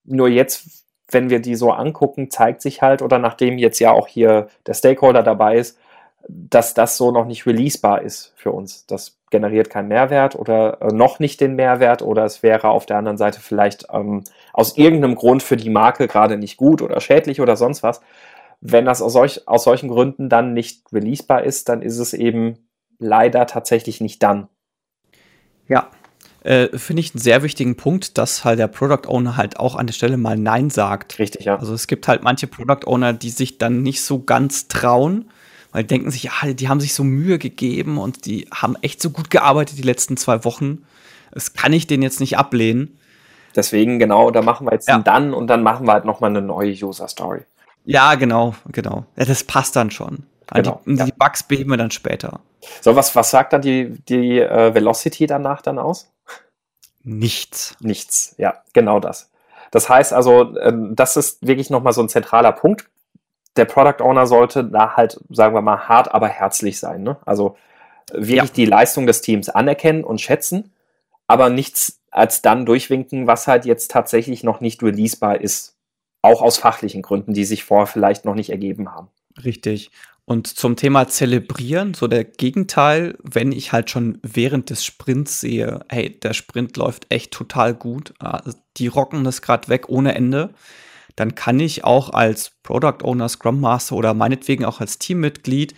Nur 0.04 0.28
jetzt 0.28 0.86
wenn 1.12 1.30
wir 1.30 1.40
die 1.40 1.56
so 1.56 1.72
angucken, 1.72 2.30
zeigt 2.30 2.62
sich 2.62 2.82
halt, 2.82 3.02
oder 3.02 3.20
nachdem 3.20 3.58
jetzt 3.58 3.80
ja 3.80 3.92
auch 3.92 4.08
hier 4.08 4.48
der 4.66 4.74
Stakeholder 4.74 5.24
dabei 5.24 5.58
ist, 5.58 5.78
dass 6.28 6.74
das 6.74 6.98
so 6.98 7.12
noch 7.12 7.26
nicht 7.26 7.46
releasebar 7.46 8.02
ist 8.02 8.34
für 8.36 8.52
uns. 8.52 8.86
Das 8.86 9.18
generiert 9.32 9.70
keinen 9.70 9.88
Mehrwert 9.88 10.36
oder 10.36 10.82
äh, 10.82 10.94
noch 10.94 11.20
nicht 11.20 11.42
den 11.42 11.56
Mehrwert 11.56 12.02
oder 12.02 12.26
es 12.26 12.44
wäre 12.44 12.70
auf 12.70 12.86
der 12.86 12.98
anderen 12.98 13.18
Seite 13.18 13.40
vielleicht 13.40 13.88
ähm, 13.92 14.24
aus 14.54 14.78
irgendeinem 14.78 15.16
Grund 15.16 15.42
für 15.42 15.58
die 15.58 15.70
Marke 15.70 16.08
gerade 16.08 16.38
nicht 16.38 16.58
gut 16.58 16.82
oder 16.82 17.00
schädlich 17.00 17.42
oder 17.42 17.56
sonst 17.56 17.82
was. 17.82 18.02
Wenn 18.60 18.86
das 18.86 19.02
aus, 19.02 19.14
solch, 19.14 19.48
aus 19.48 19.64
solchen 19.64 19.90
Gründen 19.90 20.30
dann 20.30 20.54
nicht 20.54 20.84
releasebar 20.94 21.44
ist, 21.44 21.70
dann 21.70 21.82
ist 21.82 21.98
es 21.98 22.14
eben 22.14 22.68
leider 23.00 23.48
tatsächlich 23.48 24.02
nicht 24.02 24.22
dann. 24.22 24.48
Ja, 25.68 25.90
äh, 26.42 26.76
finde 26.78 27.02
ich 27.02 27.14
einen 27.14 27.22
sehr 27.22 27.44
wichtigen 27.44 27.76
Punkt, 27.76 28.18
dass 28.18 28.44
halt 28.44 28.60
der 28.60 28.68
Product 28.68 29.08
Owner 29.08 29.38
halt 29.38 29.60
auch 29.60 29.76
an 29.76 29.88
der 29.88 29.94
Stelle 29.94 30.18
mal 30.18 30.38
Nein 30.38 30.70
sagt. 30.70 31.20
Richtig, 31.20 31.46
ja. 31.46 31.58
Also 31.58 31.74
es 31.74 31.88
gibt 31.88 32.08
halt 32.08 32.24
manche 32.24 32.48
Product 32.48 32.86
Owner, 32.88 33.14
die 33.14 33.30
sich 33.30 33.58
dann 33.58 33.84
nicht 33.84 34.02
so 34.02 34.24
ganz 34.24 34.68
trauen, 34.68 35.30
weil 35.72 35.84
die 35.84 35.88
denken 35.88 36.12
sich, 36.12 36.24
ja, 36.24 36.54
die 36.54 36.68
haben 36.68 36.82
sich 36.82 36.94
so 36.94 37.04
Mühe 37.04 37.38
gegeben 37.38 37.98
und 37.98 38.26
die 38.26 38.48
haben 38.54 38.76
echt 38.82 39.02
so 39.02 39.12
gut 39.12 39.30
gearbeitet 39.30 39.78
die 39.78 39.84
letzten 39.84 40.18
zwei 40.18 40.44
Wochen. 40.44 40.84
Das 41.32 41.54
kann 41.54 41.74
ich 41.74 41.88
denen 41.88 42.04
jetzt 42.04 42.20
nicht 42.20 42.38
ablehnen. 42.38 42.98
Deswegen, 43.56 44.00
genau, 44.00 44.32
da 44.32 44.42
machen 44.42 44.66
wir 44.66 44.74
jetzt 44.74 44.88
ja. 44.88 44.98
dann 45.00 45.34
und 45.34 45.48
dann 45.48 45.62
machen 45.62 45.86
wir 45.86 45.94
halt 45.94 46.06
nochmal 46.06 46.30
eine 46.30 46.42
neue 46.42 46.72
User 46.72 47.08
Story. 47.08 47.42
Ja, 47.86 48.16
genau, 48.16 48.56
genau. 48.72 49.06
Ja, 49.16 49.26
das 49.26 49.44
passt 49.44 49.76
dann 49.76 49.92
schon. 49.92 50.24
Genau, 50.54 50.82
die, 50.86 50.96
ja. 50.96 51.06
die 51.06 51.14
Bugs 51.14 51.44
beheben 51.44 51.72
wir 51.72 51.78
dann 51.78 51.92
später. 51.92 52.42
So, 52.82 52.96
was, 52.96 53.16
was 53.16 53.32
sagt 53.32 53.54
dann 53.54 53.62
die, 53.62 53.90
die 54.08 54.40
äh, 54.40 54.74
Velocity 54.74 55.26
danach 55.26 55.62
dann 55.62 55.80
aus? 55.80 56.12
Nichts. 57.04 57.76
Nichts, 57.80 58.36
ja, 58.38 58.62
genau 58.74 59.00
das. 59.00 59.32
Das 59.72 59.90
heißt 59.90 60.14
also, 60.14 60.58
ähm, 60.60 60.96
das 60.96 61.18
ist 61.18 61.46
wirklich 61.46 61.70
nochmal 61.70 61.94
so 61.94 62.02
ein 62.02 62.10
zentraler 62.10 62.52
Punkt. 62.52 62.90
Der 63.56 63.66
Product 63.66 64.04
Owner 64.04 64.28
sollte 64.28 64.64
da 64.64 64.96
halt, 64.96 65.20
sagen 65.30 65.56
wir 65.56 65.62
mal, 65.62 65.88
hart, 65.88 66.14
aber 66.14 66.28
herzlich 66.28 66.80
sein. 66.80 67.04
Ne? 67.04 67.18
Also 67.26 67.58
wirklich 68.12 68.50
ja. 68.50 68.56
die 68.56 68.66
Leistung 68.66 69.08
des 69.08 69.22
Teams 69.22 69.50
anerkennen 69.50 70.04
und 70.04 70.22
schätzen, 70.22 70.74
aber 71.28 71.50
nichts 71.50 72.02
als 72.12 72.42
dann 72.42 72.66
durchwinken, 72.66 73.28
was 73.28 73.48
halt 73.48 73.66
jetzt 73.66 73.92
tatsächlich 73.92 74.44
noch 74.44 74.60
nicht 74.60 74.84
releasebar 74.84 75.40
ist. 75.40 75.78
Auch 76.22 76.42
aus 76.42 76.58
fachlichen 76.58 77.02
Gründen, 77.02 77.34
die 77.34 77.46
sich 77.46 77.64
vorher 77.64 77.88
vielleicht 77.88 78.26
noch 78.26 78.36
nicht 78.36 78.52
ergeben 78.52 78.94
haben. 78.94 79.08
Richtig. 79.44 79.92
Und 80.26 80.48
zum 80.48 80.76
Thema 80.76 81.08
Zelebrieren, 81.08 81.94
so 81.94 82.08
der 82.08 82.24
Gegenteil, 82.24 83.18
wenn 83.24 83.52
ich 83.52 83.72
halt 83.72 83.90
schon 83.90 84.20
während 84.22 84.70
des 84.70 84.86
Sprints 84.86 85.42
sehe, 85.42 85.84
hey, 85.90 86.20
der 86.20 86.34
Sprint 86.34 86.78
läuft 86.78 87.08
echt 87.10 87.32
total 87.32 87.74
gut, 87.74 88.14
also 88.20 88.58
die 88.78 88.88
rocken 88.88 89.24
das 89.24 89.42
gerade 89.42 89.68
weg 89.68 89.90
ohne 89.90 90.16
Ende, 90.16 90.54
dann 91.16 91.36
kann 91.36 91.60
ich 91.60 91.84
auch 91.84 92.12
als 92.12 92.52
Product 92.64 93.04
Owner, 93.04 93.28
Scrum 93.30 93.60
Master 93.60 93.96
oder 93.96 94.14
meinetwegen 94.14 94.64
auch 94.64 94.80
als 94.80 95.00
Teammitglied 95.00 95.76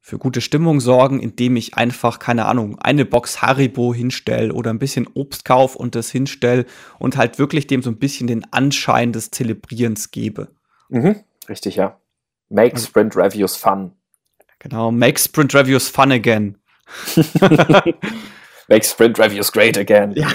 für 0.00 0.18
gute 0.18 0.42
Stimmung 0.42 0.80
sorgen, 0.80 1.18
indem 1.18 1.56
ich 1.56 1.76
einfach, 1.76 2.18
keine 2.18 2.44
Ahnung, 2.44 2.78
eine 2.78 3.06
Box 3.06 3.40
Haribo 3.40 3.94
hinstelle 3.94 4.52
oder 4.52 4.68
ein 4.68 4.78
bisschen 4.78 5.08
Obst 5.14 5.46
kaufe 5.46 5.78
und 5.78 5.94
das 5.94 6.10
hinstelle 6.10 6.66
und 6.98 7.16
halt 7.16 7.38
wirklich 7.38 7.66
dem 7.68 7.80
so 7.82 7.88
ein 7.88 7.96
bisschen 7.96 8.26
den 8.26 8.44
Anschein 8.52 9.12
des 9.12 9.30
Zelebrierens 9.30 10.10
gebe. 10.10 10.48
Mhm, 10.90 11.20
richtig, 11.48 11.76
ja. 11.76 11.98
Make 12.48 12.74
also, 12.74 12.86
Sprint 12.86 13.16
Reviews 13.16 13.56
fun. 13.56 13.92
Genau, 14.58 14.90
make 14.90 15.18
Sprint 15.18 15.54
Reviews 15.54 15.88
fun 15.88 16.12
again. 16.12 16.58
make 18.68 18.84
Sprint 18.84 19.18
Reviews 19.18 19.52
great 19.52 19.76
again. 19.76 20.12
Ja. 20.12 20.28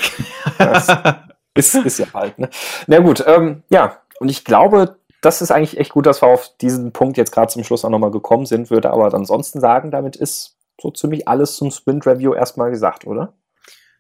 ist, 1.56 1.76
ist 1.76 2.00
ja 2.00 2.08
halt, 2.14 2.38
ne? 2.40 2.50
Na 2.88 3.00
gut, 3.00 3.24
ähm, 3.26 3.64
ja, 3.70 4.02
und 4.20 4.30
ich 4.30 4.44
glaube, 4.46 5.00
das 5.22 5.42
ist 5.42 5.52
eigentlich 5.52 5.78
echt 5.78 5.92
gut, 5.92 6.06
dass 6.06 6.22
wir 6.22 6.28
auf 6.28 6.56
diesen 6.58 6.92
Punkt 6.92 7.18
jetzt 7.18 7.32
gerade 7.32 7.52
zum 7.52 7.64
Schluss 7.64 7.84
auch 7.84 7.90
nochmal 7.90 8.12
gekommen 8.12 8.46
sind, 8.46 8.70
würde 8.70 8.92
aber 8.92 9.14
ansonsten 9.14 9.60
sagen, 9.60 9.92
damit 9.92 10.16
ist 10.16 10.58
so 10.80 10.92
ziemlich 10.92 11.28
alles 11.28 11.56
zum 11.56 11.72
Sprint 11.72 12.06
Review 12.06 12.34
erstmal 12.34 12.70
gesagt, 12.70 13.06
oder? 13.06 13.34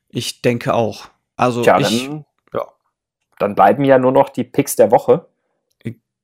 Ich 0.07 0.41
denke 0.41 0.73
auch. 0.73 1.07
Also 1.35 1.61
Tja, 1.61 1.79
ich, 1.79 2.07
dann, 2.07 2.25
ja, 2.53 2.67
dann 3.37 3.55
bleiben 3.55 3.83
ja 3.83 3.97
nur 3.97 4.11
noch 4.11 4.29
die 4.29 4.43
Picks 4.43 4.75
der 4.75 4.91
Woche. 4.91 5.27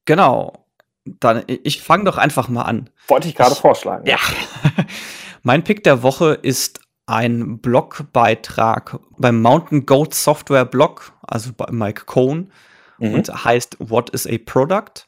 Genau. 0.05 0.64
Dann, 1.05 1.43
ich 1.47 1.81
fange 1.81 2.05
doch 2.05 2.17
einfach 2.17 2.49
mal 2.49 2.63
an. 2.63 2.89
Wollte 3.07 3.27
ich 3.27 3.35
gerade 3.35 3.55
vorschlagen. 3.55 4.07
Ja. 4.07 4.17
mein 5.43 5.63
Pick 5.63 5.83
der 5.83 6.01
Woche 6.03 6.33
ist 6.33 6.79
ein 7.05 7.59
Blogbeitrag 7.59 8.99
beim 9.17 9.41
Mountain 9.41 9.85
Goat 9.85 10.13
Software 10.13 10.65
Blog, 10.65 11.13
also 11.21 11.51
bei 11.55 11.71
Mike 11.71 12.05
Cohn, 12.05 12.51
mhm. 12.97 13.13
und 13.13 13.45
heißt 13.45 13.77
What 13.79 14.09
is 14.09 14.25
a 14.25 14.37
Product? 14.43 15.05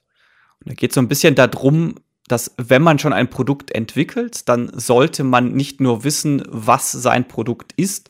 Und 0.64 0.72
da 0.72 0.74
geht 0.76 0.92
es 0.92 0.96
so 0.96 1.02
ein 1.02 1.08
bisschen 1.08 1.36
darum, 1.36 1.96
dass 2.28 2.54
wenn 2.58 2.82
man 2.82 3.00
schon 3.00 3.14
ein 3.14 3.30
Produkt 3.30 3.72
entwickelt, 3.72 4.48
dann 4.50 4.70
sollte 4.74 5.24
man 5.24 5.54
nicht 5.54 5.80
nur 5.80 6.04
wissen, 6.04 6.44
was 6.48 6.92
sein 6.92 7.28
Produkt 7.28 7.74
ist, 7.78 8.10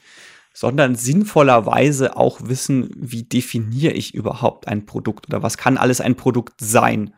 sondern 0.54 0.96
sinnvollerweise 0.96 2.18
auch 2.18 2.40
wissen, 2.44 2.90
wie 2.96 3.24
definiere 3.24 3.94
ich 3.94 4.16
überhaupt 4.16 4.68
ein 4.68 4.88
Produkt 4.88 5.28
oder 5.28 5.44
was 5.44 5.58
kann 5.58 5.78
alles 5.78 6.02
ein 6.02 6.16
Produkt 6.16 6.56
sein. 6.60 7.14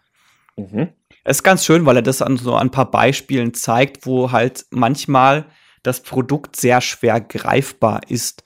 Mhm. 0.59 0.89
Es 1.23 1.37
ist 1.37 1.43
ganz 1.43 1.65
schön, 1.65 1.85
weil 1.85 1.97
er 1.97 2.01
das 2.01 2.21
an 2.21 2.37
so 2.37 2.55
ein 2.55 2.71
paar 2.71 2.89
Beispielen 2.89 3.53
zeigt, 3.53 4.05
wo 4.05 4.31
halt 4.31 4.65
manchmal 4.71 5.45
das 5.83 6.01
Produkt 6.01 6.55
sehr 6.55 6.81
schwer 6.81 7.21
greifbar 7.21 8.01
ist. 8.07 8.43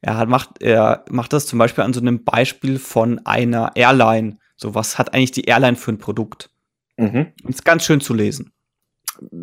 Er 0.00 0.16
hat, 0.16 0.28
macht, 0.28 0.62
er 0.62 1.04
macht 1.10 1.32
das 1.32 1.46
zum 1.46 1.58
Beispiel 1.58 1.84
an 1.84 1.92
so 1.92 2.00
einem 2.00 2.24
Beispiel 2.24 2.78
von 2.78 3.20
einer 3.24 3.72
Airline. 3.74 4.38
So, 4.56 4.74
was 4.74 4.98
hat 4.98 5.14
eigentlich 5.14 5.32
die 5.32 5.44
Airline 5.44 5.76
für 5.76 5.92
ein 5.92 5.98
Produkt? 5.98 6.50
Mhm. 6.96 7.32
Ist 7.48 7.64
ganz 7.64 7.84
schön 7.84 8.00
zu 8.00 8.14
lesen. 8.14 8.52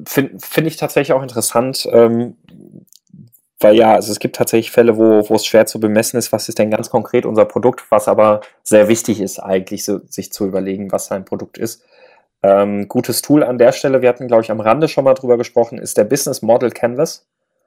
Finde 0.05 0.38
find 0.39 0.68
ich 0.68 0.78
tatsächlich 0.78 1.14
auch 1.14 1.24
interessant, 1.24 1.88
ähm, 1.91 2.38
weil 3.59 3.76
ja, 3.76 3.93
also 3.93 4.11
es 4.11 4.20
gibt 4.20 4.36
tatsächlich 4.36 4.72
Fälle, 4.72 4.97
wo, 4.97 5.28
wo 5.30 5.36
es 5.36 5.45
schwer 5.45 5.66
zu 5.66 5.80
bemessen 5.80 6.18
ist, 6.18 6.32
was 6.32 6.49
ist 6.49 6.59
denn 6.59 6.70
ganz 6.70 6.89
konkret 6.89 7.26
unser 7.26 7.45
Produkt, 7.45 7.84
was 7.89 8.07
aber 8.07 8.41
sehr 8.61 8.88
wichtig 8.88 9.22
ist, 9.22 9.39
eigentlich 9.39 9.86
so, 9.86 10.01
sich 10.05 10.32
zu 10.32 10.45
überlegen, 10.45 10.91
was 10.91 11.07
sein 11.07 11.26
Produkt 11.26 11.57
ist. 11.57 11.84
Ähm, 12.44 12.88
gutes 12.89 13.22
Tool 13.22 13.44
an 13.44 13.58
der 13.58 13.72
Stelle, 13.72 14.02
wir 14.02 14.10
hatten, 14.10 14.28
glaube 14.28 14.44
ich, 14.44 14.52
am 14.52 14.60
Rande 14.60 14.88
schon 14.88 15.06
mal 15.06 15.14
drüber 15.14 15.38
gesprochen, 15.38 15.78
ist 15.78 15.98
der 15.98 16.04
Business 16.04 16.41
Model 16.41 16.72
Canvas. 16.72 17.26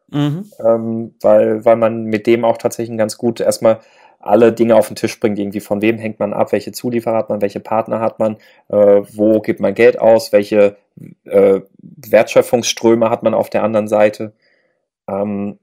Mhm. 0.08 0.50
Ähm, 0.64 1.14
weil, 1.20 1.64
weil 1.64 1.76
man 1.76 2.04
mit 2.04 2.26
dem 2.26 2.44
auch 2.44 2.58
tatsächlich 2.58 2.96
ganz 2.96 3.18
gut 3.18 3.40
erstmal 3.40 3.80
alle 4.20 4.52
Dinge 4.52 4.76
auf 4.76 4.88
den 4.88 4.96
Tisch 4.96 5.18
bringt, 5.18 5.38
irgendwie 5.38 5.60
von 5.60 5.82
wem 5.82 5.98
hängt 5.98 6.20
man 6.20 6.32
ab, 6.32 6.52
welche 6.52 6.72
Zulieferer 6.72 7.16
hat 7.16 7.28
man, 7.28 7.40
welche 7.42 7.60
Partner 7.60 8.00
hat 8.00 8.18
man, 8.18 8.36
äh, 8.68 9.02
wo 9.12 9.40
gibt 9.40 9.60
man 9.60 9.74
Geld 9.74 9.98
aus, 9.98 10.32
welche 10.32 10.76
äh, 11.24 11.60
Wertschöpfungsströme 11.80 13.10
hat 13.10 13.22
man 13.22 13.34
auf 13.34 13.50
der 13.50 13.62
anderen 13.62 13.88
Seite. 13.88 14.32
ähm, 15.08 15.58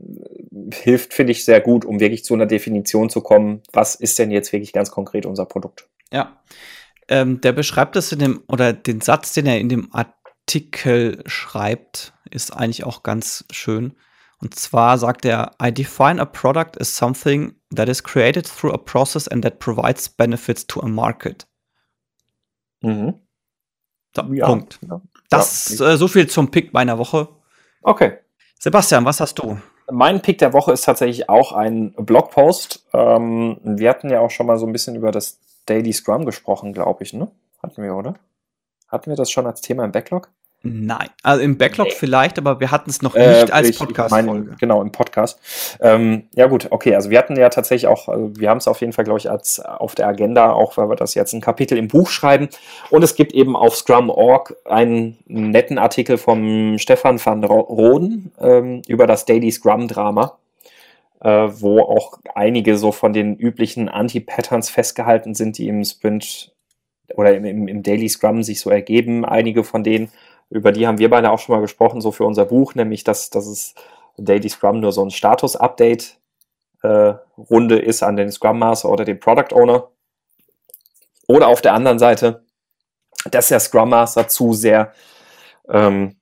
hilft, 0.74 1.14
finde 1.14 1.32
ich, 1.32 1.44
sehr 1.46 1.62
gut, 1.62 1.86
um 1.86 2.00
wirklich 2.00 2.24
zu 2.24 2.34
einer 2.34 2.46
Definition 2.46 3.10
zu 3.10 3.22
kommen, 3.22 3.62
was 3.72 3.96
ist 3.96 4.20
denn 4.20 4.32
jetzt 4.32 4.54
wirklich 4.54 4.74
ganz 4.74 4.92
konkret 4.92 5.26
unser 5.26 5.46
Produkt. 5.46 5.88
Ja. 6.12 6.38
Ähm, 7.08 7.42
der 7.42 7.52
beschreibt 7.52 7.96
es 7.96 8.12
in 8.12 8.20
dem, 8.20 8.44
oder 8.48 8.74
den 8.74 9.02
Satz, 9.02 9.34
den 9.34 9.46
er 9.46 9.60
in 9.60 9.70
dem 9.70 9.90
Artikel 9.94 11.24
schreibt, 11.26 12.14
ist 12.30 12.56
eigentlich 12.56 12.84
auch 12.84 13.04
ganz 13.04 13.46
schön. 13.52 13.96
Und 14.40 14.56
zwar 14.56 14.98
sagt 14.98 15.26
er, 15.26 15.52
I 15.62 15.72
define 15.72 16.22
a 16.22 16.26
product 16.26 16.80
as 16.80 16.96
something 16.96 17.56
that 17.74 17.88
is 17.88 18.04
created 18.04 18.46
through 18.46 18.74
a 18.74 18.78
process 18.78 19.28
and 19.28 19.44
that 19.44 19.60
provides 19.60 20.10
benefits 20.10 20.68
to 20.68 20.82
a 20.82 20.88
market. 20.88 21.48
Mhm. 22.82 23.22
So, 24.16 24.24
ja, 24.34 24.46
Punkt. 24.46 24.80
Ja. 24.82 25.02
Das 25.30 25.78
ja. 25.80 25.94
Äh, 25.94 25.98
so 25.98 26.08
viel 26.08 26.28
zum 26.28 26.52
Pick 26.52 26.74
meiner 26.74 26.98
Woche. 26.98 27.30
Okay. 27.82 28.20
Sebastian, 28.60 29.06
was 29.06 29.20
hast 29.20 29.40
du? 29.40 29.58
Mein 29.92 30.22
Pick 30.22 30.38
der 30.38 30.54
Woche 30.54 30.72
ist 30.72 30.86
tatsächlich 30.86 31.30
auch 31.30 31.52
ein 31.52 31.94
Blogpost. 31.94 32.86
Ähm, 32.94 33.60
wir 33.64 33.90
hatten 33.90 34.10
ja 34.10 34.20
auch 34.20 34.32
schon 34.32 34.46
mal 34.46 34.58
so 34.58 34.66
ein 34.66 34.72
bisschen 34.72 34.96
über 34.96 35.12
das 35.12 35.40
Daily 35.66 35.94
Scrum 35.94 36.26
gesprochen, 36.26 36.74
glaube 36.74 37.04
ich, 37.04 37.14
ne? 37.14 37.32
Hatten 37.62 37.82
wir, 37.82 37.96
oder? 37.96 38.16
Hatten 38.88 39.10
wir 39.10 39.16
das 39.16 39.32
schon 39.32 39.48
als 39.48 39.62
Thema 39.62 39.86
im 39.86 39.92
Backlog? 39.92 40.30
Nein, 40.66 41.10
also 41.24 41.44
im 41.44 41.58
Backlog 41.58 41.88
nee. 41.88 41.94
vielleicht, 41.94 42.38
aber 42.38 42.62
wir 42.62 42.72
hatten 42.72 42.90
es 42.90 43.02
noch 43.02 43.16
äh, 43.16 43.42
nicht 43.42 43.50
äh, 43.50 43.52
als 43.52 43.78
Podcast-Folge. 43.78 44.56
Genau, 44.62 44.82
im 44.82 44.94
Podcast. 44.94 45.38
Ähm, 45.82 46.30
ja 46.36 46.48
gut, 46.48 46.68
okay, 46.70 46.96
also 46.96 47.10
wir 47.10 47.18
hatten 47.20 47.36
ja 47.36 47.50
tatsächlich 47.50 47.88
auch, 47.88 48.08
also 48.08 48.32
wir 48.38 48.50
haben 48.50 48.60
es 48.60 48.70
auf 48.70 48.80
jeden 48.80 48.94
Fall, 48.94 49.04
glaube 49.04 49.20
ich, 49.20 49.30
als 49.30 49.60
auf 49.60 49.94
der 49.94 50.08
Agenda, 50.08 50.54
auch 50.54 50.78
weil 50.78 50.88
wir 50.88 50.96
das 50.96 51.16
jetzt 51.16 51.34
ein 51.34 51.42
Kapitel 51.42 51.78
im 51.78 51.90
Buch 51.90 52.10
schreiben. 52.10 52.48
Und 52.90 53.04
es 53.04 53.16
gibt 53.16 53.34
eben 53.34 53.58
auf 53.58 53.76
Scrum.org 53.76 54.56
einen 54.64 55.18
netten 55.26 55.78
Artikel 55.78 56.18
vom 56.18 56.78
Stefan 56.78 57.24
van 57.24 57.44
Roden 57.44 58.32
ähm, 58.40 58.84
über 58.88 59.06
das 59.06 59.26
Daily 59.26 59.52
Scrum-Drama, 59.52 60.38
wo 61.24 61.82
auch 61.82 62.20
einige 62.36 62.78
so 62.78 62.92
von 62.92 63.14
den 63.14 63.36
üblichen 63.36 63.90
Anti-Patterns 63.90 64.70
festgehalten 64.70 65.34
sind, 65.34 65.58
die 65.58 65.68
im 65.68 65.84
Sprint 65.84 66.54
oder 67.16 67.36
im, 67.36 67.68
im 67.68 67.84
Daily 67.84 68.10
Scrum 68.10 68.44
sich 68.44 68.60
so 68.60 68.70
ergeben. 68.70 69.26
Einige 69.26 69.64
von 69.64 69.84
denen 69.84 70.12
über 70.50 70.72
die 70.72 70.86
haben 70.86 71.00
wir 71.00 71.10
beide 71.10 71.32
auch 71.32 71.40
schon 71.40 71.56
mal 71.56 71.62
gesprochen, 71.62 72.02
so 72.02 72.12
für 72.12 72.26
unser 72.26 72.46
Buch, 72.46 72.76
nämlich 72.76 73.04
dass, 73.04 73.30
dass 73.30 73.48
es 73.48 73.74
Daily 74.18 74.50
Scrum 74.50 74.82
nur 74.82 74.92
so 74.92 75.04
ein 75.04 75.10
Status-Update-Runde 75.10 77.82
äh, 77.82 77.86
ist 77.86 78.04
an 78.04 78.16
den 78.16 78.32
Scrum 78.32 78.60
Master 78.60 78.90
oder 78.90 79.06
den 79.06 79.20
Product 79.20 79.54
Owner. 79.54 79.90
Oder 81.28 81.48
auf 81.48 81.62
der 81.62 81.74
anderen 81.74 82.00
Seite, 82.00 82.44
dass 83.32 83.48
der 83.48 83.60
Scrum 83.60 83.90
Master 83.90 84.28
zu 84.28 84.54
sehr 84.54 84.94
ähm, 85.70 86.18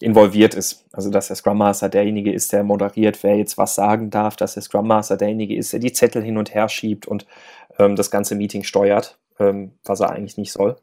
involviert 0.00 0.54
ist. 0.54 0.84
Also 0.92 1.10
dass 1.10 1.28
der 1.28 1.36
Scrum 1.36 1.58
Master 1.58 1.88
derjenige 1.88 2.32
ist, 2.32 2.52
der 2.52 2.62
moderiert, 2.62 3.22
wer 3.22 3.36
jetzt 3.36 3.58
was 3.58 3.74
sagen 3.74 4.10
darf, 4.10 4.36
dass 4.36 4.54
der 4.54 4.62
Scrum 4.62 4.86
Master 4.86 5.16
derjenige 5.16 5.56
ist, 5.56 5.72
der 5.72 5.80
die 5.80 5.92
Zettel 5.92 6.22
hin 6.22 6.38
und 6.38 6.54
her 6.54 6.68
schiebt 6.68 7.06
und 7.06 7.26
ähm, 7.78 7.96
das 7.96 8.10
ganze 8.10 8.34
Meeting 8.34 8.64
steuert, 8.64 9.18
ähm, 9.38 9.72
was 9.84 10.00
er 10.00 10.10
eigentlich 10.10 10.36
nicht 10.36 10.52
soll. 10.52 10.76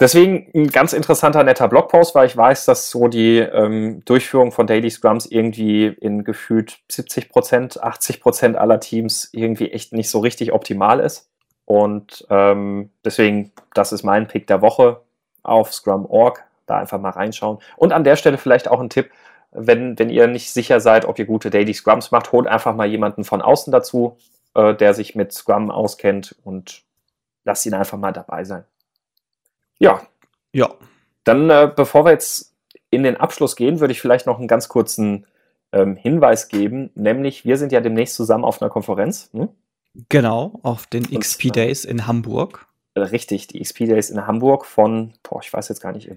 Deswegen 0.00 0.50
ein 0.54 0.68
ganz 0.68 0.92
interessanter, 0.92 1.44
netter 1.44 1.68
Blogpost, 1.68 2.16
weil 2.16 2.26
ich 2.26 2.36
weiß, 2.36 2.64
dass 2.64 2.90
so 2.90 3.06
die 3.06 3.38
ähm, 3.38 4.02
Durchführung 4.04 4.50
von 4.50 4.66
Daily 4.66 4.90
Scrums 4.90 5.26
irgendwie 5.26 5.86
in 5.86 6.24
gefühlt 6.24 6.80
70 6.90 7.28
Prozent, 7.28 7.80
80 7.80 8.20
Prozent 8.20 8.56
aller 8.56 8.80
Teams 8.80 9.28
irgendwie 9.32 9.70
echt 9.70 9.92
nicht 9.92 10.10
so 10.10 10.18
richtig 10.18 10.52
optimal 10.52 10.98
ist. 10.98 11.30
Und 11.64 12.26
ähm, 12.28 12.90
deswegen, 13.04 13.52
das 13.72 13.92
ist 13.92 14.02
mein 14.02 14.26
Pick 14.26 14.48
der 14.48 14.62
Woche 14.62 15.00
auf 15.44 15.72
Scrum.org. 15.72 16.44
Da 16.66 16.78
einfach 16.78 17.00
mal 17.00 17.10
reinschauen. 17.10 17.58
Und 17.76 17.92
an 17.92 18.04
der 18.04 18.16
Stelle 18.16 18.38
vielleicht 18.38 18.68
auch 18.68 18.80
ein 18.80 18.90
Tipp, 18.90 19.10
wenn, 19.52 19.98
wenn 19.98 20.10
ihr 20.10 20.26
nicht 20.26 20.50
sicher 20.50 20.80
seid, 20.80 21.04
ob 21.04 21.18
ihr 21.18 21.26
gute 21.26 21.50
Daily 21.50 21.72
Scrums 21.72 22.10
macht, 22.10 22.32
holt 22.32 22.46
einfach 22.46 22.74
mal 22.74 22.86
jemanden 22.86 23.24
von 23.24 23.40
außen 23.40 23.72
dazu, 23.72 24.18
äh, 24.54 24.74
der 24.74 24.94
sich 24.94 25.14
mit 25.14 25.32
Scrum 25.32 25.70
auskennt 25.70 26.36
und 26.44 26.82
lasst 27.44 27.64
ihn 27.66 27.74
einfach 27.74 27.98
mal 27.98 28.12
dabei 28.12 28.44
sein. 28.44 28.64
Ja. 29.78 30.02
Ja. 30.52 30.74
Dann, 31.24 31.50
äh, 31.50 31.70
bevor 31.74 32.04
wir 32.04 32.12
jetzt 32.12 32.52
in 32.90 33.02
den 33.02 33.16
Abschluss 33.16 33.56
gehen, 33.56 33.80
würde 33.80 33.92
ich 33.92 34.00
vielleicht 34.00 34.26
noch 34.26 34.38
einen 34.38 34.48
ganz 34.48 34.68
kurzen 34.68 35.26
ähm, 35.72 35.96
Hinweis 35.96 36.48
geben, 36.48 36.90
nämlich 36.94 37.44
wir 37.44 37.56
sind 37.56 37.72
ja 37.72 37.80
demnächst 37.80 38.14
zusammen 38.14 38.44
auf 38.44 38.62
einer 38.62 38.70
Konferenz. 38.70 39.30
Hm? 39.32 39.48
Genau, 40.08 40.58
auf 40.62 40.86
den 40.86 41.04
Und, 41.06 41.18
XP 41.18 41.52
Days 41.52 41.84
in 41.84 42.06
Hamburg. 42.06 42.66
Äh, 42.94 43.00
richtig, 43.00 43.48
die 43.48 43.60
XP 43.60 43.86
Days 43.86 44.10
in 44.10 44.26
Hamburg 44.26 44.64
von, 44.64 45.12
boah, 45.22 45.40
ich 45.42 45.52
weiß 45.52 45.68
jetzt 45.68 45.80
gar 45.80 45.92
nicht. 45.92 46.10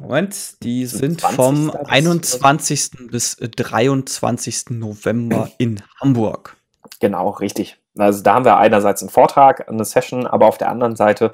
Moment, 0.00 0.62
die 0.62 0.86
sind 0.86 1.22
vom 1.22 1.70
21. 1.70 3.08
bis 3.10 3.36
23. 3.36 4.70
November 4.70 5.50
in 5.58 5.82
Hamburg. 6.00 6.56
Genau, 7.00 7.30
richtig. 7.30 7.78
Also 7.96 8.22
da 8.22 8.34
haben 8.34 8.44
wir 8.44 8.56
einerseits 8.56 9.02
einen 9.02 9.10
Vortrag, 9.10 9.68
eine 9.68 9.84
Session, 9.84 10.26
aber 10.26 10.46
auf 10.46 10.58
der 10.58 10.70
anderen 10.70 10.96
Seite 10.96 11.30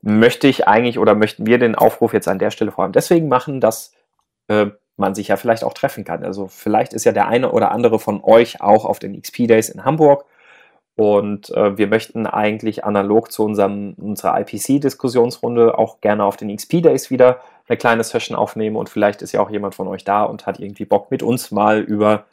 möchte 0.00 0.48
ich 0.48 0.66
eigentlich 0.66 0.98
oder 0.98 1.14
möchten 1.14 1.44
wir 1.44 1.58
den 1.58 1.74
Aufruf 1.74 2.14
jetzt 2.14 2.28
an 2.28 2.38
der 2.38 2.50
Stelle 2.50 2.72
vor 2.72 2.84
allem 2.84 2.92
deswegen 2.92 3.28
machen, 3.28 3.60
dass 3.60 3.92
äh, 4.48 4.68
man 4.96 5.14
sich 5.14 5.28
ja 5.28 5.36
vielleicht 5.36 5.64
auch 5.64 5.74
treffen 5.74 6.04
kann. 6.04 6.24
Also 6.24 6.48
vielleicht 6.48 6.94
ist 6.94 7.04
ja 7.04 7.12
der 7.12 7.28
eine 7.28 7.52
oder 7.52 7.72
andere 7.72 7.98
von 7.98 8.22
euch 8.24 8.62
auch 8.62 8.86
auf 8.86 8.98
den 8.98 9.20
XP 9.20 9.46
Days 9.46 9.68
in 9.68 9.84
Hamburg 9.84 10.24
und 10.96 11.50
äh, 11.50 11.78
wir 11.78 11.86
möchten 11.86 12.26
eigentlich 12.26 12.84
analog 12.84 13.32
zu 13.32 13.44
unserem, 13.44 13.94
unserer 13.94 14.38
IPC-Diskussionsrunde 14.40 15.78
auch 15.78 16.00
gerne 16.00 16.24
auf 16.24 16.36
den 16.36 16.54
XP 16.54 16.82
Days 16.82 17.10
wieder 17.10 17.40
eine 17.68 17.78
kleine 17.78 18.04
Session 18.04 18.36
aufnehmen 18.36 18.76
und 18.76 18.88
vielleicht 18.88 19.22
ist 19.22 19.32
ja 19.32 19.40
auch 19.40 19.50
jemand 19.50 19.74
von 19.74 19.88
euch 19.88 20.04
da 20.04 20.24
und 20.24 20.46
hat 20.46 20.60
irgendwie 20.60 20.84
Bock 20.84 21.10
mit 21.10 21.22
uns 21.22 21.50
mal 21.50 21.80
über 21.80 22.24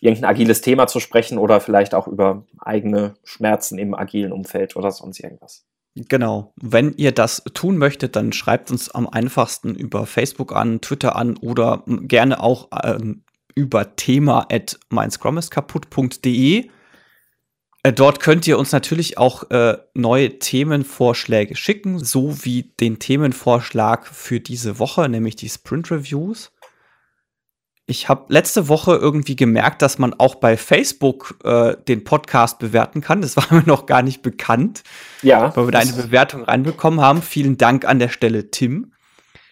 irgendein 0.00 0.30
agiles 0.30 0.60
Thema 0.60 0.86
zu 0.86 1.00
sprechen 1.00 1.38
oder 1.38 1.60
vielleicht 1.60 1.94
auch 1.94 2.06
über 2.06 2.44
eigene 2.58 3.14
Schmerzen 3.24 3.78
im 3.78 3.94
agilen 3.94 4.32
Umfeld 4.32 4.76
oder 4.76 4.90
sonst 4.90 5.20
irgendwas. 5.20 5.64
Genau. 5.94 6.52
Wenn 6.56 6.94
ihr 6.96 7.12
das 7.12 7.42
tun 7.54 7.76
möchtet, 7.76 8.14
dann 8.14 8.32
schreibt 8.32 8.70
uns 8.70 8.90
am 8.90 9.08
einfachsten 9.08 9.74
über 9.74 10.06
Facebook 10.06 10.54
an, 10.54 10.80
Twitter 10.80 11.16
an 11.16 11.36
oder 11.38 11.82
gerne 11.86 12.40
auch 12.40 12.68
ähm, 12.84 13.24
über 13.54 13.96
thema 13.96 14.46
at 14.50 14.78
meinscrumiskaputt.de. 14.90 16.70
Äh, 17.82 17.92
dort 17.92 18.20
könnt 18.20 18.46
ihr 18.46 18.58
uns 18.58 18.72
natürlich 18.72 19.18
auch 19.18 19.50
äh, 19.50 19.78
neue 19.94 20.38
Themenvorschläge 20.38 21.56
schicken, 21.56 22.04
so 22.04 22.44
wie 22.44 22.74
den 22.80 22.98
Themenvorschlag 22.98 24.06
für 24.06 24.40
diese 24.40 24.78
Woche, 24.78 25.08
nämlich 25.08 25.36
die 25.36 25.48
Sprint 25.48 25.90
Reviews 25.90 26.50
ich 27.88 28.08
habe 28.08 28.26
letzte 28.28 28.68
Woche 28.68 28.94
irgendwie 28.94 29.34
gemerkt, 29.34 29.80
dass 29.80 29.98
man 29.98 30.12
auch 30.12 30.34
bei 30.34 30.58
Facebook 30.58 31.38
äh, 31.42 31.74
den 31.88 32.04
Podcast 32.04 32.58
bewerten 32.58 33.00
kann. 33.00 33.22
Das 33.22 33.36
war 33.38 33.46
mir 33.50 33.64
noch 33.64 33.86
gar 33.86 34.02
nicht 34.02 34.22
bekannt. 34.22 34.82
Ja. 35.22 35.56
Weil 35.56 35.66
wir 35.66 35.72
da 35.72 35.78
eine 35.78 35.94
Bewertung 35.94 36.44
reinbekommen 36.44 37.00
haben. 37.00 37.22
Vielen 37.22 37.56
Dank 37.56 37.86
an 37.86 37.98
der 37.98 38.10
Stelle, 38.10 38.50
Tim. 38.50 38.92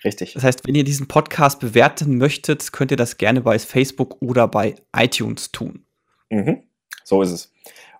Richtig. 0.04 0.34
Das 0.34 0.44
heißt, 0.44 0.66
wenn 0.66 0.74
ihr 0.74 0.84
diesen 0.84 1.08
Podcast 1.08 1.60
bewerten 1.60 2.18
möchtet, 2.18 2.72
könnt 2.72 2.90
ihr 2.90 2.98
das 2.98 3.16
gerne 3.16 3.40
bei 3.40 3.58
Facebook 3.58 4.20
oder 4.20 4.46
bei 4.46 4.76
iTunes 4.94 5.50
tun. 5.50 5.86
Mhm. 6.28 6.62
So 7.04 7.22
ist 7.22 7.30
es. 7.30 7.52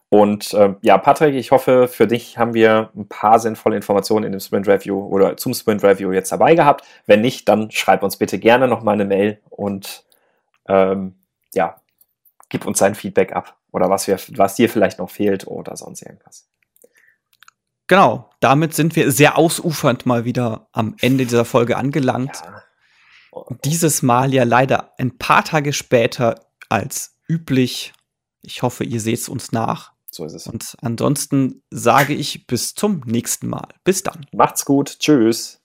Und 0.08 0.54
äh, 0.54 0.74
ja, 0.82 0.98
Patrick, 0.98 1.34
ich 1.34 1.50
hoffe, 1.50 1.88
für 1.88 2.06
dich 2.06 2.38
haben 2.38 2.54
wir 2.54 2.90
ein 2.94 3.08
paar 3.08 3.40
sinnvolle 3.40 3.76
Informationen 3.76 4.24
in 4.24 4.32
dem 4.32 4.40
Sprint 4.40 4.68
Review 4.68 4.98
oder 4.98 5.36
zum 5.36 5.52
Sprint 5.52 5.82
Review 5.82 6.12
jetzt 6.12 6.30
dabei 6.30 6.54
gehabt. 6.54 6.84
Wenn 7.06 7.20
nicht, 7.20 7.48
dann 7.48 7.70
schreib 7.70 8.02
uns 8.02 8.16
bitte 8.16 8.38
gerne 8.38 8.68
noch 8.68 8.82
mal 8.82 8.92
eine 8.92 9.04
Mail 9.04 9.40
und 9.50 10.04
ähm, 10.68 11.16
ja, 11.54 11.80
gib 12.48 12.66
uns 12.66 12.78
sein 12.78 12.94
Feedback 12.94 13.32
ab 13.32 13.56
oder 13.72 13.90
was, 13.90 14.06
wir, 14.06 14.18
was 14.36 14.54
dir 14.54 14.68
vielleicht 14.68 14.98
noch 14.98 15.10
fehlt 15.10 15.46
oder 15.46 15.76
sonst 15.76 16.02
irgendwas. 16.02 16.48
Genau, 17.88 18.30
damit 18.40 18.74
sind 18.74 18.96
wir 18.96 19.12
sehr 19.12 19.38
ausufernd 19.38 20.06
mal 20.06 20.24
wieder 20.24 20.68
am 20.72 20.96
Ende 21.00 21.24
dieser 21.24 21.44
Folge 21.44 21.76
angelangt. 21.76 22.42
Ja. 22.44 22.62
Dieses 23.64 24.02
Mal 24.02 24.32
ja 24.32 24.44
leider 24.44 24.92
ein 24.98 25.18
paar 25.18 25.44
Tage 25.44 25.72
später 25.72 26.46
als 26.68 27.16
üblich. 27.28 27.92
Ich 28.40 28.62
hoffe, 28.62 28.84
ihr 28.84 29.00
seht 29.00 29.18
es 29.18 29.28
uns 29.28 29.52
nach. 29.52 29.95
So 30.16 30.24
ist 30.24 30.32
es. 30.32 30.46
Und 30.46 30.76
ansonsten 30.80 31.62
sage 31.70 32.14
ich 32.14 32.46
bis 32.46 32.74
zum 32.74 33.02
nächsten 33.04 33.48
Mal. 33.48 33.68
Bis 33.84 34.02
dann. 34.02 34.24
Macht's 34.32 34.64
gut. 34.64 34.98
Tschüss. 34.98 35.60